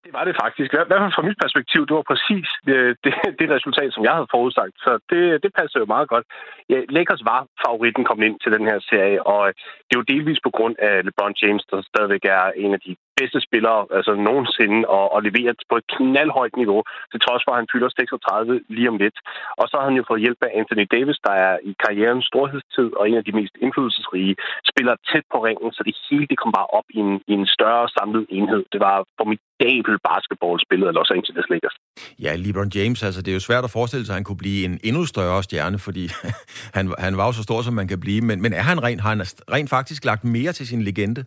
Det 0.04 0.12
var 0.18 0.24
det 0.28 0.36
faktisk. 0.44 0.68
I 0.72 0.76
hvert 0.76 1.02
fald 1.02 1.16
fra 1.16 1.28
mit 1.28 1.42
perspektiv, 1.44 1.80
det 1.88 1.94
var 1.98 2.06
præcis 2.12 2.48
øh, 2.74 2.88
det, 2.88 2.96
det, 3.04 3.12
det 3.40 3.46
resultat, 3.56 3.90
som 3.92 4.04
jeg 4.06 4.14
havde 4.18 4.34
forudsagt. 4.36 4.74
Så 4.84 4.92
det, 5.10 5.22
det 5.44 5.50
passer 5.58 5.78
jo 5.80 5.86
meget 5.94 6.08
godt. 6.12 6.26
Ja, 6.72 6.78
Lakers 6.96 7.22
var 7.32 7.40
favoritten 7.64 8.04
kommet 8.04 8.24
ind 8.28 8.36
til 8.40 8.50
den 8.56 8.64
her 8.70 8.78
serie, 8.90 9.20
og 9.32 9.42
det 9.86 9.92
er 9.94 10.02
jo 10.02 10.10
delvis 10.14 10.40
på 10.46 10.50
grund 10.56 10.74
af 10.88 10.94
LeBron 11.06 11.34
James, 11.42 11.64
der 11.70 11.88
stadigvæk 11.92 12.24
er 12.36 12.44
en 12.64 12.72
af 12.76 12.80
de 12.86 12.92
bedste 13.18 13.40
spillere 13.48 13.81
altså 13.98 14.12
nogensinde 14.28 14.81
og, 14.96 15.04
og 15.14 15.20
leveret 15.28 15.59
på 15.70 15.74
et 15.81 15.87
knaldhøjt 15.94 16.54
niveau, 16.62 16.81
til 17.12 17.20
trods 17.24 17.42
for, 17.44 17.52
at 17.52 17.61
han 17.61 17.70
fylder 17.72 17.90
36 17.90 18.61
lige 18.76 18.90
om 18.92 18.98
lidt. 19.04 19.18
Og 19.61 19.64
så 19.68 19.74
har 19.78 19.87
han 19.88 19.98
jo 20.00 20.04
fået 20.11 20.24
hjælp 20.24 20.40
af 20.46 20.50
Anthony 20.61 20.87
Davis, 20.94 21.18
der 21.26 21.35
er 21.46 21.54
i 21.70 21.72
karrierens 21.85 22.26
storhedstid 22.31 22.88
og 22.98 23.04
en 23.11 23.18
af 23.20 23.24
de 23.28 23.37
mest 23.38 23.54
indflydelsesrige 23.64 24.35
spillere 24.70 24.98
tæt 25.11 25.26
på 25.33 25.38
ringen, 25.46 25.70
så 25.76 25.83
det 25.88 25.94
hele 26.07 26.26
det 26.31 26.38
kom 26.42 26.52
bare 26.59 26.68
op 26.78 26.88
i 26.96 26.98
en, 27.07 27.14
i 27.31 27.33
en 27.40 27.46
større 27.57 27.87
samlet 27.96 28.24
enhed. 28.37 28.62
Det 28.72 28.81
var 28.87 28.96
formidabel 29.20 29.94
basketballspillet 30.11 30.87
af 30.90 30.94
Los 30.98 31.11
Angeles 31.16 31.46
Lakers. 31.52 31.76
Ja, 32.24 32.33
LeBron 32.44 32.70
James, 32.76 33.00
altså 33.09 33.20
det 33.22 33.31
er 33.31 33.38
jo 33.40 33.44
svært 33.48 33.64
at 33.68 33.72
forestille 33.78 34.04
sig, 34.07 34.12
at 34.14 34.18
han 34.20 34.28
kunne 34.28 34.42
blive 34.46 34.61
en 34.68 34.74
endnu 34.88 35.02
større 35.14 35.42
stjerne, 35.48 35.78
fordi 35.87 36.04
han, 36.76 36.85
han 37.07 37.12
var 37.18 37.26
jo 37.28 37.33
så 37.33 37.42
stor, 37.48 37.61
som 37.62 37.74
man 37.81 37.88
kan 37.92 38.00
blive. 38.04 38.20
Men, 38.28 38.37
men 38.44 38.52
er 38.61 38.64
han 38.70 38.78
rent, 38.87 39.00
har 39.04 39.12
han 39.14 39.22
rent 39.54 39.70
faktisk 39.76 40.04
lagt 40.04 40.24
mere 40.24 40.52
til 40.52 40.66
sin 40.72 40.83
legende? 40.83 41.24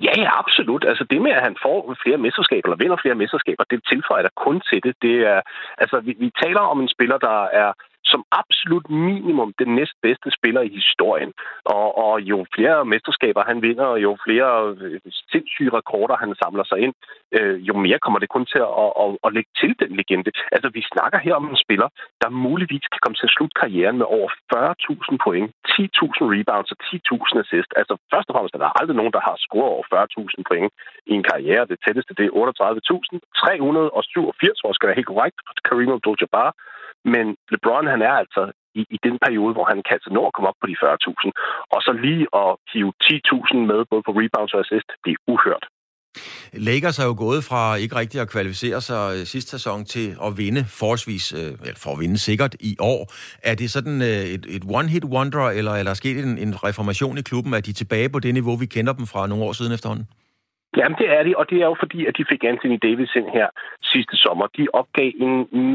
Ja, 0.00 0.12
ja, 0.16 0.38
absolut. 0.38 0.84
Altså 0.84 1.04
det 1.10 1.22
med, 1.22 1.30
at 1.30 1.42
han 1.42 1.56
får 1.62 1.96
flere 2.02 2.18
mesterskaber, 2.18 2.66
eller 2.66 2.76
vinder 2.76 2.96
flere 3.02 3.14
mesterskaber, 3.14 3.64
det 3.70 3.88
tilføjer 3.88 4.22
der 4.22 4.40
kun 4.44 4.60
til 4.60 4.82
det. 4.82 4.94
det 5.02 5.16
er, 5.26 5.40
altså, 5.78 6.00
vi, 6.00 6.12
vi 6.18 6.30
taler 6.42 6.60
om 6.60 6.80
en 6.80 6.88
spiller, 6.88 7.18
der 7.18 7.44
er 7.44 7.72
som 8.04 8.24
absolut 8.40 8.86
minimum 8.90 9.52
den 9.58 9.68
næstbedste 9.78 10.30
spiller 10.38 10.60
i 10.60 10.72
historien. 10.80 11.32
Og, 11.64 11.88
og 12.06 12.14
jo 12.30 12.46
flere 12.54 12.84
mesterskaber 12.84 13.42
han 13.50 13.62
vinder, 13.62 13.86
og 13.94 14.02
jo 14.02 14.16
flere 14.26 14.50
øh, 14.80 15.00
sindssyge 15.32 15.74
rekorder 15.78 16.16
han 16.16 16.34
samler 16.42 16.64
sig 16.64 16.78
ind, 16.84 16.94
øh, 17.38 17.56
jo 17.68 17.74
mere 17.84 18.02
kommer 18.04 18.18
det 18.18 18.28
kun 18.34 18.46
til 18.52 18.60
at, 18.68 18.72
at, 19.02 19.08
at 19.26 19.32
lægge 19.36 19.50
til 19.60 19.72
den 19.80 19.90
legende. 19.98 20.30
Altså, 20.54 20.68
vi 20.76 20.82
snakker 20.92 21.18
her 21.26 21.34
om 21.40 21.46
en 21.48 21.62
spiller, 21.64 21.88
der 22.22 22.38
muligvis 22.46 22.86
kan 22.92 23.02
komme 23.02 23.16
til 23.18 23.28
at 23.28 23.34
slutte 23.36 23.58
karrieren 23.62 23.96
med 23.98 24.06
over 24.16 24.28
40.000 24.54 25.16
point, 25.24 25.48
10.000 25.68 26.32
rebounds 26.34 26.70
og 26.74 26.78
10.000 26.84 27.38
assist. 27.44 27.70
Altså, 27.80 27.94
først 28.12 28.28
og 28.28 28.34
fremmest 28.34 28.54
er 28.54 28.62
der 28.62 28.78
aldrig 28.80 28.96
nogen, 28.96 29.16
der 29.16 29.22
har 29.28 29.36
scoret 29.46 29.70
over 29.76 29.86
40.000 29.94 30.42
point 30.50 30.70
i 31.10 31.12
en 31.18 31.24
karriere. 31.30 31.68
Det 31.70 31.78
tætteste, 31.86 32.12
det 32.18 32.24
er 32.26 32.30
38.387, 32.30 32.34
hvor 34.60 34.72
skal 34.72 34.88
være 34.88 35.00
helt 35.00 35.12
korrekt, 35.12 35.36
Kareem 35.68 35.96
Abdul-Jabbar. 35.96 36.50
Men 37.04 37.36
LeBron, 37.52 37.86
han 37.94 38.02
er 38.08 38.14
altså 38.22 38.42
i, 38.80 38.82
i 38.96 38.98
den 39.06 39.16
periode, 39.24 39.52
hvor 39.56 39.66
han 39.72 39.80
kan 39.86 39.94
altså 39.98 40.10
nå 40.16 40.22
at 40.26 40.34
komme 40.34 40.48
op 40.50 40.58
på 40.60 40.66
de 40.70 40.76
40.000. 40.84 41.30
Og 41.74 41.80
så 41.86 41.92
lige 42.06 42.24
at 42.42 42.50
hive 42.72 42.92
10.000 43.04 43.56
med, 43.70 43.80
både 43.90 44.02
på 44.06 44.12
rebounds 44.20 44.54
og 44.54 44.60
assist, 44.64 44.88
det 45.04 45.10
er 45.14 45.20
uhørt. 45.32 45.64
Lakers 46.52 46.98
er 46.98 47.04
jo 47.04 47.14
gået 47.18 47.44
fra 47.44 47.74
ikke 47.74 47.96
rigtig 47.96 48.20
at 48.20 48.28
kvalificere 48.28 48.80
sig 48.80 49.16
øh, 49.16 49.26
sidste 49.26 49.50
sæson 49.50 49.84
til 49.84 50.16
at 50.26 50.38
vinde 50.38 50.64
forholdsvis, 50.64 51.32
øh, 51.32 51.38
eller 51.66 51.80
for 51.84 51.92
at 51.92 52.00
vinde 52.00 52.18
sikkert 52.18 52.54
i 52.60 52.76
år. 52.80 53.12
Er 53.42 53.54
det 53.54 53.70
sådan 53.70 54.02
øh, 54.02 54.24
et, 54.34 54.46
et 54.48 54.64
one-hit 54.64 55.04
wonder, 55.04 55.50
eller 55.58 55.72
er 55.72 55.82
der 55.82 55.94
sket 55.94 56.24
en, 56.24 56.38
en 56.38 56.64
reformation 56.64 57.18
i 57.18 57.22
klubben? 57.22 57.54
Er 57.54 57.60
de 57.60 57.72
tilbage 57.72 58.08
på 58.08 58.18
det 58.18 58.34
niveau, 58.34 58.56
vi 58.56 58.66
kender 58.66 58.92
dem 58.92 59.06
fra 59.06 59.26
nogle 59.26 59.44
år 59.44 59.52
siden 59.52 59.72
efterhånden? 59.72 60.06
Jamen, 60.76 60.98
det 60.98 61.08
er 61.16 61.22
de, 61.22 61.32
og 61.36 61.50
det 61.50 61.58
er 61.62 61.68
jo 61.72 61.76
fordi, 61.78 62.06
at 62.06 62.16
de 62.18 62.24
fik 62.30 62.44
Anthony 62.44 62.78
Davis 62.82 63.14
ind 63.14 63.28
her 63.38 63.48
sidste 63.82 64.16
sommer. 64.16 64.46
De 64.56 64.66
opgav 64.72 65.10
en 65.26 65.34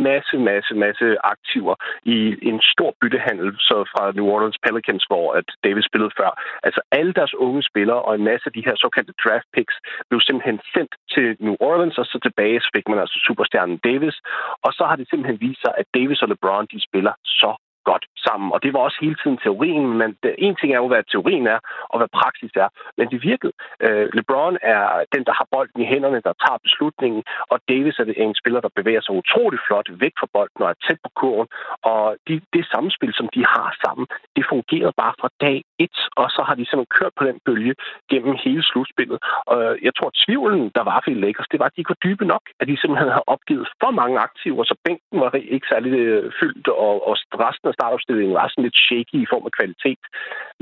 masse, 0.09 0.37
masse, 0.37 0.73
masse 0.75 1.07
aktiver 1.33 1.75
i 2.03 2.17
en 2.49 2.59
stor 2.73 2.91
byttehandel 3.01 3.49
så 3.59 3.77
fra 3.91 4.11
New 4.11 4.27
Orleans 4.33 4.59
Pelicans, 4.65 5.03
hvor 5.09 5.33
at 5.39 5.47
Davis 5.63 5.85
spillede 5.85 6.11
før. 6.19 6.31
Altså 6.63 6.81
alle 6.91 7.13
deres 7.13 7.33
unge 7.33 7.63
spillere 7.63 8.01
og 8.01 8.15
en 8.15 8.23
masse 8.23 8.45
af 8.45 8.53
de 8.53 8.65
her 8.67 8.75
såkaldte 8.75 9.13
draft 9.23 9.47
picks 9.55 9.75
blev 10.09 10.21
simpelthen 10.21 10.59
sendt 10.73 10.93
til 11.13 11.27
New 11.39 11.55
Orleans, 11.59 11.97
og 11.97 12.05
så 12.05 12.19
tilbage 12.23 12.61
fik 12.75 12.87
man 12.89 12.99
altså 12.99 13.17
superstjernen 13.27 13.77
Davis. 13.77 14.17
Og 14.65 14.71
så 14.77 14.83
har 14.89 14.95
det 14.95 15.09
simpelthen 15.09 15.41
vist 15.41 15.61
sig, 15.61 15.73
at 15.77 15.85
Davis 15.97 16.21
og 16.21 16.29
LeBron, 16.29 16.67
de 16.73 16.79
spiller 16.87 17.13
så 17.23 17.51
godt 17.91 18.05
sammen. 18.25 18.47
Og 18.53 18.59
det 18.63 18.71
var 18.73 18.81
også 18.87 18.99
hele 19.05 19.17
tiden 19.21 19.37
teorien, 19.45 19.87
men 20.01 20.09
det, 20.23 20.31
en 20.37 20.55
ting 20.59 20.69
er 20.71 20.79
jo, 20.83 20.89
hvad 20.91 21.03
teorien 21.03 21.47
er, 21.55 21.59
og 21.91 21.97
hvad 21.99 22.09
praksis 22.19 22.53
er. 22.65 22.69
Men 22.97 23.05
det 23.11 23.19
virkede. 23.31 23.53
Øh, 23.85 24.05
LeBron 24.17 24.57
er 24.75 24.83
den, 25.13 25.23
der 25.27 25.33
har 25.39 25.47
bolden 25.53 25.79
i 25.81 25.89
hænderne, 25.93 26.19
der 26.27 26.33
tager 26.43 26.65
beslutningen, 26.67 27.21
og 27.51 27.57
Davis 27.71 27.99
er 27.99 28.05
en 28.25 28.35
spiller, 28.41 28.61
der 28.65 28.77
bevæger 28.79 29.01
sig 29.03 29.13
utrolig 29.21 29.59
flot 29.67 29.89
væk 30.03 30.13
fra 30.19 30.29
bolden 30.35 30.61
og 30.65 30.69
er 30.73 30.79
tæt 30.85 30.99
på 31.05 31.11
kurven. 31.19 31.47
Og 31.91 32.03
de, 32.27 32.33
det 32.55 32.63
samspil, 32.73 33.13
som 33.19 33.27
de 33.35 33.41
har 33.55 33.69
sammen, 33.83 34.05
det 34.35 34.43
fungerede 34.53 34.93
bare 35.03 35.13
fra 35.21 35.29
dag 35.45 35.57
et, 35.85 35.97
og 36.21 36.27
så 36.35 36.41
har 36.47 36.55
de 36.55 36.65
simpelthen 36.65 36.95
kørt 36.99 37.13
på 37.19 37.23
den 37.29 37.37
bølge 37.47 37.73
gennem 38.11 38.35
hele 38.45 38.63
slutspillet. 38.69 39.19
Og 39.51 39.57
jeg 39.85 39.93
tror, 39.95 40.09
at 40.11 40.19
tvivlen, 40.25 40.63
der 40.77 40.83
var 40.89 40.99
for 41.03 41.11
Lakers, 41.23 41.51
det 41.51 41.59
var, 41.59 41.67
at 41.67 41.75
de 41.75 41.81
ikke 41.81 41.95
var 41.95 42.05
dybe 42.07 42.25
nok, 42.33 42.43
at 42.59 42.67
de 42.67 42.77
simpelthen 42.77 43.13
havde 43.13 43.31
opgivet 43.35 43.67
for 43.81 43.91
mange 44.01 44.17
aktiver, 44.27 44.63
så 44.63 44.75
bænken 44.85 45.19
var 45.23 45.31
ikke 45.55 45.67
særlig 45.73 45.91
øh, 46.13 46.31
fyldt, 46.39 46.67
og, 46.67 46.95
og 47.09 47.13
resten 47.45 47.67
af 47.71 47.76
startopstillingen 47.77 48.35
var 48.39 48.47
sådan 48.47 48.65
lidt 48.67 48.77
shaky 48.85 49.17
i 49.23 49.31
form 49.33 49.45
af 49.49 49.53
kvalitet. 49.57 50.01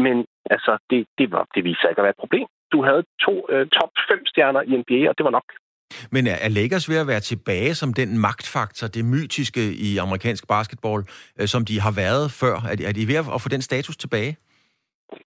Men 0.05 0.15
altså, 0.53 0.71
det, 0.89 0.99
det, 1.19 1.27
var, 1.33 1.43
det 1.55 1.61
viste 1.67 1.81
sig 1.81 1.89
ikke 1.89 2.01
at 2.01 2.07
være 2.07 2.17
et 2.17 2.23
problem. 2.23 2.47
Du 2.73 2.79
havde 2.87 3.03
to 3.25 3.33
øh, 3.53 3.63
top 3.77 3.91
5 4.09 4.25
stjerner 4.31 4.61
i 4.69 4.73
NBA, 4.81 4.99
og 5.09 5.15
det 5.17 5.23
var 5.27 5.35
nok. 5.39 5.47
Men 6.11 6.27
er 6.27 6.49
Lakers 6.49 6.89
ved 6.89 6.97
at 6.97 7.07
være 7.07 7.19
tilbage 7.19 7.75
som 7.75 7.93
den 7.93 8.09
magtfaktor, 8.27 8.87
det 8.87 9.05
mytiske 9.05 9.63
i 9.87 9.97
amerikansk 9.97 10.47
basketball, 10.47 11.03
øh, 11.39 11.47
som 11.47 11.65
de 11.65 11.79
har 11.79 11.91
været 11.91 12.31
før? 12.31 12.55
Er 12.71 12.75
de, 12.75 12.85
er 12.85 12.91
de 12.91 13.07
ved 13.07 13.15
at 13.35 13.41
få 13.41 13.49
den 13.49 13.61
status 13.61 13.97
tilbage? 13.97 14.37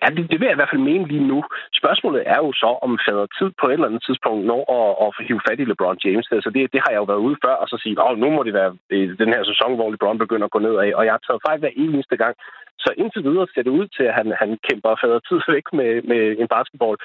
Ja, 0.02 0.08
det, 0.15 0.24
det 0.32 0.38
vil 0.39 0.50
jeg 0.50 0.56
i 0.56 0.62
hvert 0.62 0.74
fald 0.74 0.89
mene 0.92 1.08
lige 1.12 1.28
nu. 1.32 1.39
Spørgsmålet 1.82 2.22
er 2.34 2.39
jo 2.46 2.52
så, 2.63 2.72
om 2.86 3.00
fader 3.06 3.28
tid 3.38 3.50
på 3.60 3.65
et 3.68 3.74
eller 3.74 3.89
andet 3.89 4.04
tidspunkt 4.08 4.42
når 4.52 4.62
at, 4.80 4.89
at 5.04 5.10
hive 5.28 5.42
fat 5.48 5.60
i 5.60 5.65
LeBron 5.65 6.02
James. 6.06 6.28
Altså 6.38 6.50
det, 6.56 6.62
det 6.74 6.80
har 6.84 6.92
jeg 6.92 7.02
jo 7.02 7.10
været 7.12 7.26
ude 7.28 7.38
før, 7.44 7.56
og 7.62 7.68
så 7.72 7.76
sige, 7.84 7.96
at 8.10 8.20
nu 8.24 8.30
må 8.36 8.42
det 8.44 8.54
være 8.60 8.72
øh, 8.94 9.18
den 9.22 9.30
her 9.34 9.44
sæson, 9.52 9.76
hvor 9.76 9.92
LeBron 9.92 10.24
begynder 10.24 10.46
at 10.48 10.56
gå 10.56 10.60
ned 10.68 10.76
af. 10.86 10.89
Og 10.98 11.04
jeg 11.06 11.13
har 11.15 11.24
taget 11.24 11.46
fejl 11.48 11.60
hver 11.60 11.74
eneste 11.86 12.18
gang. 12.24 12.36
Så 12.84 12.89
indtil 13.02 13.24
videre 13.28 13.48
ser 13.54 13.63
det 13.65 13.78
ud 13.80 13.88
til, 13.96 14.06
at 14.10 14.18
han, 14.20 14.28
han 14.42 14.52
kæmper 14.68 15.00
fader 15.02 15.20
tid 15.28 15.39
væk 15.56 15.68
med, 15.80 15.92
med 16.12 16.22
en 16.42 16.48
basketball. 16.56 16.96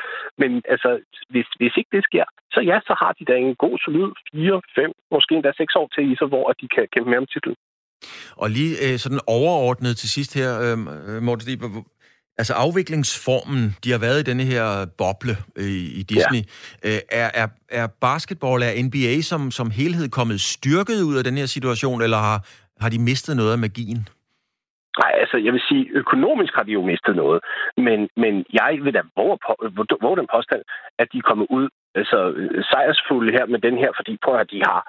Men 0.40 0.50
altså, 0.74 0.90
hvis, 1.32 1.48
hvis 1.60 1.74
ikke 1.78 1.92
det 1.96 2.04
sker, 2.08 2.26
så 2.54 2.60
ja, 2.70 2.76
så 2.88 2.94
har 3.02 3.12
de 3.18 3.24
da 3.30 3.34
en 3.36 3.54
god, 3.64 3.76
solid 3.84 4.08
4, 4.32 4.60
5, 4.74 4.92
måske 5.14 5.34
endda 5.34 5.52
6 5.56 5.76
år 5.80 5.88
til 5.94 6.12
i 6.12 6.16
sig, 6.16 6.28
hvor 6.32 6.46
de 6.60 6.66
kan 6.74 6.84
kæmpe 6.92 7.10
med 7.10 7.18
om 7.22 7.30
titlen. 7.34 7.56
Og 8.42 8.48
lige 8.56 8.74
øh, 8.84 8.96
sådan 9.04 9.20
overordnet 9.36 9.96
til 9.96 10.08
sidst 10.16 10.32
her, 10.40 10.50
øh, 10.66 11.22
Morten 11.26 11.44
Altså 12.40 12.54
afviklingsformen, 12.64 13.62
de 13.84 13.88
har 13.94 14.00
været 14.06 14.18
i 14.20 14.28
denne 14.30 14.44
her 14.52 14.66
boble 15.00 15.34
øh, 15.62 15.98
i 16.00 16.02
Disney, 16.12 16.42
ja. 16.84 16.88
øh, 16.88 17.00
er, 17.22 17.28
er, 17.42 17.48
er 17.80 17.86
basketball, 18.06 18.62
er 18.62 18.72
NBA 18.86 19.14
som, 19.30 19.50
som 19.50 19.68
helhed 19.80 20.08
kommet 20.18 20.40
styrket 20.54 20.98
ud 21.08 21.16
af 21.20 21.24
den 21.28 21.36
her 21.40 21.48
situation, 21.56 22.02
eller 22.02 22.20
har, 22.28 22.38
har 22.82 22.90
de 22.94 22.98
mistet 23.10 23.36
noget 23.36 23.52
af 23.52 23.58
magien? 23.58 24.02
Nej, 25.02 25.12
altså 25.22 25.36
jeg 25.46 25.52
vil 25.52 25.64
sige, 25.68 25.84
økonomisk 26.02 26.52
har 26.58 26.62
de 26.62 26.72
jo 26.78 26.82
mistet 26.92 27.16
noget, 27.22 27.40
men, 27.86 27.98
men 28.22 28.34
jeg 28.60 28.70
vil 28.84 28.94
da 28.94 29.02
våge, 29.16 29.38
våge 30.04 30.16
den 30.20 30.28
påstand, 30.34 30.62
at 30.98 31.06
de 31.12 31.18
er 31.18 31.28
kommet 31.30 31.46
ud 31.56 31.66
altså, 32.00 32.18
sejrsfulde 32.70 33.32
her 33.36 33.46
med 33.46 33.60
den 33.66 33.76
her, 33.82 33.90
fordi 33.98 34.12
prøv 34.24 34.34
at 34.44 34.50
de 34.54 34.60
har 34.68 34.80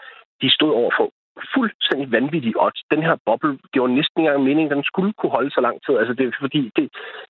de 0.41 0.49
stod 0.57 0.71
over 0.81 0.91
for 0.97 1.07
fuldstændig 1.55 2.11
vanvittig 2.11 2.53
odds. 2.65 2.81
Den 2.93 3.01
her 3.07 3.15
boble, 3.25 3.57
det 3.71 3.81
var 3.81 3.87
næsten 3.87 4.17
ikke 4.17 4.27
engang 4.27 4.43
meningen, 4.43 4.71
at 4.71 4.75
den 4.75 4.89
skulle 4.91 5.13
kunne 5.13 5.35
holde 5.37 5.51
så 5.51 5.61
lang 5.67 5.77
tid. 5.85 5.93
Altså 6.01 6.13
det, 6.13 6.35
fordi 6.45 6.61
det, 6.77 6.85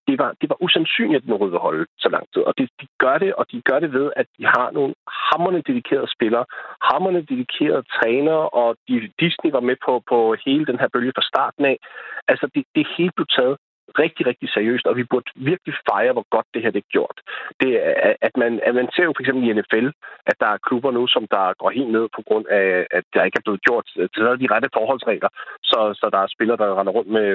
det, 0.07 0.15
var, 0.21 0.29
det 0.41 0.47
var 0.51 0.57
usandsynligt, 0.65 1.21
at 1.21 1.27
den 1.27 1.39
ville 1.39 1.65
holde 1.67 1.85
så 2.03 2.09
lang 2.15 2.25
tid. 2.33 2.41
Og 2.49 2.53
det, 2.57 2.69
de 2.81 2.87
gør 3.03 3.17
det, 3.23 3.31
og 3.39 3.45
de 3.51 3.61
gør 3.69 3.79
det 3.79 3.93
ved, 3.93 4.07
at 4.15 4.27
de 4.37 4.43
har 4.45 4.67
nogle 4.77 4.93
hammerne 5.31 5.61
dedikerede 5.69 6.09
spillere, 6.15 6.45
hammerne 6.91 7.21
dedikerede 7.31 7.83
trænere, 7.95 8.49
og 8.49 8.75
de, 8.87 8.93
Disney 9.23 9.51
var 9.51 9.63
med 9.69 9.77
på, 9.85 9.93
på 10.09 10.35
hele 10.45 10.65
den 10.65 10.79
her 10.81 10.89
bølge 10.93 11.13
fra 11.15 11.29
starten 11.31 11.65
af. 11.65 11.77
Altså 12.27 12.45
det, 12.55 12.63
det 12.75 12.85
hele 12.97 13.11
blev 13.15 13.27
taget 13.37 13.55
rigtig, 14.03 14.23
rigtig 14.31 14.49
seriøst, 14.49 14.85
og 14.87 14.95
vi 14.99 15.03
burde 15.11 15.29
virkelig 15.35 15.73
fejre, 15.89 16.13
hvor 16.13 16.27
godt 16.35 16.47
det 16.53 16.61
her 16.63 16.71
det 16.71 16.81
er 16.83 16.93
gjort. 16.95 17.17
Det 17.61 17.71
er, 17.87 18.13
at 18.27 18.33
man, 18.41 18.51
at 18.67 18.73
man 18.79 18.87
ser 18.95 19.03
jo 19.07 19.13
for 19.15 19.21
eksempel 19.23 19.43
i 19.43 19.53
NFL, 19.53 19.87
at 20.31 20.37
der 20.43 20.49
er 20.53 20.63
klubber 20.67 20.91
nu, 20.91 21.03
som 21.07 21.23
der 21.35 21.45
går 21.61 21.69
helt 21.77 21.91
ned 21.97 22.05
på 22.15 22.21
grund 22.27 22.45
af, 22.59 22.87
at 22.97 23.05
der 23.13 23.23
ikke 23.23 23.39
er 23.39 23.45
blevet 23.47 23.61
gjort 23.67 23.87
øh, 23.99 24.09
til 24.13 24.21
de 24.41 24.51
rette 24.53 24.69
forholdsregler, 24.77 25.29
så, 25.71 25.79
så 25.99 26.05
der 26.13 26.19
er 26.23 26.33
spillere, 26.35 26.57
der 26.61 26.79
render 26.79 26.93
rundt 26.97 27.11
med 27.17 27.27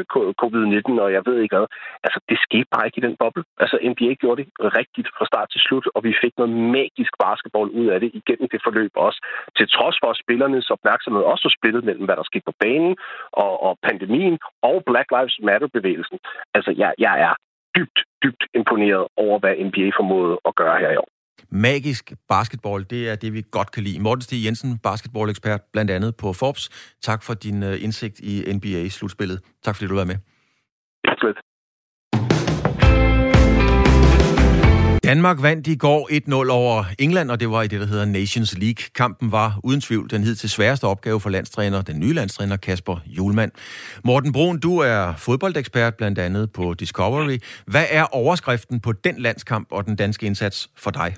covid-19, 0.43 1.03
og 1.05 1.13
jeg 1.17 1.23
ved 1.29 1.37
ikke 1.41 1.57
hvad. 1.57 1.67
Altså, 2.07 2.19
det 2.31 2.39
skete 2.47 2.69
bare 2.75 2.87
ikke 2.87 3.01
i 3.01 3.07
den 3.09 3.17
boble. 3.23 3.45
Altså, 3.63 3.77
NBA 3.91 4.13
gjorde 4.23 4.39
det 4.41 4.49
rigtigt 4.81 5.09
fra 5.17 5.25
start 5.31 5.49
til 5.51 5.61
slut, 5.67 5.87
og 5.95 6.01
vi 6.07 6.13
fik 6.23 6.35
noget 6.39 6.53
magisk 6.79 7.13
basketball 7.25 7.69
ud 7.81 7.87
af 7.95 7.99
det 8.01 8.11
igennem 8.21 8.49
det 8.53 8.61
forløb 8.67 8.93
også. 9.07 9.19
Til 9.57 9.67
trods 9.77 9.97
for 10.03 10.13
spillernes 10.23 10.71
opmærksomhed 10.77 11.23
også 11.33 11.45
var 11.49 11.57
splittet 11.59 11.85
mellem, 11.85 12.05
hvad 12.05 12.17
der 12.17 12.31
skete 12.31 12.49
på 12.51 12.55
banen 12.65 12.97
og, 13.33 13.53
og 13.67 13.73
pandemien 13.89 14.39
og 14.63 14.77
Black 14.89 15.09
Lives 15.17 15.37
Matter-bevægelsen. 15.49 16.19
Altså, 16.55 16.75
jeg, 16.77 16.95
jeg 16.99 17.21
er 17.21 17.35
dybt, 17.77 17.99
dybt 18.23 18.43
imponeret 18.55 19.07
over, 19.17 19.39
hvad 19.39 19.53
NBA 19.67 19.87
formåede 19.99 20.39
at 20.49 20.55
gøre 20.55 20.79
her 20.79 20.91
i 20.91 20.97
år. 20.97 21.09
Magisk 21.51 22.13
basketball, 22.29 22.81
det 22.91 23.11
er 23.11 23.17
det, 23.17 23.33
vi 23.33 23.43
godt 23.51 23.71
kan 23.73 23.83
lide. 23.83 24.01
Morten 24.01 24.23
Stig 24.23 24.45
Jensen, 24.45 24.79
basketball-ekspert, 24.79 25.61
blandt 25.73 25.91
andet 25.91 26.17
på 26.17 26.33
Forbes. 26.33 26.95
Tak 27.03 27.23
for 27.23 27.35
din 27.35 27.63
uh, 27.63 27.85
indsigt 27.85 28.21
i 28.21 28.53
NBA-slutspillet. 28.57 29.39
Tak 29.63 29.75
fordi 29.77 29.89
du 29.89 29.95
var 29.95 30.05
med. 30.05 30.19
Tak. 31.07 31.50
Danmark 35.11 35.39
vandt 35.43 35.67
i 35.67 35.77
går 35.87 36.01
1-0 36.47 36.51
over 36.51 36.79
England, 36.99 37.31
og 37.31 37.41
det 37.41 37.49
var 37.51 37.63
i 37.63 37.71
det, 37.73 37.81
der 37.81 37.87
hedder 37.87 38.05
Nations 38.19 38.53
League. 38.63 38.83
Kampen 39.01 39.33
var 39.33 39.51
uden 39.65 39.81
tvivl 39.81 40.11
den 40.11 40.23
hed 40.27 40.35
til 40.35 40.51
sværeste 40.51 40.85
opgave 40.85 41.21
for 41.21 41.31
landstræner, 41.31 41.83
den 41.83 42.01
nye 42.01 42.15
landstræner 42.21 42.57
Kasper 42.57 42.97
Julemand. 43.07 43.53
Morten 44.05 44.33
Brun, 44.33 44.61
du 44.61 44.73
er 44.79 45.03
fodboldekspert 45.27 45.95
blandt 45.97 46.19
andet 46.19 46.45
på 46.57 46.75
Discovery. 46.75 47.39
Hvad 47.73 47.87
er 47.91 48.05
overskriften 48.23 48.81
på 48.81 48.93
den 48.93 49.17
landskamp 49.27 49.69
og 49.71 49.87
den 49.87 49.97
danske 49.97 50.27
indsats 50.27 50.69
for 50.85 50.91
dig? 50.91 51.11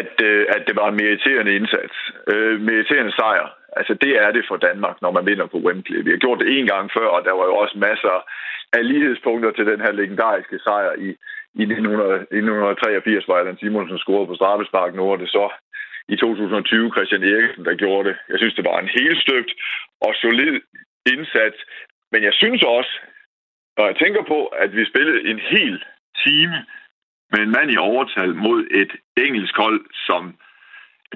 at, 0.00 0.14
øh, 0.28 0.46
at 0.54 0.62
det 0.68 0.74
var 0.80 0.88
en 0.88 0.98
meriterende 1.02 1.52
indsats. 1.58 1.96
Øh, 2.32 2.60
meriterende 2.60 3.12
sejr. 3.20 3.61
Altså, 3.78 3.94
det 3.94 4.12
er 4.24 4.30
det 4.36 4.44
for 4.48 4.56
Danmark, 4.56 4.96
når 5.02 5.10
man 5.16 5.26
vinder 5.26 5.46
på 5.46 5.58
Wembley. 5.66 6.04
Vi 6.04 6.10
har 6.10 6.24
gjort 6.24 6.40
det 6.40 6.48
en 6.58 6.66
gang 6.66 6.90
før, 6.96 7.06
og 7.16 7.24
der 7.24 7.34
var 7.38 7.46
jo 7.50 7.54
også 7.62 7.78
masser 7.78 8.16
af 8.72 8.88
lighedspunkter 8.88 9.50
til 9.50 9.66
den 9.66 9.80
her 9.80 9.92
legendariske 9.92 10.58
sejr 10.58 10.92
i, 11.06 11.08
i 11.60 11.62
1900, 11.62 12.14
1983, 12.14 13.24
hvor 13.24 13.36
Allan 13.36 13.58
Simonsen 13.58 13.98
scorede 13.98 14.26
på 14.26 14.34
straffespark. 14.34 14.94
Nu 14.94 15.04
var 15.08 15.16
det 15.16 15.28
så 15.28 15.46
i 16.08 16.16
2020 16.16 16.92
Christian 16.94 17.22
Eriksen, 17.22 17.64
der 17.64 17.74
gjorde 17.74 18.08
det. 18.08 18.16
Jeg 18.28 18.38
synes, 18.38 18.54
det 18.54 18.64
var 18.64 18.78
en 18.78 18.94
helt 18.98 19.20
støbt 19.26 19.52
og 20.00 20.12
solid 20.14 20.60
indsats. 21.12 21.58
Men 22.12 22.22
jeg 22.22 22.34
synes 22.34 22.62
også, 22.62 22.92
når 23.76 23.86
jeg 23.86 23.96
tænker 23.96 24.22
på, 24.22 24.46
at 24.46 24.76
vi 24.76 24.90
spillede 24.92 25.20
en 25.30 25.38
hel 25.38 25.84
time 26.26 26.56
med 27.32 27.40
en 27.42 27.54
mand 27.56 27.70
i 27.72 27.76
overtal 27.90 28.34
mod 28.34 28.60
et 28.70 28.92
engelsk 29.26 29.56
hold, 29.56 29.80
som 30.06 30.22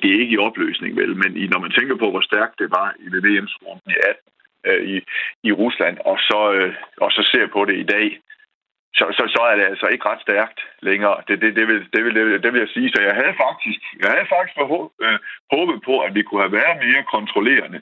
det 0.03 0.09
er 0.11 0.21
ikke 0.21 0.35
i 0.35 0.45
opløsning, 0.49 0.97
vel, 0.97 1.17
men 1.17 1.37
i, 1.37 1.47
når 1.47 1.59
man 1.59 1.71
tænker 1.71 1.97
på, 1.97 2.11
hvor 2.11 2.21
stærkt 2.21 2.59
det 2.59 2.71
var 2.71 2.95
i 2.99 3.07
VM-runden 3.27 3.91
i 3.95 3.97
18 4.11 4.37
øh, 4.67 4.83
i, 4.95 4.97
i 5.49 5.53
Rusland, 5.53 5.97
og 6.11 6.19
så, 6.19 6.41
øh, 6.53 6.75
og 7.01 7.11
så 7.13 7.23
ser 7.33 7.47
på 7.47 7.65
det 7.65 7.77
i 7.79 7.87
dag, 7.97 8.21
så, 8.99 9.05
så, 9.19 9.25
så 9.35 9.41
er 9.51 9.57
det 9.57 9.65
altså 9.65 9.87
ikke 9.87 10.09
ret 10.11 10.23
stærkt 10.27 10.61
længere. 10.83 11.17
Det, 11.29 11.41
det, 11.43 11.57
det, 11.57 11.69
vil, 11.69 11.81
det, 11.95 12.05
vil, 12.05 12.15
det, 12.15 12.27
vil, 12.27 12.43
det 12.43 12.53
vil 12.53 12.65
jeg 12.65 12.69
sige. 12.69 12.89
Så 12.95 13.01
jeg 13.03 13.15
havde 13.21 13.35
faktisk, 13.45 13.81
jeg 14.03 14.11
havde 14.15 14.33
faktisk 14.35 14.57
forhå, 14.63 14.81
øh, 15.05 15.19
håbet 15.55 15.79
på, 15.89 15.95
at 16.07 16.15
vi 16.15 16.23
kunne 16.23 16.45
have 16.47 16.59
været 16.61 16.77
mere 16.87 17.03
kontrollerende, 17.15 17.81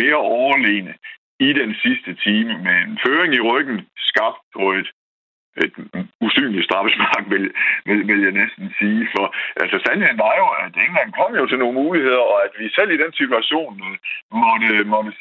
mere 0.00 0.20
overlegne 0.36 0.94
i 1.40 1.52
den 1.52 1.74
sidste 1.84 2.14
time 2.14 2.52
med 2.66 2.76
en 2.86 2.98
føring 3.06 3.34
i 3.34 3.46
ryggen, 3.50 3.78
skabt 3.96 4.40
på 4.56 4.72
et 4.72 4.88
et 5.62 5.72
usynligt 6.26 6.66
straffespark, 6.68 7.24
vil, 7.32 7.44
vil, 7.88 8.00
vil 8.08 8.20
jeg 8.26 8.34
næsten 8.40 8.66
sige. 8.78 9.00
For 9.14 9.24
altså, 9.62 9.76
sandheden 9.86 10.18
var 10.24 10.34
jo, 10.40 10.46
at 10.64 10.72
England 10.86 11.10
kom 11.18 11.32
jo 11.40 11.44
til 11.46 11.58
nogle 11.58 11.80
muligheder, 11.82 12.22
og 12.32 12.36
at 12.46 12.52
vi 12.60 12.66
selv 12.78 12.90
i 12.92 13.02
den 13.04 13.12
situation 13.20 13.72
måtte, 14.32 14.84
måtte 14.92 15.12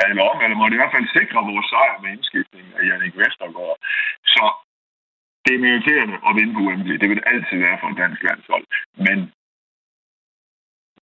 tale 0.00 0.20
om, 0.30 0.36
eller 0.44 0.56
måtte 0.60 0.74
i 0.74 0.80
hvert 0.80 0.94
fald 0.96 1.16
sikre 1.18 1.48
vores 1.50 1.68
sejr 1.72 1.96
med 2.02 2.10
indskiftningen 2.14 2.72
af 2.78 2.82
Jannik 2.88 3.14
Vestergaard. 3.20 3.78
Så 4.34 4.44
det 5.44 5.52
er 5.54 5.64
meriterende 5.68 6.16
at 6.28 6.36
vinde 6.38 6.54
på 6.54 6.62
Wembley. 6.68 6.96
Det 7.00 7.08
vil 7.08 7.20
det 7.20 7.30
altid 7.32 7.56
være 7.66 7.78
for 7.80 7.88
en 7.88 8.00
dansk 8.02 8.20
landshold. 8.28 8.64
Men 9.06 9.18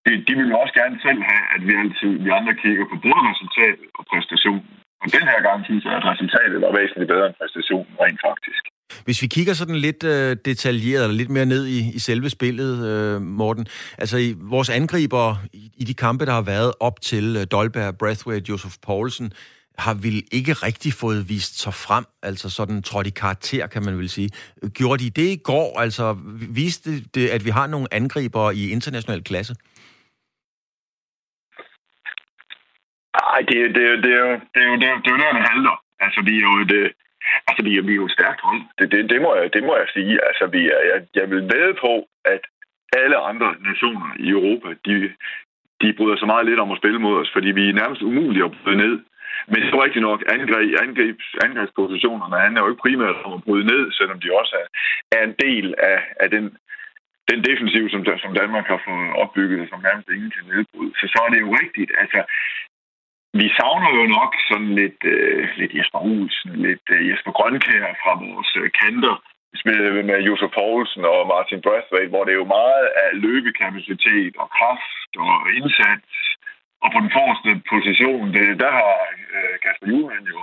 de, 0.04 0.12
de 0.26 0.32
vil 0.38 0.50
jo 0.52 0.59
også 0.62 0.74
gerne 0.80 0.98
selv 1.07 1.20
have, 1.30 1.44
at 1.54 1.61
vi 1.66 1.72
altid 1.82 2.12
vi 2.24 2.30
andre 2.38 2.54
kigger 2.62 2.84
på 2.88 2.96
både 3.04 3.20
resultatet 3.30 3.88
og 3.98 4.04
præstationen. 4.11 4.68
Men 5.03 5.09
den 5.16 5.24
her 5.30 5.40
gang 5.49 5.59
synes 5.68 5.84
jeg, 5.84 5.94
at 6.01 6.05
resultatet 6.12 6.59
var 6.64 6.72
væsentligt 6.80 7.09
bedre 7.12 7.26
end 7.28 7.36
præstationen 7.40 7.92
rent 8.05 8.20
faktisk. 8.28 8.62
Hvis 9.05 9.22
vi 9.22 9.26
kigger 9.26 9.55
sådan 9.55 9.76
lidt 9.76 10.05
øh, 10.05 10.36
detaljeret, 10.44 11.03
eller 11.05 11.16
lidt 11.16 11.30
mere 11.30 11.47
ned 11.47 11.66
i, 11.66 11.78
i 11.94 11.99
selve 11.99 12.30
spillet, 12.30 12.86
øh, 12.90 13.22
Morten, 13.22 13.66
altså 13.99 14.16
i, 14.16 14.34
vores 14.38 14.70
angriber 14.70 15.36
i, 15.53 15.70
i 15.76 15.84
de 15.84 15.94
kampe, 15.94 16.26
der 16.26 16.32
har 16.32 16.42
været 16.42 16.72
op 16.80 17.01
til 17.01 17.36
øh, 17.36 17.47
Dolberg, 17.53 17.99
Brathwaite, 17.99 18.47
Josef 18.49 18.74
Poulsen, 18.86 19.32
har 19.78 19.94
vil 19.94 20.22
ikke 20.32 20.53
rigtig 20.53 20.92
fået 20.92 21.28
vist 21.28 21.61
sig 21.61 21.74
frem, 21.74 22.05
altså 22.22 22.51
sådan 22.51 22.82
trådt 22.82 23.07
i 23.07 23.11
karakter, 23.11 23.66
kan 23.66 23.84
man 23.84 23.99
vel 23.99 24.09
sige. 24.09 24.30
Gjorde 24.68 25.05
de 25.05 25.11
det 25.11 25.28
i 25.28 25.40
går? 25.44 25.80
Altså 25.80 26.16
viste 26.51 26.90
det, 27.14 27.28
at 27.28 27.44
vi 27.44 27.51
har 27.51 27.66
nogle 27.66 27.86
angriber 27.90 28.51
i 28.51 28.70
international 28.70 29.24
klasse? 29.24 29.55
Nej, 33.37 33.45
det, 33.51 33.74
det, 33.76 33.84
det, 34.05 34.12
er 34.18 34.22
jo, 34.26 34.32
det, 34.55 34.61
er 34.64 34.68
jo, 34.70 34.76
det, 34.80 34.87
er 34.89 34.93
jo, 34.95 35.01
det 35.05 35.09
er 35.09 35.14
jo 35.16 35.22
der, 35.24 35.32
det 35.39 35.49
handler. 35.53 35.76
Altså, 36.05 36.20
vi 36.28 36.34
er 36.37 36.45
jo 36.49 36.53
et, 36.64 36.72
altså, 37.49 37.61
vi 37.66 37.72
er, 37.78 37.82
vi 37.89 37.93
er 37.93 38.01
jo 38.03 38.09
et 38.09 38.16
stærkt 38.18 38.41
hold. 38.47 38.61
Det, 38.78 38.87
det, 38.93 39.11
det, 39.11 39.18
må 39.24 39.30
jeg, 39.39 39.53
det 39.55 39.62
må 39.68 39.72
jeg 39.76 39.89
sige. 39.97 40.14
Altså, 40.28 40.45
vi 40.55 40.62
er, 40.76 40.80
jeg, 40.91 40.99
jeg 41.18 41.26
vil 41.30 41.43
ved 41.53 41.74
på, 41.84 41.93
at 42.34 42.43
alle 43.03 43.16
andre 43.30 43.49
nationer 43.68 44.09
i 44.26 44.28
Europa, 44.37 44.68
de, 44.87 44.95
de 45.80 45.89
bryder 45.97 46.16
så 46.16 46.26
meget 46.32 46.47
lidt 46.47 46.61
om 46.64 46.72
at 46.72 46.80
spille 46.80 46.99
mod 46.99 47.20
os, 47.20 47.30
fordi 47.32 47.51
vi 47.59 47.64
er 47.68 47.80
nærmest 47.80 48.03
umulige 48.03 48.45
at 48.45 48.55
bryde 48.62 48.82
ned. 48.84 48.95
Men 49.49 49.59
det 49.62 49.68
er 49.68 49.84
rigtigt 49.84 50.07
nok, 50.09 50.20
angreb, 50.34 50.68
angreb, 50.84 51.16
angrebspositionerne 51.47 52.45
handler 52.45 52.61
jo 52.62 52.70
ikke 52.70 52.84
primært 52.87 53.16
om 53.26 53.32
at 53.32 53.45
bryde 53.47 53.66
ned, 53.72 53.82
selvom 53.99 54.20
de 54.20 54.39
også 54.41 54.55
er, 54.62 54.66
er 55.16 55.22
en 55.24 55.34
del 55.45 55.74
af, 55.93 55.99
af 56.22 56.28
den, 56.30 56.45
den 57.30 57.41
defensiv, 57.49 57.84
som, 57.91 58.01
som 58.24 58.32
Danmark 58.41 58.66
har 58.72 58.80
fået 58.87 59.09
opbygget, 59.22 59.68
som 59.70 59.84
nærmest 59.89 60.09
ingen 60.09 60.30
kan 60.37 60.45
nedbryde. 60.53 60.93
Så 61.01 61.05
så 61.12 61.18
er 61.26 61.30
det 61.32 61.41
jo 61.41 61.51
rigtigt. 61.62 61.91
Altså, 62.03 62.20
vi 63.33 63.47
savner 63.59 63.91
jo 63.99 64.05
nok 64.18 64.33
sådan 64.49 64.72
lidt, 64.81 65.01
øh, 65.05 65.49
lidt 65.57 65.72
Jesper 65.79 65.99
Olsen, 65.99 66.51
lidt 66.66 66.87
øh, 66.95 67.11
Jesper 67.11 67.33
Grønkær 67.39 67.87
fra 68.03 68.12
vores 68.24 68.51
øh, 68.61 68.70
kanter, 68.81 69.16
med, 69.64 70.03
med 70.03 70.18
Josef 70.29 70.51
Poulsen 70.59 71.05
og 71.05 71.27
Martin 71.35 71.61
Brathwaite, 71.64 72.12
hvor 72.12 72.24
det 72.24 72.33
er 72.33 72.43
jo 72.43 72.55
meget 72.61 72.87
af 73.03 73.09
løbekapacitet 73.24 74.33
og 74.43 74.49
kraft 74.59 75.11
og 75.27 75.35
indsats. 75.59 76.14
Og 76.83 76.89
på 76.95 76.99
den 77.05 77.14
forreste 77.16 77.51
position, 77.74 78.24
det, 78.37 78.47
der 78.62 78.70
har 78.81 78.95
øh, 79.35 79.55
Kasper 79.64 79.87
Juhlmann 79.91 80.27
jo 80.35 80.41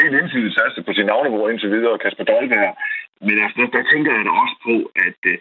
helt 0.00 0.14
indsidigt 0.20 0.54
satset 0.54 0.84
på 0.84 0.92
sin 0.94 1.06
navnebror 1.06 1.48
indtil 1.48 1.74
videre, 1.76 2.02
Kasper 2.04 2.24
Dahlberg. 2.24 2.72
Men 3.26 3.36
altså, 3.44 3.56
der, 3.60 3.66
der 3.76 3.90
tænker 3.92 4.10
jeg 4.16 4.24
da 4.24 4.32
også 4.42 4.56
på, 4.68 4.74
at 5.06 5.20
øh, 5.32 5.38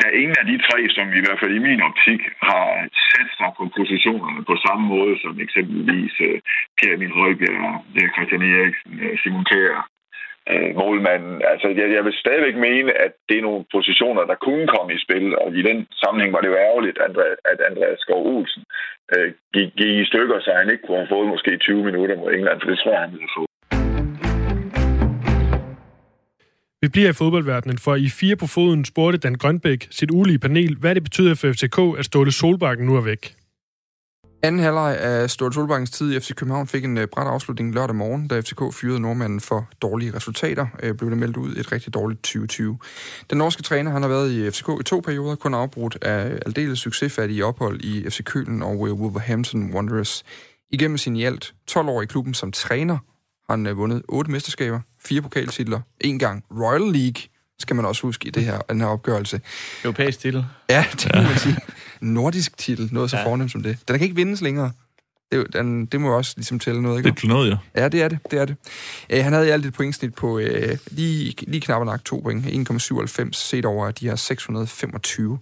der 0.00 0.06
er 0.08 0.20
ingen 0.22 0.38
af 0.42 0.46
de 0.52 0.58
tre, 0.68 0.78
som 0.96 1.06
i 1.18 1.22
hvert 1.24 1.40
fald 1.40 1.54
i 1.56 1.66
min 1.68 1.80
optik 1.88 2.22
har 2.48 2.66
sat 3.10 3.30
sig 3.38 3.50
på 3.58 3.62
positionerne 3.78 4.40
på 4.50 4.56
samme 4.66 4.84
måde 4.94 5.14
som 5.22 5.40
eksempelvis 5.46 6.14
øh, 6.28 6.34
uh, 6.34 6.40
Pierre 6.76 6.96
Emil 6.98 7.18
Højbjerg, 7.20 7.84
øh, 7.98 8.08
Christian 8.14 8.42
Eriksen, 8.52 8.92
øh, 9.04 9.14
Simon 9.20 9.44
Kjær, 9.50 9.78
uh, 10.52 10.70
målmanden. 10.80 11.36
Altså, 11.52 11.68
jeg, 11.78 11.86
jeg 11.96 12.04
vil 12.04 12.22
stadigvæk 12.24 12.56
mene, 12.68 12.90
at 13.04 13.12
det 13.28 13.36
er 13.38 13.46
nogle 13.48 13.64
positioner, 13.76 14.22
der 14.30 14.44
kunne 14.46 14.66
komme 14.74 14.90
i 14.94 15.02
spil, 15.04 15.26
og 15.42 15.48
i 15.60 15.62
den 15.68 15.78
sammenhæng 16.02 16.32
var 16.32 16.40
det 16.40 16.52
jo 16.52 16.62
ærgerligt, 16.68 16.98
at 17.52 17.58
Andreas 17.70 18.00
Skov 18.00 18.22
Olsen 18.34 18.62
uh, 19.14 19.28
gik, 19.54 19.68
gik 19.80 19.94
i 20.02 20.10
stykker, 20.10 20.38
så 20.40 20.50
han 20.60 20.70
ikke 20.70 20.84
kunne 20.86 21.02
have 21.02 21.14
fået 21.14 21.32
måske 21.34 21.56
20 21.56 21.84
minutter 21.88 22.16
mod 22.16 22.32
England, 22.32 22.60
for 22.60 22.68
det 22.70 22.78
tror 22.78 22.92
jeg, 22.92 23.00
han 23.00 23.12
ville 23.12 23.34
få. 23.38 23.45
Vi 26.80 26.88
bliver 26.88 27.08
i 27.08 27.12
fodboldverdenen, 27.12 27.78
for 27.78 27.94
i 27.94 28.08
fire 28.08 28.36
på 28.36 28.46
foden 28.46 28.84
spurgte 28.84 29.18
Dan 29.18 29.34
Grønbæk 29.34 29.88
sit 29.90 30.10
ulige 30.10 30.38
panel, 30.38 30.76
hvad 30.76 30.94
det 30.94 31.02
betyder 31.02 31.34
for 31.34 31.52
FCK, 31.52 31.98
at 31.98 32.04
Ståle 32.04 32.32
Solbakken 32.32 32.86
nu 32.86 32.96
er 32.96 33.00
væk. 33.00 33.36
Anden 34.42 34.60
halvleg 34.60 34.98
af 34.98 35.30
Ståle 35.30 35.52
Solbakkens 35.52 35.90
tid 35.90 36.16
i 36.16 36.20
FC 36.20 36.34
København 36.34 36.66
fik 36.66 36.84
en 36.84 36.98
øh, 36.98 37.08
bræt 37.08 37.26
afslutning 37.26 37.74
lørdag 37.74 37.96
morgen, 37.96 38.28
da 38.28 38.40
FCK 38.40 38.74
fyrede 38.74 39.00
nordmanden 39.00 39.40
for 39.40 39.68
dårlige 39.82 40.14
resultater. 40.16 40.66
Øh, 40.82 40.94
blev 40.94 41.10
det 41.10 41.18
meldt 41.18 41.36
ud 41.36 41.56
et 41.56 41.72
rigtig 41.72 41.94
dårligt 41.94 42.22
2020. 42.22 42.78
Den 43.30 43.38
norske 43.38 43.62
træner 43.62 43.90
han 43.90 44.02
har 44.02 44.08
været 44.08 44.32
i 44.32 44.50
FCK 44.50 44.68
i 44.80 44.84
to 44.84 45.00
perioder, 45.00 45.34
kun 45.34 45.54
afbrudt 45.54 45.98
af 46.02 46.38
aldeles 46.46 46.78
succesfattige 46.78 47.44
ophold 47.44 47.80
i 47.84 48.10
FC 48.10 48.24
Kølen 48.24 48.62
og 48.62 48.88
øh, 48.88 48.94
Wolverhampton 48.94 49.74
Wanderers. 49.74 50.24
Igennem 50.70 50.98
sin 50.98 51.16
i 51.16 51.24
alt 51.24 51.54
12 51.66 51.88
år 51.88 52.02
i 52.02 52.06
klubben 52.06 52.34
som 52.34 52.52
træner 52.52 52.98
har 53.50 53.56
han 53.56 53.76
vundet 53.76 54.02
otte 54.08 54.30
mesterskaber, 54.30 54.80
fire 55.06 55.22
pokaltitler, 55.22 55.80
en 56.00 56.18
gang 56.18 56.44
Royal 56.50 56.80
League, 56.80 57.22
skal 57.58 57.76
man 57.76 57.84
også 57.84 58.02
huske 58.02 58.28
i 58.28 58.30
det 58.30 58.44
her, 58.44 58.58
den 58.58 58.80
her 58.80 58.86
opgørelse. 58.86 59.40
Europæisk 59.84 60.18
titel. 60.18 60.44
Ja, 60.70 60.84
det 60.92 61.10
må 61.14 61.22
man 61.22 61.38
sige. 61.38 61.56
Nordisk 62.00 62.58
titel, 62.58 62.88
noget 62.92 63.10
så 63.10 63.16
ja. 63.16 63.26
fornemt 63.26 63.52
som 63.52 63.62
det. 63.62 63.78
Den 63.88 63.98
kan 63.98 64.04
ikke 64.04 64.16
vindes 64.16 64.40
længere. 64.40 64.72
Det, 65.32 65.46
den, 65.52 65.86
det 65.86 66.00
må 66.00 66.16
også 66.16 66.32
ligesom 66.36 66.58
tælle 66.58 66.82
noget, 66.82 66.98
ikke? 66.98 67.10
Det 67.10 67.24
er 67.24 67.28
noget, 67.28 67.50
ja. 67.50 67.82
Ja, 67.82 67.88
det 67.88 68.02
er 68.02 68.08
det. 68.08 68.18
det, 68.30 68.38
er 68.38 68.44
det. 68.44 68.56
Uh, 69.12 69.18
han 69.18 69.32
havde 69.32 69.46
i 69.46 69.50
alt 69.50 69.66
et 69.66 69.72
pointsnit 69.72 70.14
på 70.14 70.36
uh, 70.36 70.42
lige, 70.90 71.34
lige 71.46 71.60
knap 71.60 71.80
og 71.80 71.86
nok 71.86 72.04
to 72.04 72.20
point. 72.20 72.70
1,97 72.70 73.32
set 73.32 73.64
over 73.64 73.90
de 73.90 74.08
her 74.08 74.16
625 74.16 75.38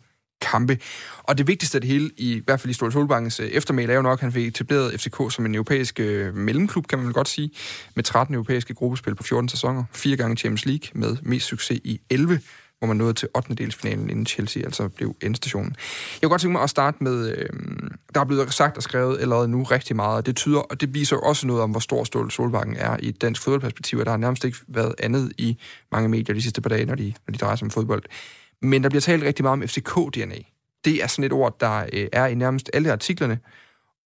kampe. 0.51 0.79
Og 1.23 1.39
det 1.39 1.47
vigtigste 1.47 1.77
af 1.77 1.81
det 1.81 1.91
hele, 1.91 2.11
i, 2.17 2.33
i 2.33 2.43
hvert 2.45 2.61
fald 2.61 2.71
i 2.71 2.75
Ståle 2.75 2.93
Solbakkens 2.93 3.41
øh, 3.41 3.47
eftermæl, 3.47 3.91
er 3.91 3.95
jo 3.95 4.03
nok, 4.03 4.19
at 4.19 4.21
han 4.21 4.33
fik 4.33 4.47
etableret 4.47 5.01
FCK 5.01 5.17
som 5.31 5.47
en 5.47 5.55
europæisk 5.55 6.01
øh, 6.01 6.35
mellemklub, 6.37 6.87
kan 6.87 6.99
man 6.99 7.07
vel 7.07 7.15
godt 7.15 7.29
sige, 7.29 7.51
med 7.95 8.05
13 8.05 8.35
europæiske 8.35 8.75
gruppespil 8.75 9.15
på 9.15 9.23
14 9.23 9.49
sæsoner, 9.49 9.85
fire 9.93 10.17
gange 10.17 10.37
Champions 10.37 10.67
League 10.67 10.89
med 10.95 11.17
mest 11.23 11.47
succes 11.47 11.81
i 11.85 12.01
11 12.11 12.41
hvor 12.85 12.89
man 12.89 12.97
nåede 12.97 13.15
til 13.15 13.29
8. 13.37 13.55
delsfinalen 13.55 14.11
inden 14.11 14.27
Chelsea 14.27 14.63
altså 14.63 14.89
blev 14.89 15.17
endestationen. 15.23 15.77
Jeg 16.13 16.21
kunne 16.23 16.31
godt 16.31 16.41
tænke 16.41 16.53
mig 16.53 16.63
at 16.63 16.71
starte 16.71 17.05
med, 17.05 17.37
øh, 17.37 17.49
der 18.15 18.21
er 18.21 18.25
blevet 18.25 18.55
sagt 18.55 18.77
og 18.77 18.83
skrevet 18.83 19.21
allerede 19.21 19.49
nu 19.49 19.63
rigtig 19.63 19.97
meget, 19.97 20.17
og 20.17 20.27
det 20.27 20.37
tyder, 20.37 20.59
og 20.59 20.81
det 20.81 20.95
viser 20.95 21.17
også 21.17 21.47
noget 21.47 21.63
om, 21.63 21.71
hvor 21.71 21.81
stor 21.81 22.05
Ståle 22.05 22.31
Solbakken 22.31 22.77
er 22.77 22.97
i 23.03 23.09
et 23.09 23.23
dansk 23.23 23.43
fodboldperspektiv, 23.43 23.99
og 23.99 24.05
der 24.05 24.11
har 24.11 24.19
nærmest 24.19 24.45
ikke 24.45 24.59
været 24.69 24.95
andet 24.99 25.33
i 25.39 25.59
mange 25.93 26.09
medier 26.09 26.35
de 26.35 26.43
sidste 26.43 26.61
par 26.61 26.69
dage, 26.69 26.85
når 26.85 26.95
de, 26.95 27.15
når 27.27 27.33
de 27.33 27.39
drejer 27.39 27.57
sig 27.57 27.67
om 27.67 27.71
fodbold. 27.71 28.03
Men 28.65 28.83
der 28.83 28.89
bliver 28.89 29.01
talt 29.01 29.23
rigtig 29.23 29.43
meget 29.43 29.53
om 29.53 29.63
FCK-DNA. 29.63 30.43
Det 30.85 31.03
er 31.03 31.07
sådan 31.07 31.25
et 31.25 31.33
ord, 31.33 31.57
der 31.61 31.87
øh, 31.93 32.09
er 32.13 32.27
i 32.27 32.35
nærmest 32.35 32.71
alle 32.73 32.93
artiklerne, 32.93 33.39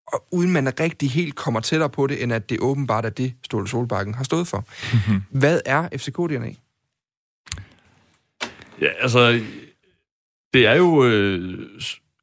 og 0.07 0.27
uden 0.33 0.53
man 0.53 0.81
rigtig 0.81 1.11
helt 1.11 1.35
kommer 1.35 1.61
tættere 1.61 1.91
på 1.91 2.07
det, 2.07 2.23
end 2.23 2.33
at 2.33 2.51
det 2.51 2.61
åbenbart 2.61 3.05
er 3.05 3.11
det, 3.11 3.35
Ståle 3.45 3.69
Solbakken 3.69 4.15
har 4.15 4.25
stået 4.25 4.49
for. 4.49 4.65
Mm-hmm. 4.93 5.23
Hvad 5.31 5.61
er 5.67 5.89
FCK-DNA? 5.97 6.55
Ja, 8.81 8.89
altså, 9.01 9.41
det 10.55 10.67
er 10.67 10.75
jo... 10.75 11.05
Øh, 11.05 11.59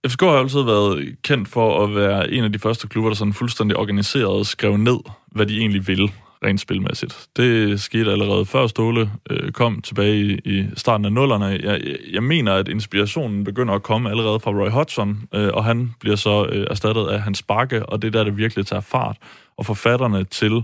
FCK 0.08 0.22
har 0.22 0.30
altid 0.30 0.62
været 0.62 1.16
kendt 1.24 1.50
for 1.50 1.84
at 1.84 1.96
være 1.96 2.32
en 2.32 2.44
af 2.44 2.52
de 2.52 2.60
første 2.60 2.88
klubber, 2.88 3.10
der 3.10 3.16
sådan 3.16 3.34
fuldstændig 3.34 3.78
organiseret 3.78 4.48
skrev 4.48 4.78
ned, 4.78 5.00
hvad 5.32 5.46
de 5.46 5.58
egentlig 5.60 5.88
vil 5.88 6.12
rent 6.46 6.62
spilmæssigt. 6.62 7.28
Det 7.38 7.82
skete 7.82 8.12
allerede 8.12 8.46
før 8.46 8.68
Ståle 8.68 9.12
øh, 9.30 9.52
kom 9.52 9.82
tilbage 9.82 10.16
i, 10.18 10.40
i 10.46 10.66
starten 10.76 11.06
af 11.06 11.14
nullerne. 11.14 11.46
Jeg, 11.46 11.82
jeg 12.12 12.24
mener, 12.24 12.54
at 12.54 12.68
inspirationen 12.68 13.44
begynder 13.44 13.74
at 13.74 13.84
komme 13.84 14.10
allerede 14.10 14.40
fra 14.40 14.52
Roy 14.52 14.70
Hodgson, 14.70 15.28
øh, 15.34 15.50
og 15.54 15.64
han 15.66 15.94
bliver 16.00 16.16
så 16.16 16.46
øh, 16.46 16.68
erstattet 16.70 17.08
af 17.08 17.22
Hans 17.22 17.44
Bakke, 17.44 17.86
og 17.86 18.02
det 18.02 18.08
er 18.08 18.12
der, 18.12 18.24
det 18.24 18.38
virkelig 18.38 18.66
tager 18.66 18.82
fart. 18.82 19.18
Og 19.58 19.66
forfatterne 19.66 20.24
til 20.24 20.64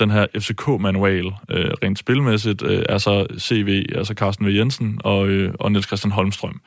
den 0.00 0.10
her 0.10 0.26
FCK-manual, 0.38 1.26
øh, 1.48 1.70
rent 1.82 1.98
spilmæssigt, 1.98 2.62
øh, 2.62 2.84
er 2.88 2.98
så 2.98 3.26
CV, 3.38 3.84
altså 3.94 4.14
Carsten 4.14 4.46
V. 4.46 4.50
Jensen 4.50 5.00
og, 5.04 5.28
øh, 5.28 5.54
og 5.60 5.72
Niels 5.72 5.86
Christian 5.86 6.12
Holmstrøm, 6.12 6.60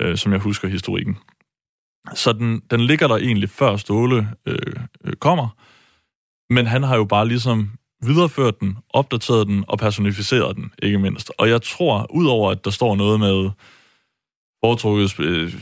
øh, 0.00 0.16
som 0.16 0.32
jeg 0.32 0.40
husker 0.40 0.68
historikken. 0.68 1.16
Så 2.14 2.32
den, 2.32 2.62
den 2.70 2.80
ligger 2.80 3.08
der 3.08 3.16
egentlig 3.16 3.50
før 3.50 3.76
Ståle 3.76 4.28
øh, 4.46 4.56
øh, 5.04 5.12
kommer, 5.12 5.48
men 6.50 6.66
han 6.66 6.82
har 6.82 6.96
jo 6.96 7.04
bare 7.04 7.28
ligesom 7.28 7.70
videreført 8.02 8.60
den, 8.60 8.76
opdateret 8.90 9.46
den 9.46 9.64
og 9.68 9.78
personificeret 9.78 10.56
den, 10.56 10.70
ikke 10.82 10.98
mindst. 10.98 11.32
Og 11.38 11.48
jeg 11.48 11.62
tror, 11.62 12.06
udover 12.10 12.50
at 12.50 12.64
der 12.64 12.70
står 12.70 12.96
noget 12.96 13.20
med 13.20 13.50
foretrukket... 14.64 15.20
Øh, 15.20 15.54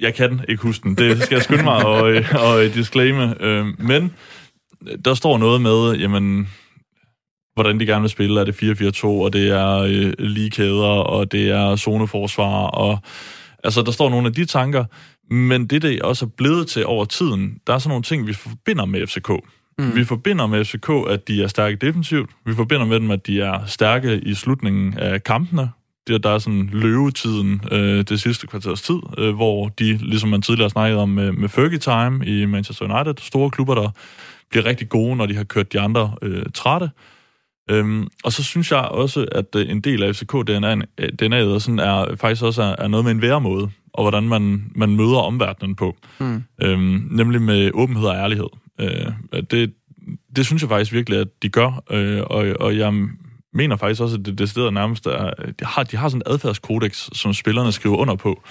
jeg 0.00 0.14
kan 0.14 0.40
ikke 0.48 0.62
huske 0.62 0.82
den, 0.82 0.94
det 0.94 1.22
skal 1.22 1.34
jeg 1.36 1.44
skynde 1.44 1.64
mig 1.64 1.86
og, 1.86 2.00
og 2.46 2.64
disclaime. 2.74 3.42
Øh, 3.42 3.66
men 3.78 4.12
der 5.04 5.14
står 5.14 5.38
noget 5.38 5.60
med, 5.60 5.92
jamen, 5.92 6.48
hvordan 7.54 7.80
de 7.80 7.86
gerne 7.86 8.00
vil 8.00 8.10
spille. 8.10 8.40
Er 8.40 8.44
det 8.44 8.62
4-4-2, 9.02 9.06
og 9.06 9.32
det 9.32 9.48
er 9.48 9.76
øh, 9.78 10.12
lige 10.18 10.50
kæder, 10.50 10.84
og 10.84 11.32
det 11.32 11.50
er 11.50 11.76
zoneforsvar, 11.76 12.66
og 12.66 12.98
altså, 13.64 13.82
der 13.82 13.92
står 13.92 14.10
nogle 14.10 14.26
af 14.26 14.32
de 14.32 14.44
tanker, 14.44 14.84
men 15.34 15.66
det, 15.66 15.82
det 15.82 16.02
også 16.02 16.24
er 16.24 16.30
blevet 16.36 16.68
til 16.68 16.86
over 16.86 17.04
tiden, 17.04 17.58
der 17.66 17.74
er 17.74 17.78
sådan 17.78 17.90
nogle 17.90 18.02
ting, 18.02 18.26
vi 18.26 18.32
forbinder 18.32 18.84
med 18.84 19.06
FCK. 19.06 19.30
Mm. 19.78 19.96
Vi 19.96 20.04
forbinder 20.04 20.46
med 20.46 20.64
FCK, 20.64 20.90
at 21.08 21.28
de 21.28 21.42
er 21.42 21.46
stærke 21.46 21.76
defensivt. 21.76 22.30
Vi 22.46 22.54
forbinder 22.54 22.86
med 22.86 23.00
dem, 23.00 23.10
at 23.10 23.26
de 23.26 23.40
er 23.40 23.66
stærke 23.66 24.18
i 24.18 24.34
slutningen 24.34 24.98
af 24.98 25.24
kampene. 25.24 25.70
Der, 26.08 26.18
der 26.18 26.30
er 26.30 26.38
sådan 26.38 26.68
løvetiden 26.72 27.60
øh, 27.72 28.04
det 28.08 28.20
sidste 28.20 28.46
kvarters 28.46 28.82
tid, 28.82 28.98
øh, 29.18 29.34
hvor 29.34 29.68
de, 29.68 29.96
ligesom 29.96 30.30
man 30.30 30.42
tidligere 30.42 30.70
snakkede 30.70 31.02
om 31.02 31.08
med, 31.08 31.32
med 31.32 31.48
Fergie 31.48 31.78
Time 31.78 32.26
i 32.26 32.44
Manchester 32.44 32.94
United, 32.94 33.14
store 33.18 33.50
klubber, 33.50 33.74
der 33.74 33.90
bliver 34.50 34.64
rigtig 34.64 34.88
gode, 34.88 35.16
når 35.16 35.26
de 35.26 35.36
har 35.36 35.44
kørt 35.44 35.72
de 35.72 35.80
andre 35.80 36.14
øh, 36.22 36.42
trætte. 36.54 36.90
Øhm, 37.70 38.08
og 38.24 38.32
så 38.32 38.42
synes 38.42 38.70
jeg 38.70 38.80
også, 38.80 39.26
at 39.32 39.56
øh, 39.56 39.70
en 39.70 39.80
del 39.80 40.02
af 40.02 40.22
FCK-DNA'et 40.22 41.06
DNA 41.18 41.58
sådan 41.58 41.78
er, 41.78 42.16
faktisk 42.16 42.42
også 42.42 42.62
er, 42.62 42.74
er 42.78 42.88
noget 42.88 43.04
med 43.04 43.12
en 43.12 43.22
væremåde, 43.22 43.70
og 43.92 44.02
hvordan 44.04 44.28
man, 44.28 44.72
man 44.74 44.96
møder 44.96 45.18
omverdenen 45.18 45.74
på. 45.74 45.96
Mm. 46.20 46.42
Øhm, 46.62 47.08
nemlig 47.10 47.42
med 47.42 47.70
åbenhed 47.74 48.06
og 48.06 48.16
ærlighed. 48.16 48.48
Øh, 48.80 49.12
det, 49.50 49.74
det 50.36 50.46
synes 50.46 50.62
jeg 50.62 50.68
faktisk 50.68 50.92
virkelig, 50.92 51.18
at 51.18 51.28
de 51.42 51.48
gør, 51.48 51.82
øh, 51.90 52.22
og, 52.26 52.46
og 52.60 52.78
jeg 52.78 53.08
mener 53.54 53.76
faktisk 53.76 54.00
også, 54.00 54.16
at 54.16 54.26
det 54.26 54.38
decideret 54.38 54.72
nærmest 54.72 55.06
er, 55.06 55.30
de 55.60 55.64
har, 55.64 55.82
de 55.82 55.96
har 55.96 56.08
sådan 56.08 56.22
en 56.26 56.32
adfærdskodex, 56.32 57.08
som 57.12 57.32
spillerne 57.32 57.72
skriver 57.72 57.96
under 57.96 58.14
på, 58.14 58.42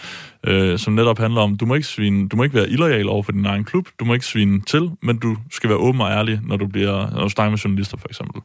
øh, 0.43 0.79
som 0.79 0.93
netop 0.93 1.19
handler 1.19 1.41
om, 1.41 1.57
du 1.57 1.65
må 1.65 1.75
ikke 1.75 1.87
svine, 1.87 2.29
du 2.29 2.35
må 2.35 2.43
ikke 2.43 2.55
være 2.55 2.69
illoyal 2.69 3.09
over 3.09 3.23
for 3.23 3.31
din 3.31 3.45
egen 3.45 3.63
klub, 3.63 3.87
du 3.99 4.05
må 4.05 4.13
ikke 4.13 4.25
svine 4.25 4.61
til, 4.61 4.91
men 5.01 5.17
du 5.17 5.37
skal 5.51 5.69
være 5.69 5.77
åben 5.77 6.01
og 6.01 6.11
ærlig, 6.11 6.39
når 6.43 6.57
du 6.57 6.67
bliver, 6.67 7.11
når 7.11 7.23
du 7.23 7.29
snakker 7.29 7.49
med 7.49 7.57
journalister 7.57 7.97
for 7.97 8.07
eksempel. 8.07 8.41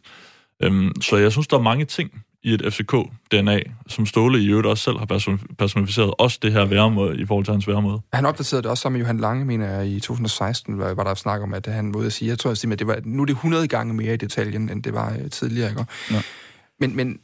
Øhm, 0.63 1.01
så 1.01 1.17
jeg 1.17 1.33
synes, 1.33 1.47
der 1.49 1.57
er 1.57 1.63
mange 1.63 1.85
ting 1.85 2.11
i 2.43 2.55
et 2.55 2.63
FCK-DNA, 2.63 3.61
som 3.89 4.07
Ståle 4.07 4.43
i 4.43 4.49
øvrigt 4.49 4.67
også 4.67 4.85
selv 4.85 4.99
har 4.99 5.07
personificeret, 5.59 6.15
også 6.19 6.39
det 6.43 6.53
her 6.53 6.65
væremåde 6.65 7.21
i 7.21 7.27
forhold 7.27 7.45
til 7.45 7.53
hans 7.53 7.69
væremåde. 7.69 8.01
Han 8.13 8.27
opdaterede 8.27 8.63
det 8.63 8.71
også 8.71 8.83
sammen 8.83 8.99
med 8.99 9.07
Johan 9.07 9.21
Lange, 9.21 9.45
mener 9.45 9.71
jeg, 9.71 9.87
i 9.87 10.01
2016, 10.01 10.75
hvor, 10.75 10.95
hvor 10.95 11.05
der 11.05 11.15
snak 11.15 11.41
om, 11.43 11.55
at 11.55 11.67
han 11.67 11.87
måde 11.87 12.07
at 12.07 12.13
sige, 12.13 12.29
jeg 12.29 12.39
tror, 12.39 12.51
at 12.51 12.79
det 12.79 12.87
var, 12.87 12.99
nu 13.05 13.23
er 13.23 13.27
det 13.27 13.33
100 13.33 13.69
gange 13.69 13.95
mere 13.95 14.15
i 14.15 14.17
detaljen, 14.17 14.71
end 14.71 14.83
det 14.83 14.95
var 14.95 15.17
øh, 15.23 15.31
tidligere. 15.31 15.71
Ikke? 15.71 15.85
Ja. 16.11 16.23
Men, 16.81 16.97
men 16.97 17.19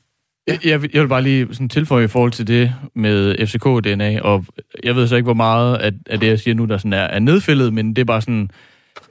Ja. 0.48 0.58
Jeg, 0.64 0.94
jeg 0.94 1.02
vil 1.02 1.08
bare 1.08 1.22
lige 1.22 1.48
sådan 1.50 1.68
tilføje 1.68 2.04
i 2.04 2.08
forhold 2.08 2.32
til 2.32 2.46
det 2.46 2.74
med 2.94 3.34
FCK-DNA, 3.38 4.20
og 4.22 4.44
jeg 4.82 4.96
ved 4.96 5.08
så 5.08 5.16
ikke, 5.16 5.24
hvor 5.24 5.34
meget 5.34 5.76
af, 5.76 5.92
af 6.06 6.20
det, 6.20 6.26
jeg 6.26 6.40
siger 6.40 6.54
nu, 6.54 6.64
der 6.64 6.78
sådan 6.78 6.92
er, 6.92 7.02
er 7.02 7.18
nedfældet, 7.18 7.74
men 7.74 7.96
det 7.96 7.98
er 7.98 8.04
bare 8.04 8.20
sådan, 8.20 8.50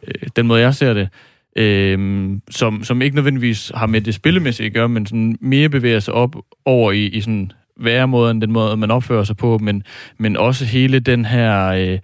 øh, 0.07 0.30
den 0.36 0.47
måde, 0.47 0.61
jeg 0.61 0.76
ser 0.76 0.93
det, 0.93 1.09
øh, 1.56 2.30
som, 2.49 2.84
som 2.84 3.01
ikke 3.01 3.16
nødvendigvis 3.16 3.72
har 3.76 3.88
med 3.88 4.01
det 4.01 4.16
spillemæssige 4.16 4.68
at 4.68 4.74
gøre, 4.74 4.89
men 4.89 5.06
sådan 5.06 5.38
mere 5.41 5.70
bevæger 5.70 5.99
sig 5.99 6.14
op 6.14 6.36
over 6.66 6.91
i, 6.91 7.06
i 7.06 7.22
sådan 7.22 7.51
væremåden, 7.80 8.41
den 8.41 8.51
måde, 8.51 8.78
man 8.78 8.91
opfører 8.91 9.24
sig 9.24 9.38
på, 9.38 9.58
men, 9.58 9.84
men 10.18 10.38
også 10.38 10.66
hele 10.66 10.99
den 10.99 11.26
her 11.26 11.68
øh, 11.68 11.99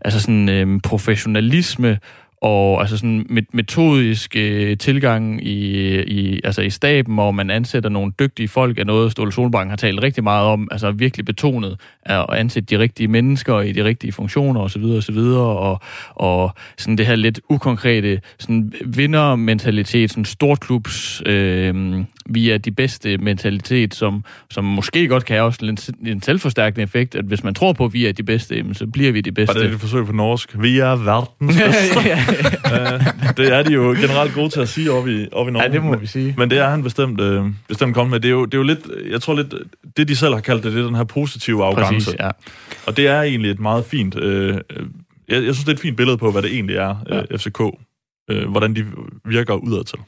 altså 0.00 0.20
sådan, 0.20 0.48
øh, 0.48 0.80
professionalisme 0.80 1.98
og 2.42 2.80
altså 2.80 2.96
sådan 2.96 3.26
metodisk 3.52 4.36
øh, 4.36 4.78
tilgang 4.78 5.46
i, 5.46 5.96
i, 6.02 6.40
altså 6.44 6.62
i 6.62 6.70
staben, 6.70 7.14
hvor 7.14 7.30
man 7.30 7.50
ansætter 7.50 7.90
nogle 7.90 8.12
dygtige 8.18 8.48
folk, 8.48 8.78
er 8.78 8.84
noget, 8.84 9.12
Ståle 9.12 9.32
Solbank 9.32 9.70
har 9.70 9.76
talt 9.76 10.02
rigtig 10.02 10.24
meget 10.24 10.46
om, 10.46 10.68
altså 10.70 10.90
virkelig 10.90 11.26
betonet 11.26 11.80
at 12.02 12.26
ansætte 12.32 12.76
de 12.76 12.82
rigtige 12.82 13.08
mennesker 13.08 13.60
i 13.60 13.72
de 13.72 13.84
rigtige 13.84 14.12
funktioner 14.12 14.60
osv. 14.60 14.84
osv. 14.84 15.18
Og, 15.18 15.80
og 16.14 16.54
sådan 16.78 16.98
det 16.98 17.06
her 17.06 17.16
lidt 17.16 17.40
ukonkrete 17.48 18.20
sådan 18.38 18.72
vindermentalitet, 18.84 20.10
sådan 20.10 20.24
storklubs 20.24 21.22
øh, 21.26 22.04
vi 22.26 22.50
er 22.50 22.58
de 22.58 22.70
bedste 22.70 23.18
mentalitet, 23.18 23.94
som, 23.94 24.24
som 24.50 24.64
måske 24.64 25.08
godt 25.08 25.24
kan 25.24 25.36
have 25.36 25.44
også 25.44 25.66
en, 25.66 26.08
en 26.08 26.22
selvforstærkende 26.22 26.82
effekt, 26.82 27.14
at 27.14 27.24
hvis 27.24 27.44
man 27.44 27.54
tror 27.54 27.72
på, 27.72 27.84
at 27.84 27.92
vi 27.92 28.06
er 28.06 28.12
de 28.12 28.22
bedste, 28.22 28.74
så 28.74 28.86
bliver 28.86 29.12
vi 29.12 29.20
de 29.20 29.32
bedste. 29.32 29.50
Og 29.50 29.60
det 29.60 29.70
er 29.70 29.74
et 29.74 29.80
forsøg 29.80 30.06
på 30.06 30.12
norsk. 30.12 30.62
Vi 30.62 30.78
er 30.78 30.96
verdens 30.96 31.56
bedste. 31.66 31.98
det 33.42 33.52
er 33.52 33.62
de 33.62 33.72
jo 33.72 33.82
generelt 33.82 34.34
gode 34.34 34.48
til 34.48 34.60
at 34.60 34.68
sige 34.68 34.92
op 34.92 35.08
i, 35.08 35.28
op 35.32 35.48
i 35.48 35.50
Norge. 35.50 35.66
Ja, 35.66 35.72
det 35.72 35.82
må 35.82 35.96
vi 35.96 36.06
sige. 36.06 36.34
Men 36.38 36.50
det 36.50 36.58
er 36.58 36.68
han 36.68 36.82
bestemt, 36.82 37.20
øh, 37.20 37.44
bestemt 37.68 37.94
kommet 37.94 38.10
med. 38.10 38.20
Det 38.20 38.28
er, 38.28 38.32
jo, 38.32 38.44
det 38.44 38.54
er 38.54 38.58
jo 38.58 38.64
lidt, 38.64 38.80
jeg 39.10 39.20
tror 39.20 39.34
lidt, 39.34 39.54
det 39.96 40.08
de 40.08 40.16
selv 40.16 40.34
har 40.34 40.40
kaldt 40.40 40.64
det, 40.64 40.72
det 40.72 40.80
er 40.80 40.86
den 40.86 40.94
her 40.94 41.04
positive 41.04 41.64
arrogance. 41.64 41.94
Præcis, 41.94 42.20
ja. 42.20 42.30
Og 42.86 42.96
det 42.96 43.06
er 43.06 43.22
egentlig 43.22 43.50
et 43.50 43.60
meget 43.60 43.84
fint, 43.84 44.18
øh, 44.18 44.58
jeg, 45.28 45.44
jeg 45.44 45.54
synes, 45.54 45.58
det 45.58 45.68
er 45.68 45.72
et 45.72 45.80
fint 45.80 45.96
billede 45.96 46.18
på, 46.18 46.30
hvad 46.30 46.42
det 46.42 46.54
egentlig 46.54 46.76
er, 46.76 46.96
ja. 47.08 47.22
øh, 47.30 47.38
FCK. 47.38 47.60
Øh, 48.30 48.50
hvordan 48.50 48.76
de 48.76 48.84
virker 49.24 49.54
udadtil. 49.54 49.98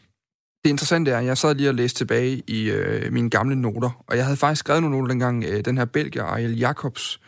Det 0.65 0.71
interessante 0.71 1.11
er, 1.11 1.19
at 1.19 1.25
jeg 1.25 1.39
sad 1.39 1.55
lige 1.55 1.69
og 1.69 1.75
læste 1.75 1.99
tilbage 1.99 2.43
i 2.47 2.71
øh, 2.71 3.13
mine 3.13 3.31
gamle 3.31 3.57
noter, 3.57 4.05
og 4.07 4.17
jeg 4.17 4.25
havde 4.25 4.37
faktisk 4.37 4.59
skrevet 4.59 4.83
nogle 4.83 4.97
noter 4.97 5.09
dengang, 5.09 5.45
øh, 5.45 5.65
den 5.65 5.79
her 5.79 5.85
belgier, 5.85 6.25
Ariel 6.25 6.59
Jacobs, 6.59 7.21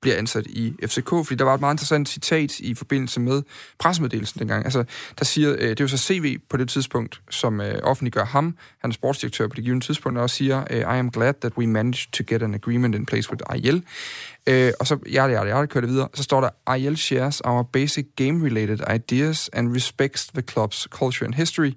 bliver 0.00 0.16
ansat 0.16 0.46
i 0.46 0.74
FCK, 0.86 1.08
fordi 1.08 1.34
der 1.34 1.44
var 1.44 1.54
et 1.54 1.60
meget 1.60 1.74
interessant 1.74 2.08
citat 2.08 2.60
i 2.60 2.74
forbindelse 2.74 3.20
med 3.20 3.42
pressemeddelelsen 3.78 4.38
dengang. 4.38 4.64
Altså, 4.64 4.84
der 5.18 5.24
siger, 5.24 5.52
øh, 5.52 5.68
det 5.68 5.80
er 5.80 5.84
jo 5.84 5.88
så 5.88 5.96
CV 5.96 6.38
på 6.50 6.56
det 6.56 6.68
tidspunkt, 6.68 7.20
som 7.30 7.60
øh, 7.60 7.74
offentliggør 7.82 8.24
ham, 8.24 8.56
han 8.80 8.90
er 8.90 8.94
sportsdirektør 8.94 9.48
på 9.48 9.54
det 9.54 9.64
givende 9.64 9.86
tidspunkt, 9.86 10.18
og 10.18 10.30
siger, 10.30 10.64
øh, 10.70 10.78
I 10.78 10.98
am 10.98 11.10
glad 11.10 11.34
that 11.40 11.52
we 11.58 11.66
managed 11.66 12.12
to 12.12 12.24
get 12.26 12.42
an 12.42 12.54
agreement 12.54 12.94
in 12.94 13.06
place 13.06 13.30
with 13.30 13.42
Ariel. 13.46 13.84
Øh, 14.46 14.72
og 14.80 14.86
så, 14.86 14.98
ja, 15.12 15.26
ja, 15.26 15.44
ja, 15.44 15.66
kører 15.66 15.80
det 15.80 15.90
videre. 15.90 16.08
Så 16.14 16.22
står 16.22 16.40
der, 16.40 16.50
Ariel 16.66 16.96
shares 16.96 17.42
our 17.44 17.62
basic 17.62 18.06
game-related 18.20 18.94
ideas 18.94 19.50
and 19.52 19.76
respects 19.76 20.26
the 20.26 20.42
club's 20.50 20.86
culture 20.88 21.26
and 21.26 21.34
history, 21.34 21.72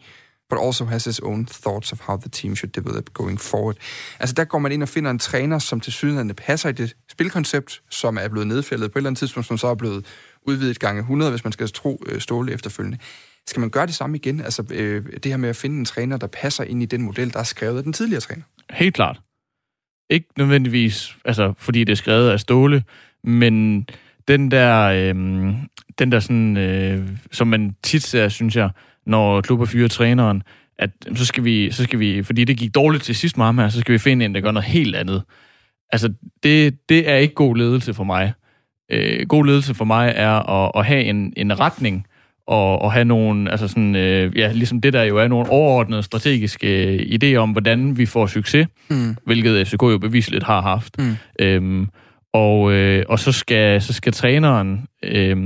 but 0.49 0.59
also 0.65 0.85
has 0.85 1.05
his 1.05 1.19
own 1.19 1.45
thoughts 1.45 1.91
of 1.91 1.99
how 2.01 2.17
the 2.17 2.29
team 2.29 2.55
should 2.55 2.73
develop 2.73 3.13
going 3.13 3.39
forward. 3.39 3.75
Altså 4.19 4.33
der 4.33 4.43
går 4.43 4.59
man 4.59 4.71
ind 4.71 4.83
og 4.83 4.89
finder 4.89 5.11
en 5.11 5.19
træner, 5.19 5.59
som 5.59 5.79
til 5.79 5.93
synligheden 5.93 6.35
passer 6.35 6.69
i 6.69 6.71
det 6.71 6.95
spilkoncept, 7.11 7.81
som 7.89 8.17
er 8.17 8.27
blevet 8.27 8.47
nedfældet 8.47 8.91
på 8.91 8.97
et 8.97 9.01
eller 9.01 9.09
andet 9.09 9.19
tidspunkt, 9.19 9.47
som 9.47 9.57
så 9.57 9.67
er 9.67 9.75
blevet 9.75 10.05
udvidet 10.41 10.79
gange 10.79 10.99
100, 10.99 11.31
hvis 11.31 11.43
man 11.43 11.53
skal 11.53 11.67
tro 11.67 12.03
øh, 12.05 12.21
Ståle 12.21 12.53
efterfølgende. 12.53 12.97
Skal 13.47 13.59
man 13.59 13.69
gøre 13.69 13.85
det 13.85 13.95
samme 13.95 14.17
igen? 14.17 14.39
Altså 14.39 14.63
øh, 14.71 15.05
det 15.23 15.31
her 15.31 15.37
med 15.37 15.49
at 15.49 15.55
finde 15.55 15.79
en 15.79 15.85
træner, 15.85 16.17
der 16.17 16.27
passer 16.27 16.63
ind 16.63 16.83
i 16.83 16.85
den 16.85 17.01
model, 17.01 17.33
der 17.33 17.39
er 17.39 17.43
skrevet 17.43 17.77
af 17.77 17.83
den 17.83 17.93
tidligere 17.93 18.21
træner? 18.21 18.43
Helt 18.71 18.95
klart. 18.95 19.19
Ikke 20.09 20.27
nødvendigvis, 20.37 21.15
altså 21.25 21.53
fordi 21.57 21.83
det 21.83 21.91
er 21.91 21.95
skrevet 21.95 22.29
af 22.29 22.39
Ståle, 22.39 22.83
men 23.23 23.85
den 24.27 24.51
der, 24.51 24.83
øh, 24.83 25.15
den 25.99 26.11
der 26.11 26.19
sådan, 26.19 26.57
øh, 26.57 27.09
som 27.31 27.47
man 27.47 27.75
tit 27.83 28.03
ser, 28.03 28.29
synes 28.29 28.55
jeg, 28.55 28.69
når 29.07 29.41
klubber 29.41 29.65
fyrer 29.65 29.87
træneren, 29.87 30.43
at 30.79 30.89
så 31.15 31.25
skal, 31.25 31.43
vi, 31.43 31.71
så 31.71 31.83
skal 31.83 31.99
vi, 31.99 32.23
fordi 32.23 32.43
det 32.43 32.57
gik 32.57 32.75
dårligt 32.75 33.03
til 33.03 33.15
sidst 33.15 33.37
med 33.37 33.45
ham 33.45 33.57
her, 33.57 33.69
så 33.69 33.79
skal 33.79 33.93
vi 33.93 33.97
finde 33.97 34.25
en, 34.25 34.35
der 34.35 34.41
gør 34.41 34.51
noget 34.51 34.69
helt 34.69 34.95
andet. 34.95 35.23
Altså, 35.91 36.13
det, 36.43 36.89
det 36.89 37.09
er 37.09 37.15
ikke 37.15 37.33
god 37.33 37.55
ledelse 37.55 37.93
for 37.93 38.03
mig. 38.03 38.33
Øh, 38.91 39.27
god 39.27 39.45
ledelse 39.45 39.73
for 39.73 39.85
mig 39.85 40.13
er 40.15 40.31
at, 40.31 40.71
at 40.75 40.85
have 40.85 41.03
en, 41.03 41.33
en 41.37 41.59
retning, 41.59 42.05
og, 42.47 42.81
og 42.81 42.91
have 42.91 43.05
nogle, 43.05 43.51
altså 43.51 43.67
sådan, 43.67 43.95
øh, 43.95 44.37
ja, 44.37 44.51
ligesom 44.51 44.81
det 44.81 44.93
der 44.93 45.03
jo 45.03 45.17
er 45.17 45.27
nogle 45.27 45.49
overordnede 45.49 46.03
strategiske 46.03 46.93
øh, 46.93 46.99
idéer 46.99 47.35
om, 47.35 47.51
hvordan 47.51 47.97
vi 47.97 48.05
får 48.05 48.27
succes, 48.27 48.67
mm. 48.89 49.15
hvilket 49.25 49.67
FCK 49.67 49.83
jo 49.83 49.97
beviseligt 49.97 50.43
har 50.43 50.61
haft. 50.61 50.99
Mm. 50.99 51.15
Øhm, 51.39 51.87
og, 52.33 52.71
øh, 52.71 53.05
og 53.09 53.19
så 53.19 53.31
skal, 53.31 53.81
så 53.81 53.93
skal 53.93 54.13
træneren, 54.13 54.85
øh, 55.03 55.37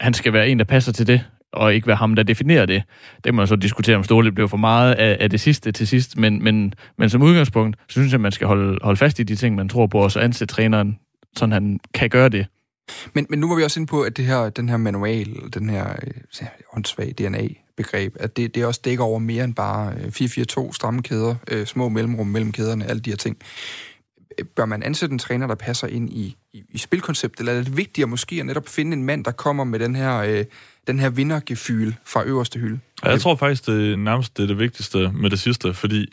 han 0.00 0.14
skal 0.14 0.32
være 0.32 0.48
en, 0.48 0.58
der 0.58 0.64
passer 0.64 0.92
til 0.92 1.06
det 1.06 1.24
og 1.52 1.74
ikke 1.74 1.86
være 1.86 1.96
ham, 1.96 2.14
der 2.14 2.22
definerer 2.22 2.66
det. 2.66 2.82
Det 3.24 3.34
må 3.34 3.36
man 3.36 3.46
så 3.46 3.56
diskutere, 3.56 3.96
om 3.96 4.04
Ståle 4.04 4.32
blev 4.32 4.48
for 4.48 4.56
meget 4.56 4.94
af, 4.94 5.16
af 5.20 5.30
det 5.30 5.40
sidste 5.40 5.72
til 5.72 5.88
sidst, 5.88 6.16
men, 6.16 6.44
men, 6.44 6.74
men 6.98 7.10
som 7.10 7.22
udgangspunkt, 7.22 7.76
så 7.88 7.92
synes 7.92 8.12
jeg, 8.12 8.14
at 8.14 8.20
man 8.20 8.32
skal 8.32 8.46
holde, 8.46 8.78
holde 8.82 8.96
fast 8.96 9.18
i 9.18 9.22
de 9.22 9.36
ting, 9.36 9.54
man 9.54 9.68
tror 9.68 9.86
på, 9.86 9.98
og 9.98 10.12
så 10.12 10.20
ansætte 10.20 10.54
træneren, 10.54 10.98
sådan 11.36 11.52
han 11.52 11.80
kan 11.94 12.10
gøre 12.10 12.28
det. 12.28 12.46
Men, 13.14 13.26
men 13.30 13.38
nu 13.38 13.48
var 13.48 13.56
vi 13.56 13.62
også 13.62 13.80
inde 13.80 13.90
på, 13.90 14.02
at 14.02 14.16
det 14.16 14.24
her, 14.24 14.50
den 14.50 14.68
her 14.68 14.76
manual, 14.76 15.36
den 15.54 15.70
her 15.70 15.86
øh, 16.40 16.48
åndssvage 16.76 17.12
DNA, 17.12 17.48
begreb, 17.76 18.16
at 18.20 18.36
det, 18.36 18.54
det 18.54 18.66
også 18.66 18.80
dækker 18.84 19.04
over 19.04 19.18
mere 19.18 19.44
end 19.44 19.54
bare 19.54 19.94
øh, 19.94 20.06
4-4-2, 20.06 20.72
stramme 20.72 21.02
kæder, 21.02 21.34
øh, 21.50 21.66
små 21.66 21.88
mellemrum 21.88 22.26
mellem 22.26 22.52
kæderne, 22.52 22.86
alle 22.86 23.00
de 23.00 23.10
her 23.10 23.16
ting. 23.16 23.36
Bør 24.56 24.64
man 24.64 24.82
ansætte 24.82 25.12
en 25.12 25.18
træner, 25.18 25.46
der 25.46 25.54
passer 25.54 25.86
ind 25.86 26.10
i, 26.10 26.36
i, 26.52 26.62
i 26.70 26.78
spilkonceptet, 26.78 27.40
eller 27.40 27.52
er 27.52 27.62
det 27.62 27.76
vigtigere 27.76 28.08
måske 28.08 28.36
at 28.40 28.46
netop 28.46 28.68
finde 28.68 28.96
en 28.96 29.04
mand, 29.04 29.24
der 29.24 29.30
kommer 29.30 29.64
med 29.64 29.78
den 29.78 29.96
her, 29.96 30.18
øh, 30.18 30.44
den 30.86 30.98
her 30.98 31.10
vindergefyl 31.10 31.92
fra 32.04 32.24
øverste 32.24 32.58
hylde? 32.58 32.80
Ja, 33.04 33.10
jeg 33.10 33.20
tror 33.20 33.36
faktisk, 33.36 33.66
det 33.66 33.92
er 33.92 33.96
nærmest 33.96 34.36
det, 34.36 34.42
er 34.42 34.46
det 34.46 34.58
vigtigste 34.58 35.12
med 35.12 35.30
det 35.30 35.40
sidste, 35.40 35.74
fordi 35.74 36.06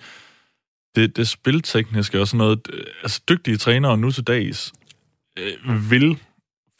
det, 0.95 1.17
det 1.17 1.27
spiltekniske 1.27 2.21
og 2.21 2.27
sådan 2.27 2.37
noget, 2.37 2.67
altså 3.03 3.21
dygtige 3.29 3.57
trænere 3.57 3.97
nu 3.97 4.11
til 4.11 4.23
dags 4.23 4.73
øh, 5.39 5.91
vil 5.91 6.19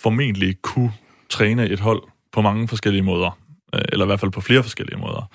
formentlig 0.02 0.62
kunne 0.62 0.92
træne 1.30 1.70
et 1.70 1.80
hold 1.80 2.04
på 2.34 2.42
mange 2.42 2.68
forskellige 2.68 3.04
måder, 3.04 3.40
øh, 3.76 3.82
eller 3.90 4.06
i 4.06 4.08
hvert 4.08 4.20
fald 4.20 4.32
på 4.32 4.42
flere 4.42 4.64
forskellige 4.64 4.98
måder. 4.98 5.32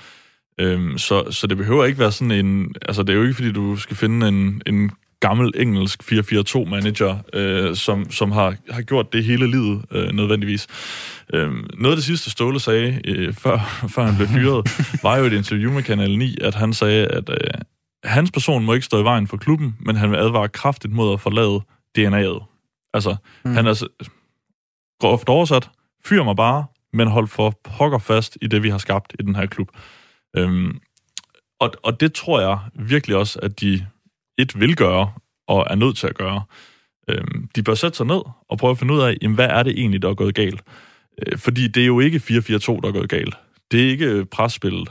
Øhm, 0.60 0.98
så, 0.98 1.30
så 1.30 1.46
det 1.46 1.56
behøver 1.56 1.84
ikke 1.84 1.98
være 1.98 2.12
sådan 2.12 2.30
en... 2.30 2.74
Altså, 2.82 3.02
det 3.02 3.12
er 3.12 3.16
jo 3.16 3.22
ikke, 3.22 3.34
fordi 3.34 3.52
du 3.52 3.76
skal 3.76 3.96
finde 3.96 4.28
en, 4.28 4.62
en 4.66 4.90
gammel 5.20 5.52
engelsk 5.56 6.02
4-4-2-manager, 6.02 7.18
øh, 7.32 7.76
som, 7.76 8.10
som 8.10 8.32
har, 8.32 8.56
har 8.70 8.82
gjort 8.82 9.12
det 9.12 9.24
hele 9.24 9.50
livet 9.50 9.84
øh, 9.90 10.12
nødvendigvis. 10.12 10.66
Øh, 11.34 11.50
noget 11.78 11.92
af 11.92 11.96
det 11.96 12.04
sidste, 12.04 12.30
Ståle 12.30 12.60
sagde, 12.60 13.00
øh, 13.04 13.34
før, 13.34 13.58
før 13.94 14.04
han 14.04 14.16
blev 14.16 14.28
fyret, 14.28 14.68
var 15.04 15.16
jo 15.16 15.24
et 15.24 15.32
interview 15.32 15.72
med 15.72 15.82
Kanal 15.82 16.18
9, 16.18 16.36
at 16.40 16.54
han 16.54 16.72
sagde, 16.72 17.06
at 17.06 17.30
øh, 17.30 17.36
hans 18.04 18.30
person 18.30 18.64
må 18.64 18.72
ikke 18.74 18.86
stå 18.86 19.00
i 19.00 19.04
vejen 19.04 19.26
for 19.26 19.36
klubben, 19.36 19.76
men 19.80 19.96
han 19.96 20.10
vil 20.10 20.16
advare 20.16 20.48
kraftigt 20.48 20.94
mod 20.94 21.12
at 21.12 21.20
forlade 21.20 21.60
DNA'et. 21.98 22.46
Altså, 22.94 23.16
mm. 23.44 23.54
han 23.54 23.66
er 23.66 23.86
groft 25.00 25.28
oversat, 25.28 25.70
fyr 26.04 26.22
mig 26.22 26.36
bare, 26.36 26.64
men 26.92 27.08
hold 27.08 27.28
for 27.28 27.60
pokker 27.64 27.98
fast 27.98 28.38
i 28.42 28.46
det, 28.46 28.62
vi 28.62 28.70
har 28.70 28.78
skabt 28.78 29.12
i 29.18 29.22
den 29.22 29.36
her 29.36 29.46
klub. 29.46 29.68
Øhm, 30.36 30.80
og, 31.60 31.72
og 31.82 32.00
det 32.00 32.12
tror 32.12 32.40
jeg 32.40 32.58
virkelig 32.74 33.16
også, 33.16 33.38
at 33.42 33.60
de 33.60 33.86
et 34.40 34.60
vil 34.60 34.76
gøre, 34.76 35.12
og 35.48 35.66
er 35.70 35.74
nødt 35.74 35.96
til 35.96 36.06
at 36.06 36.14
gøre. 36.14 36.42
Øhm, 37.08 37.48
de 37.56 37.62
bør 37.62 37.74
sætte 37.74 37.96
sig 37.96 38.06
ned 38.06 38.20
og 38.48 38.58
prøve 38.58 38.70
at 38.70 38.78
finde 38.78 38.94
ud 38.94 39.00
af, 39.00 39.16
jamen, 39.22 39.34
hvad 39.34 39.48
er 39.48 39.62
det 39.62 39.78
egentlig, 39.78 40.02
der 40.02 40.08
er 40.10 40.14
gået 40.14 40.34
galt? 40.34 40.62
Øh, 41.26 41.38
fordi 41.38 41.68
det 41.68 41.82
er 41.82 41.86
jo 41.86 42.00
ikke 42.00 42.18
4-4-2, 42.18 42.80
der 42.80 42.88
er 42.88 42.92
gået 42.92 43.08
galt. 43.08 43.34
Det 43.70 43.84
er 43.84 43.90
ikke 43.90 44.24
presspil. 44.24 44.86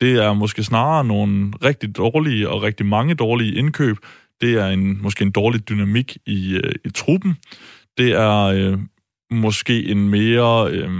Det 0.00 0.12
er 0.24 0.32
måske 0.32 0.64
snarere 0.64 1.04
nogle 1.04 1.52
rigtig 1.64 1.96
dårlige 1.96 2.48
og 2.48 2.62
rigtig 2.62 2.86
mange 2.86 3.14
dårlige 3.14 3.54
indkøb. 3.54 3.96
Det 4.40 4.54
er 4.54 4.66
en, 4.66 5.02
måske 5.02 5.22
en 5.22 5.30
dårlig 5.30 5.68
dynamik 5.68 6.16
i, 6.26 6.54
øh, 6.54 6.72
i 6.84 6.90
truppen. 6.90 7.36
Det 7.98 8.12
er 8.12 8.40
øh, 8.40 8.78
måske 9.30 9.84
en 9.84 10.08
mere 10.08 10.70
øh, 10.70 10.90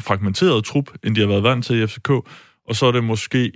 fragmenteret 0.00 0.64
trup, 0.64 0.90
end 1.04 1.14
de 1.14 1.20
har 1.20 1.28
været 1.28 1.42
vant 1.42 1.64
til 1.64 1.82
i 1.82 1.86
FCK. 1.86 2.10
Og 2.68 2.76
så 2.76 2.86
er 2.86 2.92
det 2.92 3.04
måske 3.04 3.44
øh, 3.44 3.52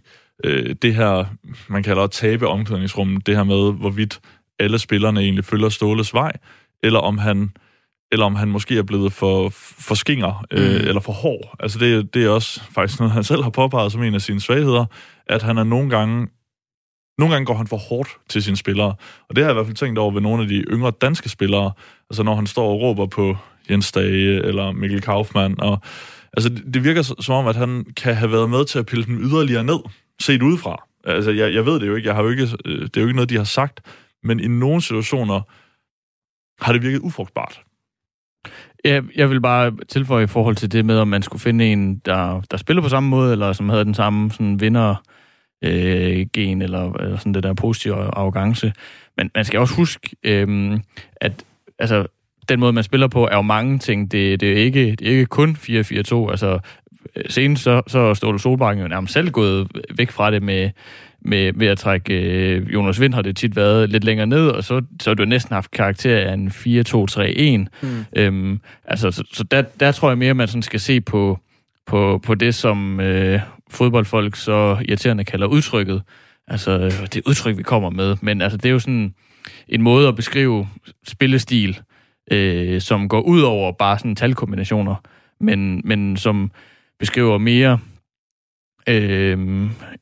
det 0.83 0.95
her, 0.95 1.25
man 1.69 1.83
kalder 1.83 2.03
at 2.03 2.11
tabe 2.11 2.49
omklædningsrummet, 2.49 3.27
det 3.27 3.37
her 3.37 3.45
med, 3.45 3.73
hvorvidt 3.73 4.21
alle 4.59 4.79
spillerne 4.79 5.21
egentlig 5.21 5.45
følger 5.45 5.69
Ståles 5.69 6.15
vej, 6.15 6.33
eller 6.83 6.99
om 6.99 7.19
han 7.19 7.51
eller 8.13 8.27
om 8.27 8.35
han 8.35 8.49
måske 8.49 8.79
er 8.79 8.83
blevet 8.83 9.13
for, 9.13 9.49
for 9.49 9.95
skinger, 9.95 10.45
øh, 10.51 10.81
mm. 10.81 10.89
eller 10.89 11.01
for 11.01 11.13
hård. 11.13 11.57
Altså 11.61 11.79
det, 11.79 12.15
det 12.15 12.25
er 12.25 12.29
også 12.29 12.61
faktisk 12.75 13.01
noget, 13.01 13.13
han 13.13 13.25
selv 13.25 13.43
har 13.43 13.51
påpeget 13.51 13.93
som 13.93 14.03
en 14.03 14.15
af 14.15 14.23
sine 14.23 14.41
svagheder, 14.41 14.85
at 15.27 15.43
han 15.43 15.59
er 15.59 15.65
nogle 15.65 15.91
gange, 15.91 16.29
nogle 17.19 17.35
gange 17.35 17.47
går 17.47 17.55
han 17.55 17.67
for 17.67 17.77
hårdt 17.77 18.09
til 18.29 18.43
sine 18.43 18.57
spillere. 18.57 18.95
Og 19.29 19.37
det 19.37 19.45
har 19.45 19.51
jeg 19.51 19.53
i 19.53 19.55
hvert 19.55 19.67
fald 19.67 19.77
tænkt 19.77 19.99
over 19.99 20.11
ved 20.11 20.21
nogle 20.21 20.43
af 20.43 20.49
de 20.49 20.55
yngre 20.55 20.91
danske 20.91 21.29
spillere, 21.29 21.73
altså 22.11 22.23
når 22.23 22.35
han 22.35 22.47
står 22.47 22.69
og 22.69 22.81
råber 22.81 23.07
på 23.07 23.37
Jens 23.71 23.93
Dage 23.93 24.45
eller 24.45 24.73
Mikkel 24.73 25.01
Kaufmann, 25.01 25.61
og 25.61 25.79
altså 26.37 26.49
det, 26.49 26.75
det 26.75 26.85
virker 26.85 27.03
som 27.03 27.35
om, 27.35 27.47
at 27.47 27.57
han 27.57 27.85
kan 27.97 28.15
have 28.15 28.33
været 28.33 28.51
med 28.51 28.65
til 28.65 28.79
at 28.79 28.87
pille 28.87 29.05
dem 29.05 29.19
yderligere 29.23 29.65
ned, 29.65 29.79
set 30.23 30.43
udefra. 30.43 30.85
Altså 31.05 31.31
jeg, 31.31 31.55
jeg 31.55 31.67
ved 31.67 31.81
det 31.81 31.87
jo 31.87 31.95
ikke, 31.95 32.09
jeg 32.09 32.15
har 32.15 32.23
jo 32.23 32.29
ikke, 32.29 32.49
øh, 32.65 32.81
det 32.81 32.97
er 32.97 33.01
jo 33.01 33.07
ikke 33.07 33.17
noget, 33.17 33.31
de 33.31 33.37
har 33.37 33.45
sagt, 33.45 33.81
men 34.23 34.41
i 34.41 34.49
nogle 34.49 34.83
situationer 34.83 35.41
har 36.65 36.73
det 36.73 36.83
virket 36.83 36.99
ufrugtbart. 36.99 37.61
Jeg, 38.85 39.03
jeg 39.17 39.31
vil 39.31 39.41
bare 39.41 39.73
tilføje 39.89 40.25
i 40.25 40.27
forhold 40.27 40.57
til 40.57 40.73
det 40.73 40.85
med, 40.85 40.99
om 40.99 41.09
man 41.09 41.23
skulle 41.23 41.41
finde 41.41 41.73
en, 41.73 41.99
der, 41.99 42.41
der 42.51 42.57
spiller 42.57 42.83
på 42.83 42.89
samme 42.89 43.09
måde, 43.09 43.33
eller 43.33 43.53
som 43.53 43.69
havde 43.69 43.85
den 43.85 43.95
samme 43.95 44.31
sådan, 44.31 44.61
vinder 44.61 44.95
øh, 45.65 46.27
gen, 46.33 46.63
eller, 46.63 46.93
eller 46.93 47.17
sådan 47.17 47.35
det 47.35 47.43
der 47.43 47.55
positive 47.55 47.95
arrogance. 47.95 48.73
Men 49.17 49.31
man 49.35 49.45
skal 49.45 49.61
også 49.61 49.75
huske, 49.75 50.17
øh, 50.25 50.81
at 51.17 51.45
altså, 51.79 52.07
den 52.49 52.61
måde, 52.61 52.73
man 52.73 52.85
spiller 52.85 53.09
på, 53.09 53.27
er 53.27 53.37
jo 53.37 53.43
mange 53.43 53.79
ting. 53.79 54.13
Det, 54.13 54.41
det, 54.41 54.53
er, 54.53 54.57
ikke, 54.57 54.91
det 54.91 55.07
er 55.07 55.11
ikke 55.11 55.27
kun 55.27 55.51
4-4-2. 55.51 56.31
Altså, 56.31 56.59
senest 57.29 57.63
så, 57.63 57.83
så 57.87 57.99
er 57.99 58.15
Ståle 58.15 58.39
Solbakken 58.39 58.83
jo 58.83 58.89
nærmest 58.89 59.13
selv 59.13 59.31
gået 59.31 59.69
væk 59.97 60.11
fra 60.11 60.31
det 60.31 60.43
med, 60.43 60.71
med, 61.21 61.53
ved 61.55 61.67
at 61.67 61.79
trække 61.79 62.15
øh, 62.15 62.75
Jonas 62.75 63.01
Vind 63.01 63.15
har 63.15 63.23
det 63.23 63.37
tit 63.37 63.57
været 63.57 63.91
lidt 63.91 64.05
længere 64.05 64.27
ned, 64.27 64.49
og 64.49 64.65
så, 64.65 64.83
så 65.01 65.11
har 65.11 65.15
du 65.15 65.25
næsten 65.25 65.55
haft 65.55 65.71
karakter 65.71 66.19
af 66.19 66.35
en 66.35 66.49
4-2-3-1. 66.49 67.87
Mm. 67.87 68.05
Øhm, 68.17 68.61
altså, 68.85 69.11
så, 69.11 69.25
så 69.33 69.45
der, 69.45 69.63
der 69.63 69.93
tror 69.93 70.09
jeg 70.09 70.19
mere, 70.19 70.31
at 70.31 70.37
man 70.37 70.49
sådan 70.49 70.63
skal 70.63 70.81
se 70.81 71.01
på, 71.01 71.39
på, 71.87 72.21
på 72.25 72.35
det, 72.35 72.55
som 72.55 73.01
øh, 73.01 73.41
fodboldfolk 73.71 74.37
så 74.37 74.77
irriterende 74.89 75.25
kalder 75.25 75.47
udtrykket. 75.47 76.03
Altså, 76.49 76.93
det 77.15 77.23
udtryk, 77.27 77.57
vi 77.57 77.63
kommer 77.63 77.91
med. 77.91 78.17
Men 78.21 78.43
altså, 78.43 78.57
det 78.57 78.67
er 78.67 78.73
jo 78.73 78.79
sådan 78.79 79.15
en 79.69 79.83
måde 79.83 80.09
at 80.09 80.17
beskrive 80.17 80.69
spillestil, 81.07 81.81
øh, 82.31 82.81
som 82.81 83.09
går 83.09 83.21
ud 83.21 83.41
over 83.41 83.73
bare 83.73 83.99
sådan 83.99 84.17
talkombinationer, 84.17 84.95
men, 85.41 85.83
men 85.85 86.17
som 86.17 86.51
beskriver 87.03 87.39
mere 87.39 87.79
øh, 88.89 89.39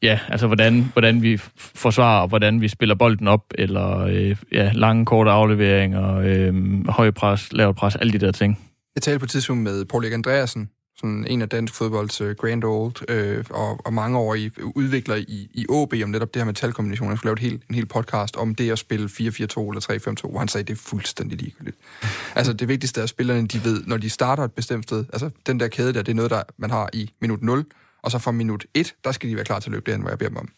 ja, 0.02 0.18
altså 0.28 0.46
hvordan, 0.46 0.90
hvordan 0.92 1.22
vi 1.22 1.36
forsvarer, 1.56 2.26
hvordan 2.26 2.60
vi 2.60 2.68
spiller 2.68 2.94
bolden 2.94 3.28
op, 3.28 3.44
eller 3.54 3.98
øh, 3.98 4.36
ja, 4.52 4.70
lange, 4.74 5.06
korte 5.06 5.30
afleveringer, 5.30 6.16
øh, 6.16 6.86
høj 6.88 7.10
pres, 7.10 7.52
lavt 7.52 7.76
pres, 7.76 7.96
alle 7.96 8.12
de 8.12 8.18
der 8.18 8.32
ting. 8.32 8.58
Jeg 8.94 9.02
talte 9.02 9.18
på 9.18 9.24
et 9.24 9.30
tidspunkt 9.30 9.62
med 9.62 9.84
Paul 9.84 10.04
Erik 10.04 10.14
Andreasen, 10.14 10.70
sådan 11.00 11.26
en 11.26 11.42
af 11.42 11.48
dansk 11.48 11.74
fodbolds 11.74 12.20
uh, 12.20 12.30
grand 12.30 12.64
old, 12.64 13.10
øh, 13.10 13.44
og, 13.50 13.86
og 13.86 13.92
mange 13.92 14.18
år 14.18 14.34
i 14.34 14.50
udvikler 14.74 15.14
i, 15.14 15.50
i 15.54 15.66
OB 15.68 15.94
om 16.04 16.10
netop 16.10 16.34
det 16.34 16.40
her 16.40 16.44
med 16.44 16.54
talkombinationer. 16.54 17.12
Jeg 17.12 17.18
skulle 17.18 17.28
lave 17.28 17.32
et 17.32 17.50
helt, 17.50 17.62
en 17.68 17.74
hel 17.74 17.86
podcast 17.86 18.36
om 18.36 18.54
det 18.54 18.70
at 18.70 18.78
spille 18.78 19.06
4-4-2 19.06 19.18
eller 19.18 20.16
3-5-2, 20.26 20.30
hvor 20.30 20.38
han 20.38 20.48
sagde, 20.48 20.62
at 20.62 20.68
det 20.68 20.74
er 20.74 20.78
fuldstændig 20.78 21.38
ligegyldigt. 21.38 21.76
altså 22.36 22.52
det 22.52 22.68
vigtigste 22.68 23.00
er, 23.00 23.02
at 23.02 23.08
spillerne 23.08 23.46
de 23.46 23.64
ved, 23.64 23.82
når 23.86 23.96
de 23.96 24.10
starter 24.10 24.44
et 24.44 24.52
bestemt 24.52 24.84
sted, 24.84 25.04
altså 25.12 25.30
den 25.46 25.60
der 25.60 25.68
kæde 25.68 25.92
der, 25.92 26.02
det 26.02 26.12
er 26.12 26.16
noget, 26.16 26.30
der 26.30 26.42
man 26.56 26.70
har 26.70 26.90
i 26.92 27.10
minut 27.20 27.42
0, 27.42 27.64
og 28.02 28.10
så 28.10 28.18
fra 28.18 28.30
minut 28.30 28.66
1, 28.74 28.94
der 29.04 29.12
skal 29.12 29.30
de 29.30 29.36
være 29.36 29.44
klar 29.44 29.60
til 29.60 29.70
at 29.70 29.72
løbe 29.72 29.86
derhen, 29.86 30.00
hvor 30.00 30.10
jeg 30.10 30.18
beder 30.18 30.28
dem 30.28 30.38
om. 30.38 30.48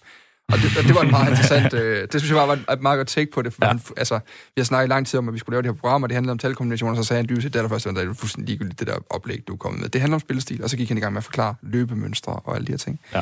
Og 0.48 0.58
det, 0.58 0.78
og 0.78 0.84
det 0.84 0.94
var 0.94 1.00
en 1.00 1.10
meget 1.10 1.28
interessant, 1.32 1.74
øh, 1.74 2.08
det 2.12 2.20
synes 2.20 2.30
jeg 2.30 2.48
var 2.48 2.72
et 2.72 2.82
meget 2.82 2.98
godt 2.98 3.08
take 3.08 3.30
på 3.30 3.42
det, 3.42 3.52
for 3.52 3.60
ja. 3.62 3.68
han, 3.68 3.80
altså, 3.96 4.20
vi 4.26 4.60
har 4.60 4.64
snakket 4.64 4.88
lang 4.88 5.06
tid 5.06 5.18
om, 5.18 5.28
at 5.28 5.34
vi 5.34 5.38
skulle 5.38 5.54
lave 5.54 5.62
det 5.62 5.70
her 5.70 5.80
program, 5.80 6.02
og 6.02 6.08
det 6.08 6.14
handlede 6.14 6.32
om 6.32 6.38
talkombinationer, 6.38 6.96
så 6.96 7.04
sagde 7.04 7.18
han 7.18 7.28
dybest 7.28 7.42
set, 7.42 7.52
det 7.52 7.58
er 7.58 7.62
der 7.62 7.68
første, 7.68 7.90
det 7.90 7.98
er 7.98 8.14
fuldstændig 8.14 8.48
ligegyldigt, 8.48 8.80
det 8.80 8.86
der 8.86 8.96
oplæg, 9.10 9.48
du 9.48 9.52
er 9.52 9.56
kommet 9.56 9.80
med. 9.80 9.88
Det 9.88 10.00
handler 10.00 10.14
om 10.14 10.20
spillestil, 10.20 10.62
og 10.62 10.70
så 10.70 10.76
gik 10.76 10.88
han 10.88 10.98
i 10.98 11.00
gang 11.00 11.12
med 11.12 11.20
at 11.20 11.24
forklare 11.24 11.54
løbemønstre 11.62 12.32
og 12.32 12.54
alle 12.54 12.66
de 12.66 12.72
her 12.72 12.78
ting. 12.78 13.00
Ja. 13.14 13.20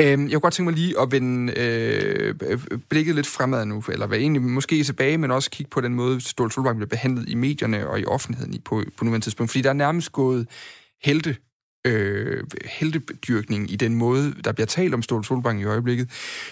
Øhm, 0.00 0.22
jeg 0.22 0.32
kunne 0.32 0.40
godt 0.40 0.54
tænke 0.54 0.70
mig 0.70 0.78
lige 0.78 1.00
at 1.00 1.12
vende 1.12 1.58
øh, 1.58 2.34
blikket 2.88 3.14
lidt 3.14 3.26
fremad 3.26 3.64
nu, 3.64 3.84
eller 3.92 4.06
være 4.06 4.20
egentlig 4.20 4.42
måske 4.42 4.84
tilbage, 4.84 5.18
men 5.18 5.30
også 5.30 5.50
kigge 5.50 5.70
på 5.70 5.80
den 5.80 5.94
måde, 5.94 6.20
Ståle 6.20 6.52
Solvang 6.52 6.76
bliver 6.76 6.88
behandlet 6.88 7.28
i 7.28 7.34
medierne 7.34 7.88
og 7.88 8.00
i 8.00 8.04
offentligheden 8.04 8.60
på, 8.64 8.82
på 8.96 9.04
nuværende 9.04 9.26
tidspunkt. 9.26 9.50
Fordi 9.50 9.62
der 9.62 9.68
er 9.68 9.74
nærmest 9.74 10.12
gået 10.12 10.46
helte 11.02 11.36
øh, 11.86 12.44
heldedyrkning 12.64 13.72
i 13.72 13.76
den 13.76 13.94
måde, 13.94 14.34
der 14.44 14.52
bliver 14.52 14.66
talt 14.66 14.94
om 14.94 15.02
Ståle 15.02 15.24
Solbang 15.24 15.60
i 15.60 15.64
øjeblikket. 15.64 16.10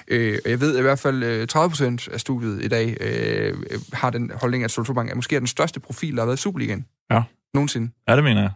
Øh, 0.09 0.39
jeg 0.47 0.61
ved 0.61 0.75
at 0.75 0.79
i 0.79 0.83
hvert 0.83 0.99
fald, 0.99 1.23
øh, 1.23 1.47
30 1.47 1.71
procent 1.71 2.09
af 2.09 2.21
studiet 2.21 2.65
i 2.65 2.69
dag 2.69 2.97
øh, 3.01 3.55
har 3.93 4.11
den 4.11 4.31
holdning, 4.41 4.65
at 4.65 4.71
Ståle 4.71 4.87
Solbang 4.87 5.11
er 5.11 5.15
måske 5.15 5.39
den 5.39 5.47
største 5.47 5.81
profil, 5.81 6.15
der 6.17 6.23
har 6.23 6.27
været 6.27 6.39
i 6.39 6.43
Superligaen. 6.43 6.87
Ja. 7.11 7.23
Nogensinde. 7.55 7.91
Ja, 8.09 8.17
det 8.17 8.25
mener 8.25 8.41
jeg. 8.41 8.51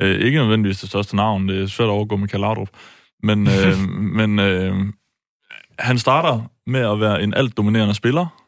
Øh, 0.00 0.20
ikke 0.20 0.38
nødvendigvis 0.38 0.80
det 0.80 0.88
største 0.88 1.16
navn, 1.16 1.48
det 1.48 1.62
er 1.62 1.66
svært 1.66 1.86
at 1.86 1.90
overgå 1.90 2.16
Michael 2.16 2.40
Laudrup. 2.40 2.68
Men, 3.22 3.48
øh, 3.48 3.78
men 4.18 4.38
øh, 4.38 4.74
han 5.78 5.98
starter 5.98 6.42
med 6.66 6.80
at 6.80 7.00
være 7.00 7.22
en 7.22 7.34
alt 7.34 7.56
dominerende 7.56 7.94
spiller, 7.94 8.39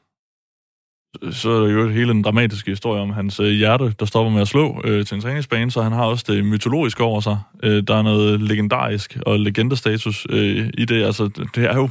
så 1.30 1.50
er 1.50 1.60
der 1.60 1.72
jo 1.72 1.88
hele 1.88 2.10
en 2.10 2.22
dramatisk 2.22 2.66
historie 2.66 3.02
om 3.02 3.10
hans 3.10 3.40
øh, 3.40 3.46
hjerte, 3.46 3.94
der 4.00 4.06
stopper 4.06 4.32
med 4.32 4.40
at 4.40 4.48
slå 4.48 4.80
øh, 4.84 5.06
til 5.06 5.14
en 5.14 5.20
træningsbane, 5.20 5.70
så 5.70 5.82
han 5.82 5.92
har 5.92 6.04
også 6.04 6.24
det 6.28 6.44
mytologiske 6.44 7.02
over 7.02 7.20
sig. 7.20 7.38
Øh, 7.62 7.82
der 7.82 7.96
er 7.96 8.02
noget 8.02 8.40
legendarisk 8.40 9.18
og 9.26 9.40
legendestatus 9.40 10.26
øh, 10.30 10.70
i 10.78 10.84
det. 10.84 11.04
Altså, 11.04 11.28
det 11.54 11.64
er 11.64 11.76
jo 11.76 11.88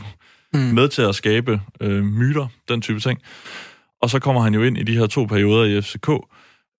mm. 0.53 0.59
med 0.59 0.87
til 0.87 1.01
at 1.01 1.15
skabe 1.15 1.61
øh, 1.81 2.03
myter, 2.03 2.47
den 2.69 2.81
type 2.81 2.99
ting. 2.99 3.19
Og 4.01 4.09
så 4.09 4.19
kommer 4.19 4.41
han 4.41 4.53
jo 4.53 4.63
ind 4.63 4.77
i 4.77 4.83
de 4.83 4.97
her 4.97 5.07
to 5.07 5.25
perioder 5.25 5.65
i 5.65 5.81
FCK, 5.81 6.09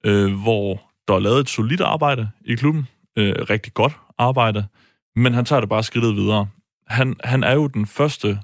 øh, 0.06 0.32
hvor 0.42 0.82
der 1.08 1.14
er 1.14 1.20
lavet 1.20 1.40
et 1.40 1.48
solidt 1.48 1.80
arbejde 1.80 2.28
i 2.44 2.54
klubben. 2.54 2.88
Øh, 3.18 3.34
rigtig 3.50 3.74
godt 3.74 3.92
arbejde. 4.18 4.66
Men 5.16 5.34
han 5.34 5.44
tager 5.44 5.60
det 5.60 5.68
bare 5.68 5.82
skridtet 5.82 6.16
videre. 6.16 6.48
Han, 6.86 7.16
han 7.24 7.44
er 7.44 7.54
jo 7.54 7.66
den 7.66 7.86
første 7.86 8.38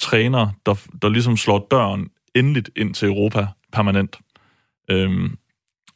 træner, 0.00 0.48
der, 0.66 0.74
der 1.02 1.08
ligesom 1.08 1.36
slår 1.36 1.66
døren 1.70 2.10
endeligt 2.34 2.70
ind 2.76 2.94
til 2.94 3.08
Europa 3.08 3.46
permanent. 3.72 4.18
Øhm, 4.90 5.36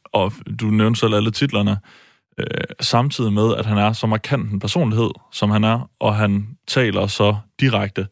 og 0.05 0.33
du 0.59 0.65
nævnte 0.65 0.99
selv 0.99 1.13
alle 1.15 1.31
titlerne. 1.31 1.77
øh, 2.39 2.45
samtidig 2.79 3.33
med, 3.33 3.55
at 3.55 3.65
han 3.65 3.77
er 3.77 3.93
så 3.93 4.07
markant 4.07 4.51
en 4.51 4.59
personlighed, 4.59 5.09
som 5.31 5.49
han 5.49 5.63
er, 5.63 5.89
og 5.99 6.15
han 6.15 6.47
taler 6.67 7.07
så 7.07 7.35
direkte, 7.59 8.07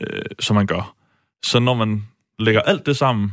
øh, 0.00 0.22
som 0.40 0.56
han 0.56 0.66
gør. 0.66 0.94
Så 1.44 1.58
når 1.58 1.74
man 1.74 2.04
lægger 2.38 2.60
alt 2.60 2.86
det 2.86 2.96
sammen, 2.96 3.32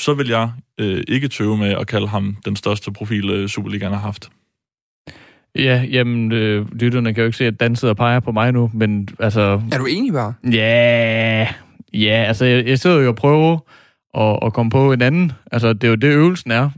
så 0.00 0.14
vil 0.14 0.28
jeg 0.28 0.52
øh, 0.78 1.04
ikke 1.08 1.28
tøve 1.28 1.56
med 1.56 1.68
at 1.68 1.86
kalde 1.86 2.08
ham 2.08 2.36
den 2.44 2.56
største 2.56 2.92
profil, 2.92 3.30
øh, 3.30 3.48
Superligaen 3.48 3.92
har 3.92 4.00
haft. 4.00 4.30
Ja, 5.56 5.84
jamen, 5.90 6.32
øh, 6.32 6.72
lytterne 6.72 7.14
kan 7.14 7.20
jo 7.20 7.26
ikke 7.26 7.38
se, 7.38 7.46
at 7.46 7.60
Dan 7.60 7.76
sidder 7.76 7.92
og 7.92 7.96
peger 7.96 8.20
på 8.20 8.32
mig 8.32 8.52
nu, 8.52 8.70
men 8.74 9.08
altså... 9.18 9.62
Er 9.72 9.78
du 9.78 9.86
enig 9.86 10.12
bare? 10.12 10.34
Ja, 10.52 11.48
ja, 11.94 12.24
altså, 12.28 12.44
jeg, 12.44 12.66
jeg 12.66 12.78
sidder 12.78 13.00
jo 13.00 13.08
og 13.08 13.16
prøver 13.16 13.58
at, 14.14 14.38
at 14.46 14.52
komme 14.52 14.70
på 14.70 14.92
en 14.92 15.02
anden. 15.02 15.32
Altså, 15.52 15.72
det 15.72 15.84
er 15.84 15.88
jo 15.88 15.94
det, 15.94 16.08
øvelsen 16.08 16.50
er. 16.50 16.70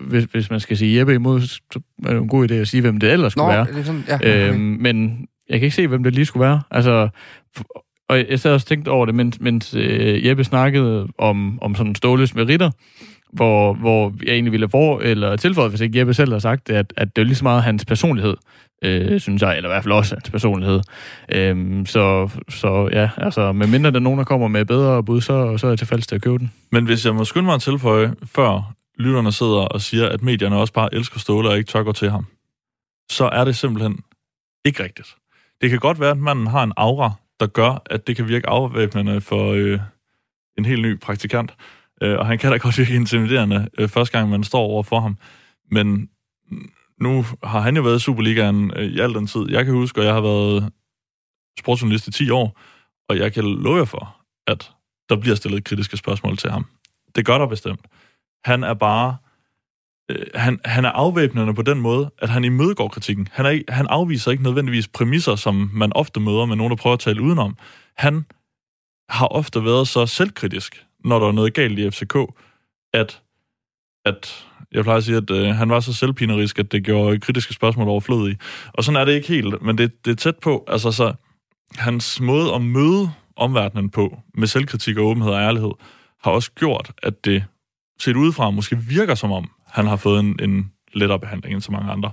Hvis, 0.00 0.24
hvis 0.24 0.50
man 0.50 0.60
skal 0.60 0.76
sige 0.76 0.98
Jeppe 0.98 1.14
imod, 1.14 1.40
så 1.40 1.80
er 2.04 2.08
det 2.08 2.16
jo 2.16 2.22
en 2.22 2.28
god 2.28 2.50
idé 2.50 2.54
at 2.54 2.68
sige, 2.68 2.80
hvem 2.80 3.00
det 3.00 3.12
ellers 3.12 3.32
skulle 3.32 3.46
Nå, 3.46 3.52
være. 3.52 3.66
det 3.66 3.78
er 3.78 3.84
sådan, 3.84 4.04
ja, 4.08 4.14
okay. 4.14 4.48
øhm, 4.48 4.60
men 4.60 5.26
jeg 5.48 5.60
kan 5.60 5.66
ikke 5.66 5.76
se, 5.76 5.86
hvem 5.86 6.02
det 6.02 6.14
lige 6.14 6.26
skulle 6.26 6.44
være. 6.44 6.62
Altså, 6.70 7.08
og 8.08 8.18
jeg 8.18 8.40
sad 8.40 8.52
også 8.52 8.64
og 8.64 8.68
tænkte 8.68 8.88
over 8.88 9.06
det, 9.06 9.14
mens, 9.14 9.40
mens 9.40 9.74
øh, 9.74 10.26
Jeppe 10.26 10.44
snakkede 10.44 11.08
om, 11.18 11.62
om 11.62 11.74
sådan 11.74 11.94
Ståles 11.94 12.34
meritter, 12.34 12.70
hvor, 13.32 13.74
hvor 13.74 14.12
jeg 14.24 14.32
egentlig 14.32 14.52
ville 14.52 14.68
få 14.68 15.00
eller 15.00 15.36
tilføjet, 15.36 15.70
hvis 15.70 15.80
ikke 15.80 15.98
Jeppe 15.98 16.14
selv 16.14 16.32
har 16.32 16.38
sagt 16.38 16.68
det, 16.68 16.74
at, 16.74 16.92
at 16.96 17.16
det 17.16 17.22
er 17.22 17.26
lige 17.26 17.36
så 17.36 17.44
meget 17.44 17.62
hans 17.62 17.84
personlighed, 17.84 18.36
øh, 18.84 19.20
synes 19.20 19.42
jeg, 19.42 19.56
eller 19.56 19.68
i 19.68 19.72
hvert 19.72 19.82
fald 19.82 19.92
også 19.92 20.14
hans 20.14 20.30
personlighed. 20.30 20.80
Øhm, 21.32 21.86
så, 21.86 22.30
så 22.48 22.88
ja, 22.92 23.10
altså, 23.16 23.52
med 23.52 23.66
mindre 23.66 23.90
der 23.90 23.96
er 23.96 24.00
nogen, 24.00 24.18
der 24.18 24.24
kommer 24.24 24.48
med 24.48 24.64
bedre 24.64 25.04
bud, 25.04 25.20
så, 25.20 25.58
så 25.58 25.66
er 25.66 25.70
jeg 25.70 25.78
tilfældig 25.78 26.08
til 26.08 26.14
at 26.14 26.22
købe 26.22 26.38
den. 26.38 26.52
Men 26.72 26.84
hvis 26.84 27.06
jeg 27.06 27.14
må 27.14 27.24
skynde 27.24 27.46
mig 27.46 27.54
at 27.54 27.60
tilføje, 27.60 28.14
før 28.24 28.74
lytterne 28.98 29.32
sidder 29.32 29.60
og 29.60 29.80
siger, 29.80 30.08
at 30.08 30.22
medierne 30.22 30.56
også 30.56 30.72
bare 30.72 30.94
elsker 30.94 31.18
Ståle 31.18 31.48
og 31.48 31.58
ikke 31.58 31.68
tør 31.68 31.82
gå 31.82 31.92
til 31.92 32.10
ham, 32.10 32.26
så 33.10 33.28
er 33.28 33.44
det 33.44 33.56
simpelthen 33.56 33.98
ikke 34.64 34.84
rigtigt. 34.84 35.08
Det 35.60 35.70
kan 35.70 35.78
godt 35.78 36.00
være, 36.00 36.10
at 36.10 36.18
manden 36.18 36.46
har 36.46 36.62
en 36.62 36.72
aura, 36.76 37.12
der 37.40 37.46
gør, 37.46 37.82
at 37.86 38.06
det 38.06 38.16
kan 38.16 38.28
virke 38.28 38.48
afvæbnende 38.48 39.20
for 39.20 39.52
øh, 39.52 39.80
en 40.58 40.64
helt 40.64 40.82
ny 40.82 41.00
praktikant. 41.00 41.54
Øh, 42.02 42.18
og 42.18 42.26
han 42.26 42.38
kan 42.38 42.52
da 42.52 42.56
godt 42.56 42.78
virke 42.78 42.94
intimiderende 42.94 43.68
øh, 43.78 43.88
første 43.88 44.18
gang, 44.18 44.30
man 44.30 44.44
står 44.44 44.60
over 44.60 44.82
for 44.82 45.00
ham. 45.00 45.16
Men 45.70 46.08
nu 47.00 47.24
har 47.44 47.60
han 47.60 47.76
jo 47.76 47.82
været 47.82 47.96
i 47.96 48.02
Superligaen 48.02 48.72
øh, 48.76 48.84
i 48.84 49.00
al 49.00 49.14
den 49.14 49.26
tid. 49.26 49.50
Jeg 49.50 49.64
kan 49.64 49.74
huske, 49.74 50.00
at 50.00 50.06
jeg 50.06 50.14
har 50.14 50.20
været 50.20 50.72
sportsjournalist 51.58 52.08
i 52.08 52.12
10 52.12 52.30
år, 52.30 52.60
og 53.08 53.18
jeg 53.18 53.32
kan 53.32 53.44
love 53.44 53.76
jer 53.76 53.84
for, 53.84 54.16
at 54.46 54.70
der 55.08 55.16
bliver 55.16 55.36
stillet 55.36 55.64
kritiske 55.64 55.96
spørgsmål 55.96 56.36
til 56.36 56.50
ham. 56.50 56.66
Det 57.14 57.26
gør 57.26 57.38
der 57.38 57.46
bestemt. 57.46 57.80
Han 58.44 58.62
er 58.62 58.74
bare... 58.74 59.16
Øh, 60.10 60.26
han, 60.34 60.60
han 60.64 60.84
er 60.84 60.90
afvæbnende 60.90 61.54
på 61.54 61.62
den 61.62 61.80
måde, 61.80 62.10
at 62.18 62.28
han 62.28 62.44
imødegår 62.44 62.88
kritikken. 62.88 63.28
Han, 63.32 63.46
er, 63.46 63.60
han 63.68 63.86
afviser 63.86 64.30
ikke 64.30 64.42
nødvendigvis 64.42 64.88
præmisser, 64.88 65.36
som 65.36 65.70
man 65.72 65.92
ofte 65.92 66.20
møder 66.20 66.44
med 66.44 66.56
nogen, 66.56 66.70
der 66.70 66.76
prøver 66.76 66.94
at 66.94 67.00
tale 67.00 67.22
udenom. 67.22 67.56
Han 67.96 68.26
har 69.08 69.26
ofte 69.26 69.64
været 69.64 69.88
så 69.88 70.06
selvkritisk, 70.06 70.86
når 71.04 71.18
der 71.18 71.28
er 71.28 71.32
noget 71.32 71.54
galt 71.54 71.78
i 71.78 71.90
FCK, 71.90 72.16
at, 72.92 73.20
at 74.04 74.46
jeg 74.72 74.84
plejer 74.84 74.98
at 74.98 75.04
sige, 75.04 75.16
at 75.16 75.30
øh, 75.30 75.46
han 75.46 75.70
var 75.70 75.80
så 75.80 75.94
selvpinerisk, 75.94 76.58
at 76.58 76.72
det 76.72 76.84
gjorde 76.84 77.20
kritiske 77.20 77.54
spørgsmål 77.54 77.88
overflødige. 77.88 78.38
Og 78.72 78.84
sådan 78.84 79.00
er 79.00 79.04
det 79.04 79.12
ikke 79.12 79.28
helt, 79.28 79.62
men 79.62 79.78
det, 79.78 80.04
det 80.04 80.10
er 80.10 80.14
tæt 80.16 80.36
på. 80.36 80.64
Altså, 80.68 80.92
så 80.92 81.14
hans 81.74 82.20
måde 82.20 82.54
at 82.54 82.62
møde 82.62 83.10
omverdenen 83.36 83.90
på, 83.90 84.18
med 84.34 84.46
selvkritik 84.46 84.98
og 84.98 85.06
åbenhed 85.06 85.32
og 85.32 85.40
ærlighed, 85.40 85.72
har 86.24 86.30
også 86.30 86.50
gjort, 86.52 86.92
at 87.02 87.24
det 87.24 87.44
set 88.00 88.16
udefra 88.16 88.50
måske 88.50 88.78
virker 88.78 89.14
som 89.14 89.32
om, 89.32 89.50
han 89.66 89.86
har 89.86 89.96
fået 89.96 90.20
en, 90.20 90.38
en 90.42 90.72
lettere 90.92 91.18
behandling 91.18 91.54
end 91.54 91.62
så 91.62 91.72
mange 91.72 91.92
andre. 91.92 92.10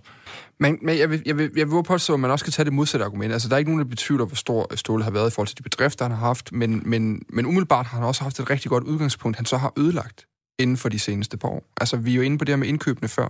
Men, 0.60 0.80
men 0.82 0.98
jeg, 0.98 1.10
vil, 1.10 1.22
jeg, 1.26 1.38
vil, 1.38 1.52
jeg 1.56 1.72
vil 1.72 1.84
påstå, 1.84 2.14
at 2.14 2.20
man 2.20 2.32
også 2.32 2.46
kan 2.46 2.52
tage 2.52 2.66
det 2.66 2.74
modsatte 2.74 3.06
argument. 3.06 3.34
Altså, 3.34 3.50
der 3.50 3.56
er 3.56 3.58
ikke 3.58 3.72
nogen, 3.72 3.84
der 3.84 3.90
betvivler, 3.90 4.26
hvor 4.26 4.36
stor 4.36 4.76
Ståle 4.76 5.04
har 5.04 5.12
været 5.12 5.32
i 5.32 5.34
forhold 5.34 5.48
til 5.48 5.58
de 5.58 5.64
bedrifter, 5.64 6.06
han 6.06 6.12
har 6.12 6.28
haft, 6.28 6.52
men, 6.52 6.82
men, 6.86 7.22
men 7.30 7.46
umiddelbart 7.46 7.86
har 7.86 7.98
han 7.98 8.08
også 8.08 8.24
haft 8.24 8.40
et 8.40 8.50
rigtig 8.50 8.70
godt 8.70 8.84
udgangspunkt, 8.84 9.38
han 9.38 9.46
så 9.46 9.58
har 9.58 9.74
ødelagt 9.78 10.26
inden 10.60 10.78
for 10.78 10.90
de 10.90 11.00
seneste 11.00 11.38
par 11.38 11.48
år. 11.50 11.64
Altså, 11.78 11.98
vi 11.98 12.12
er 12.12 12.16
jo 12.16 12.22
inde 12.22 12.38
på 12.38 12.46
det 12.46 12.52
her 12.52 12.58
med 12.58 12.68
indkøbene 12.68 13.08
før. 13.08 13.28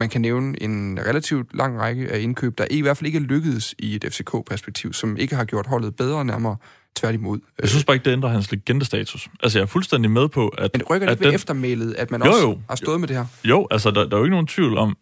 Man 0.00 0.08
kan 0.08 0.20
nævne 0.20 0.62
en 0.62 0.98
relativt 1.06 1.56
lang 1.56 1.80
række 1.80 2.12
af 2.12 2.20
indkøb, 2.20 2.58
der 2.58 2.66
i 2.70 2.80
hvert 2.80 2.96
fald 2.96 3.06
ikke 3.06 3.16
er 3.16 3.22
lykkedes 3.22 3.74
i 3.78 3.94
et 3.94 4.04
FCK-perspektiv, 4.12 4.92
som 4.92 5.16
ikke 5.16 5.34
har 5.34 5.44
gjort 5.44 5.66
holdet 5.66 5.96
bedre, 5.96 6.24
nærmere 6.24 6.56
tværtimod. 6.96 7.38
Jeg 7.60 7.68
synes 7.68 7.84
bare 7.84 7.94
ikke, 7.94 8.04
det 8.04 8.12
ændrer 8.12 8.30
hans 8.30 8.50
legendestatus. 8.50 9.28
Altså, 9.42 9.58
jeg 9.58 9.62
er 9.62 9.66
fuldstændig 9.66 10.10
med 10.10 10.28
på, 10.28 10.48
at... 10.48 10.70
Men 10.74 10.82
rykker 10.82 11.06
det 11.06 11.12
at 11.12 11.20
ved 11.20 11.26
den... 11.26 11.34
eftermælet, 11.34 11.94
at 11.94 12.10
man 12.10 12.22
Jo, 12.24 12.30
også 12.30 12.42
jo. 12.42 12.60
har 12.68 12.76
stået 12.76 13.00
med 13.00 13.08
det 13.08 13.16
her? 13.16 13.24
Jo, 13.44 13.66
altså, 13.70 13.90
der, 13.90 14.04
der 14.04 14.16
er 14.16 14.18
jo 14.18 14.24
ikke 14.24 14.34
nogen 14.34 14.46
tvivl 14.46 14.78
om... 14.78 14.96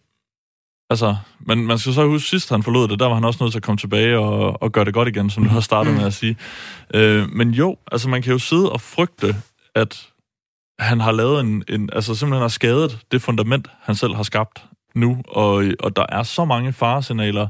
Altså, 0.90 1.16
men 1.40 1.66
man 1.66 1.78
skal 1.78 1.92
så 1.92 2.06
huske, 2.06 2.28
sidst 2.28 2.50
han 2.50 2.62
forlod 2.62 2.88
det, 2.88 3.00
der 3.00 3.06
var 3.06 3.14
han 3.14 3.24
også 3.24 3.38
nødt 3.42 3.52
til 3.52 3.58
at 3.58 3.62
komme 3.62 3.78
tilbage 3.78 4.18
og, 4.18 4.62
og 4.62 4.72
gøre 4.72 4.84
det 4.84 4.94
godt 4.94 5.08
igen, 5.08 5.30
som 5.30 5.44
du 5.44 5.50
har 5.50 5.60
startet 5.60 5.94
med 5.94 6.04
at 6.04 6.14
sige. 6.14 6.36
Øh, 6.94 7.30
men 7.32 7.50
jo, 7.50 7.76
altså, 7.92 8.08
man 8.08 8.22
kan 8.22 8.32
jo 8.32 8.38
sidde 8.38 8.72
og 8.72 8.80
frygte, 8.80 9.36
at 9.74 10.08
han 10.78 11.00
har 11.00 11.12
lavet 11.12 11.40
en, 11.40 11.64
en... 11.68 11.90
Altså, 11.92 12.14
simpelthen 12.14 12.40
har 12.40 12.48
skadet 12.48 12.98
det 13.12 13.22
fundament, 13.22 13.68
han 13.82 13.94
selv 13.94 14.14
har 14.14 14.22
skabt 14.22 14.64
nu, 14.94 15.22
og, 15.28 15.64
og 15.80 15.96
der 15.96 16.06
er 16.08 16.22
så 16.22 16.44
mange 16.44 16.72
faresignaler 16.72 17.48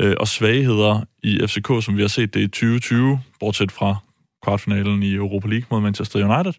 øh, 0.00 0.14
og 0.20 0.28
svagheder 0.28 1.00
i 1.22 1.46
FCK, 1.46 1.84
som 1.84 1.96
vi 1.96 2.00
har 2.00 2.08
set 2.08 2.34
det 2.34 2.40
i 2.40 2.48
2020, 2.48 3.20
bortset 3.40 3.72
fra 3.72 3.96
kvartfinalen 4.44 5.02
i 5.02 5.14
Europa 5.14 5.48
League 5.48 5.66
mod 5.70 5.80
Manchester 5.80 6.36
United. 6.36 6.52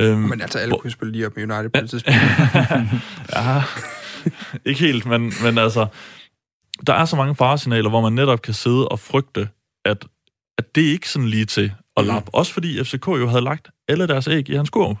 Øhm, 0.00 0.18
Men 0.18 0.40
altså, 0.40 0.58
alle 0.58 0.74
kunne 0.80 0.90
spille 0.90 1.12
lige 1.12 1.26
op 1.26 1.32
med 1.36 1.50
United 1.50 1.70
på 1.70 1.80
et 1.80 1.90
tidspunkt. 1.90 2.20
ja, 3.36 3.62
ikke 4.66 4.80
helt, 4.80 5.06
men, 5.06 5.32
men 5.42 5.58
altså, 5.58 5.86
der 6.86 6.94
er 6.94 7.04
så 7.04 7.16
mange 7.16 7.34
faresignaler, 7.34 7.90
hvor 7.90 8.00
man 8.00 8.12
netop 8.12 8.42
kan 8.42 8.54
sidde 8.54 8.88
og 8.88 8.98
frygte, 8.98 9.48
at, 9.84 10.06
at 10.58 10.74
det 10.74 10.82
ikke 10.82 11.08
sådan 11.08 11.28
lige 11.28 11.44
til 11.44 11.72
at 11.96 12.06
lappe. 12.06 12.26
Mm. 12.26 12.38
Også 12.38 12.52
fordi 12.52 12.84
FCK 12.84 13.06
jo 13.08 13.28
havde 13.28 13.44
lagt 13.44 13.68
alle 13.88 14.06
deres 14.06 14.28
æg 14.28 14.48
i 14.48 14.54
hans 14.54 14.70
kurv. 14.70 14.96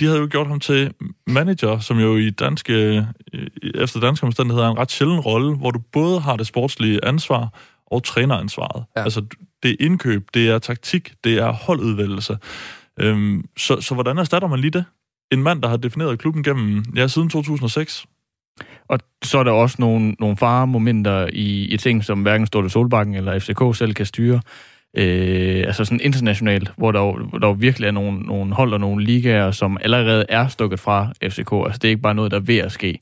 De 0.00 0.04
havde 0.04 0.18
jo 0.18 0.28
gjort 0.30 0.46
ham 0.46 0.60
til 0.60 0.94
manager, 1.26 1.78
som 1.78 1.98
jo 1.98 2.16
i 2.16 2.30
danske, 2.30 3.06
efter 3.74 4.00
danske 4.00 4.26
omstændigheder 4.26 4.66
er 4.66 4.70
en 4.70 4.78
ret 4.78 4.90
sjælden 4.90 5.20
rolle, 5.20 5.56
hvor 5.56 5.70
du 5.70 5.78
både 5.92 6.20
har 6.20 6.36
det 6.36 6.46
sportslige 6.46 7.04
ansvar 7.04 7.48
og 7.86 8.04
træneransvaret. 8.04 8.84
Ja. 8.96 9.02
Altså, 9.02 9.24
det 9.62 9.70
er 9.70 9.76
indkøb, 9.80 10.28
det 10.34 10.48
er 10.48 10.58
taktik, 10.58 11.12
det 11.24 11.38
er 11.38 11.52
holdudvælgelse. 11.52 12.38
Øhm, 13.00 13.48
så, 13.56 13.80
så 13.80 13.94
hvordan 13.94 14.18
erstatter 14.18 14.48
man 14.48 14.60
lige 14.60 14.70
det? 14.70 14.84
En 15.32 15.42
mand, 15.42 15.62
der 15.62 15.68
har 15.68 15.76
defineret 15.76 16.18
klubben 16.18 16.42
gennem, 16.42 16.84
ja, 16.96 17.08
siden 17.08 17.30
2006. 17.30 18.06
Og 18.88 18.98
så 19.24 19.38
er 19.38 19.44
der 19.44 19.52
også 19.52 19.76
nogle, 19.78 20.16
nogle 20.20 20.36
faremomenter 20.36 21.28
i, 21.32 21.64
i 21.64 21.76
ting, 21.76 22.04
som 22.04 22.22
hverken 22.22 22.46
Ståle 22.46 22.70
Solbakken 22.70 23.14
eller 23.14 23.38
FCK 23.38 23.76
selv 23.76 23.94
kan 23.94 24.06
styre. 24.06 24.40
Øh, 24.96 25.64
altså 25.66 25.84
sådan 25.84 26.00
internationalt, 26.00 26.72
hvor 26.76 26.92
der, 26.92 27.28
hvor 27.28 27.38
der 27.38 27.52
virkelig 27.52 27.86
er 27.86 27.90
nogle, 27.90 28.20
nogle 28.20 28.54
hold 28.54 28.72
og 28.72 28.80
nogle 28.80 29.04
ligaer, 29.04 29.50
som 29.50 29.78
allerede 29.80 30.26
er 30.28 30.48
stukket 30.48 30.80
fra 30.80 31.12
FCK. 31.24 31.52
Altså 31.52 31.78
det 31.82 31.84
er 31.84 31.88
ikke 31.88 32.02
bare 32.02 32.14
noget, 32.14 32.30
der 32.30 32.36
er 32.36 32.42
ved 32.42 32.58
at 32.58 32.72
ske. 32.72 32.98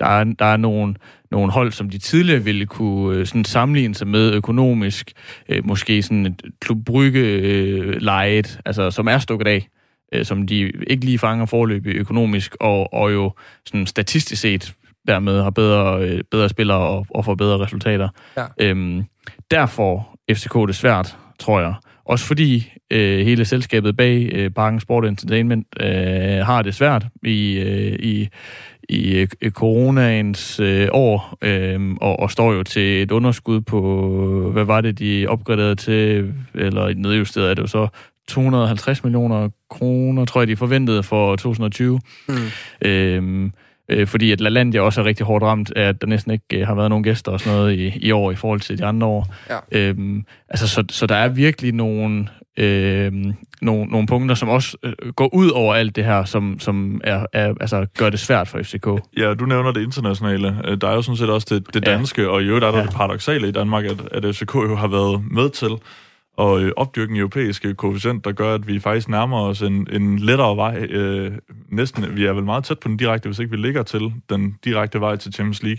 Der 0.00 0.06
er, 0.06 0.24
der 0.24 0.44
er 0.44 0.56
nogle, 0.56 0.94
nogle 1.30 1.52
hold, 1.52 1.72
som 1.72 1.90
de 1.90 1.98
tidligere 1.98 2.44
ville 2.44 2.66
kunne 2.66 3.16
øh, 3.16 3.26
sådan 3.26 3.44
sammenligne 3.44 3.94
sig 3.94 4.08
med 4.08 4.32
økonomisk, 4.32 5.12
øh, 5.48 5.66
måske 5.66 6.02
sådan 6.02 6.26
et 6.26 6.42
klubbrygge 6.60 7.20
øh, 7.20 8.00
lejet, 8.00 8.60
altså 8.64 8.90
som 8.90 9.08
er 9.08 9.18
stukket 9.18 9.46
af, 9.46 9.68
øh, 10.14 10.24
som 10.24 10.46
de 10.46 10.72
ikke 10.86 11.04
lige 11.04 11.18
fanger 11.18 11.46
forløb 11.46 11.86
økonomisk, 11.86 12.56
og, 12.60 12.92
og 12.92 13.12
jo 13.12 13.32
sådan 13.66 13.86
statistisk 13.86 14.42
set 14.42 14.74
dermed 15.06 15.42
har 15.42 15.50
bedre, 15.50 16.02
øh, 16.02 16.20
bedre 16.30 16.48
spillere 16.48 16.78
og, 16.78 17.06
og 17.10 17.24
får 17.24 17.34
bedre 17.34 17.58
resultater. 17.58 18.08
Ja. 18.36 18.46
Øhm, 18.60 19.04
derfor 19.50 20.18
FCK 20.32 20.54
det 20.54 20.74
svært, 20.74 21.16
tror 21.38 21.60
jeg. 21.60 21.74
Også 22.04 22.26
fordi 22.26 22.72
øh, 22.90 23.26
hele 23.26 23.44
selskabet 23.44 23.96
bag 23.96 24.30
øh, 24.32 24.50
Parken 24.50 24.80
Sport 24.80 25.04
Entertainment 25.04 25.66
øh, 25.80 26.46
har 26.46 26.62
det 26.62 26.74
svært 26.74 27.06
i, 27.22 27.58
øh, 27.58 27.98
i, 27.98 28.28
i 28.88 29.26
øh, 29.42 29.50
coronaens 29.50 30.60
øh, 30.60 30.88
år, 30.92 31.38
øh, 31.42 31.96
og, 32.00 32.20
og 32.20 32.30
står 32.30 32.52
jo 32.52 32.62
til 32.62 33.02
et 33.02 33.10
underskud 33.10 33.60
på, 33.60 34.50
hvad 34.52 34.64
var 34.64 34.80
det, 34.80 34.98
de 34.98 35.26
opgraderede 35.28 35.74
til, 35.74 36.34
eller 36.54 36.94
nedjusteret 36.94 37.50
er 37.50 37.54
det 37.54 37.62
jo 37.62 37.66
så 37.66 37.88
250 38.28 39.04
millioner 39.04 39.48
kroner, 39.70 40.24
tror 40.24 40.40
jeg, 40.40 40.48
de 40.48 40.56
forventede 40.56 41.02
for 41.02 41.36
2020. 41.36 42.00
Mm. 42.28 42.34
Øhm, 42.88 43.52
øh, 43.90 44.06
fordi 44.06 44.32
at 44.32 44.40
LaLandia 44.40 44.80
også 44.80 45.00
er 45.00 45.04
rigtig 45.04 45.26
hårdt 45.26 45.44
ramt 45.44 45.72
af, 45.76 45.82
at 45.88 46.00
der 46.00 46.06
næsten 46.06 46.32
ikke 46.32 46.44
øh, 46.60 46.66
har 46.66 46.74
været 46.74 46.88
nogen 46.90 47.04
gæster 47.04 47.32
og 47.32 47.40
sådan 47.40 47.58
noget 47.58 47.78
i, 47.78 47.86
i 47.98 48.10
år 48.10 48.30
i 48.30 48.34
forhold 48.36 48.60
til 48.60 48.78
de 48.78 48.84
andre 48.84 49.06
år. 49.06 49.34
Ja. 49.50 49.58
Øhm, 49.72 50.24
altså, 50.48 50.68
så, 50.68 50.84
så 50.90 51.06
der 51.06 51.14
er 51.14 51.28
virkelig 51.28 51.72
nogle, 51.72 52.28
øhm, 52.56 53.32
nogle, 53.62 53.84
nogle 53.84 54.06
punkter, 54.06 54.34
som 54.34 54.48
også 54.48 54.76
øh, 54.82 54.92
går 55.16 55.34
ud 55.34 55.50
over 55.50 55.74
alt 55.74 55.96
det 55.96 56.04
her, 56.04 56.24
som, 56.24 56.58
som 56.58 57.00
er, 57.04 57.26
er, 57.32 57.54
altså, 57.60 57.86
gør 57.98 58.10
det 58.10 58.20
svært 58.20 58.48
for 58.48 58.58
FCK. 58.62 58.86
Ja, 59.16 59.34
du 59.34 59.44
nævner 59.44 59.72
det 59.72 59.82
internationale. 59.82 60.56
Øh, 60.64 60.76
Der 60.80 60.88
er 60.88 60.94
jo 60.94 61.02
sådan 61.02 61.16
set 61.16 61.30
også 61.30 61.46
det, 61.50 61.74
det 61.74 61.86
Ja. 61.86 61.92
danske, 61.92 62.30
og 62.30 62.42
i 62.42 62.44
øvrigt 62.46 62.64
er 62.64 62.70
der 62.70 62.78
ja. 62.78 62.84
det 62.84 62.92
paradoxale 62.92 63.48
i 63.48 63.52
Danmark, 63.52 63.84
at, 63.84 64.24
at 64.24 64.34
FCK 64.36 64.54
jo 64.54 64.76
har 64.76 64.88
været 64.88 65.22
med 65.30 65.50
til 65.50 65.70
at 66.40 66.60
øh, 66.60 66.72
opdyrke 66.76 67.10
en 67.10 67.16
europæisk 67.16 67.66
koefficient, 67.76 68.24
der 68.24 68.32
gør, 68.32 68.54
at 68.54 68.66
vi 68.66 68.78
faktisk 68.80 69.08
nærmer 69.08 69.40
os 69.40 69.62
en, 69.62 69.86
en 69.92 70.18
lettere 70.18 70.56
vej. 70.56 70.76
Øh, 70.90 71.32
næsten, 71.68 72.16
vi 72.16 72.24
er 72.26 72.32
vel 72.32 72.44
meget 72.44 72.64
tæt 72.64 72.78
på 72.78 72.88
den 72.88 72.96
direkte, 72.96 73.28
hvis 73.28 73.38
ikke 73.38 73.50
vi 73.50 73.56
ligger 73.56 73.82
til 73.82 74.12
den 74.30 74.54
direkte 74.64 75.00
vej 75.00 75.16
til 75.16 75.32
Champions 75.32 75.62
League. 75.62 75.78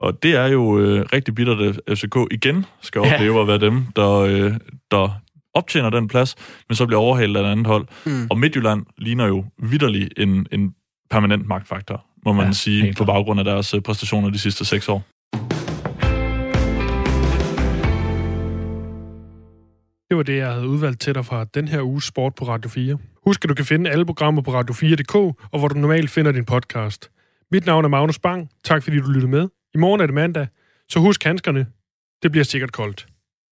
Og 0.00 0.22
det 0.22 0.34
er 0.36 0.46
jo 0.46 0.78
øh, 0.78 1.06
rigtig 1.12 1.34
bittert, 1.34 1.60
at 1.60 1.98
FCK 1.98 2.16
igen 2.30 2.66
skal 2.80 3.02
Ja. 3.04 3.14
opleve 3.14 3.40
at 3.40 3.46
være 3.48 3.58
dem, 3.58 3.84
der, 3.96 4.10
øh, 4.14 4.52
der 4.90 5.20
optjener 5.54 5.90
den 5.90 6.08
plads, 6.08 6.34
men 6.68 6.76
så 6.76 6.86
bliver 6.86 7.00
overhalet 7.00 7.36
af 7.36 7.44
et 7.44 7.46
andet 7.52 7.66
hold. 7.66 7.86
Mm. 8.06 8.26
Og 8.30 8.38
Midtjylland 8.38 8.86
ligner 8.98 9.26
jo 9.26 9.44
vidderlig 9.62 10.08
en, 10.16 10.46
en 10.52 10.74
permanent 11.10 11.48
magtfaktor, 11.48 12.04
må 12.24 12.32
man 12.32 12.40
Ja, 12.42 12.46
ja, 12.46 12.52
sige, 12.52 12.94
på 12.98 13.04
baggrund 13.04 13.40
af 13.40 13.44
deres 13.44 13.74
øh, 13.74 13.80
præstationer 13.80 14.30
de 14.30 14.38
sidste 14.38 14.64
seks 14.64 14.88
år. 14.88 15.04
Det 20.08 20.16
var 20.16 20.22
det, 20.22 20.36
jeg 20.36 20.52
havde 20.52 20.68
udvalgt 20.68 21.00
til 21.00 21.14
dig 21.14 21.24
fra 21.26 21.44
den 21.44 21.68
her 21.68 21.82
uges 21.82 22.04
Sport 22.04 22.34
på 22.34 22.44
Radio 22.44 22.70
4. 22.70 22.98
Husk, 23.26 23.44
at 23.44 23.48
du 23.48 23.54
kan 23.54 23.64
finde 23.64 23.90
alle 23.90 24.06
programmer 24.06 24.42
på 24.42 24.60
radio4.dk, 24.60 25.14
og 25.52 25.58
hvor 25.58 25.68
du 25.68 25.74
normalt 25.74 26.10
finder 26.10 26.32
din 26.32 26.44
podcast. 26.44 27.10
Mit 27.50 27.66
navn 27.66 27.84
er 27.84 27.88
Magnus 27.88 28.18
Bang. 28.18 28.50
Tak 28.64 28.82
fordi 28.82 28.98
du 28.98 29.06
lyttede 29.06 29.30
med. 29.30 29.48
I 29.74 29.78
morgen 29.78 30.00
er 30.00 30.06
det 30.06 30.14
mandag, 30.14 30.46
så 30.88 31.00
husk 31.00 31.24
handskerne. 31.24 31.66
Det 32.22 32.30
bliver 32.30 32.44
sikkert 32.44 32.72
koldt. 32.72 33.06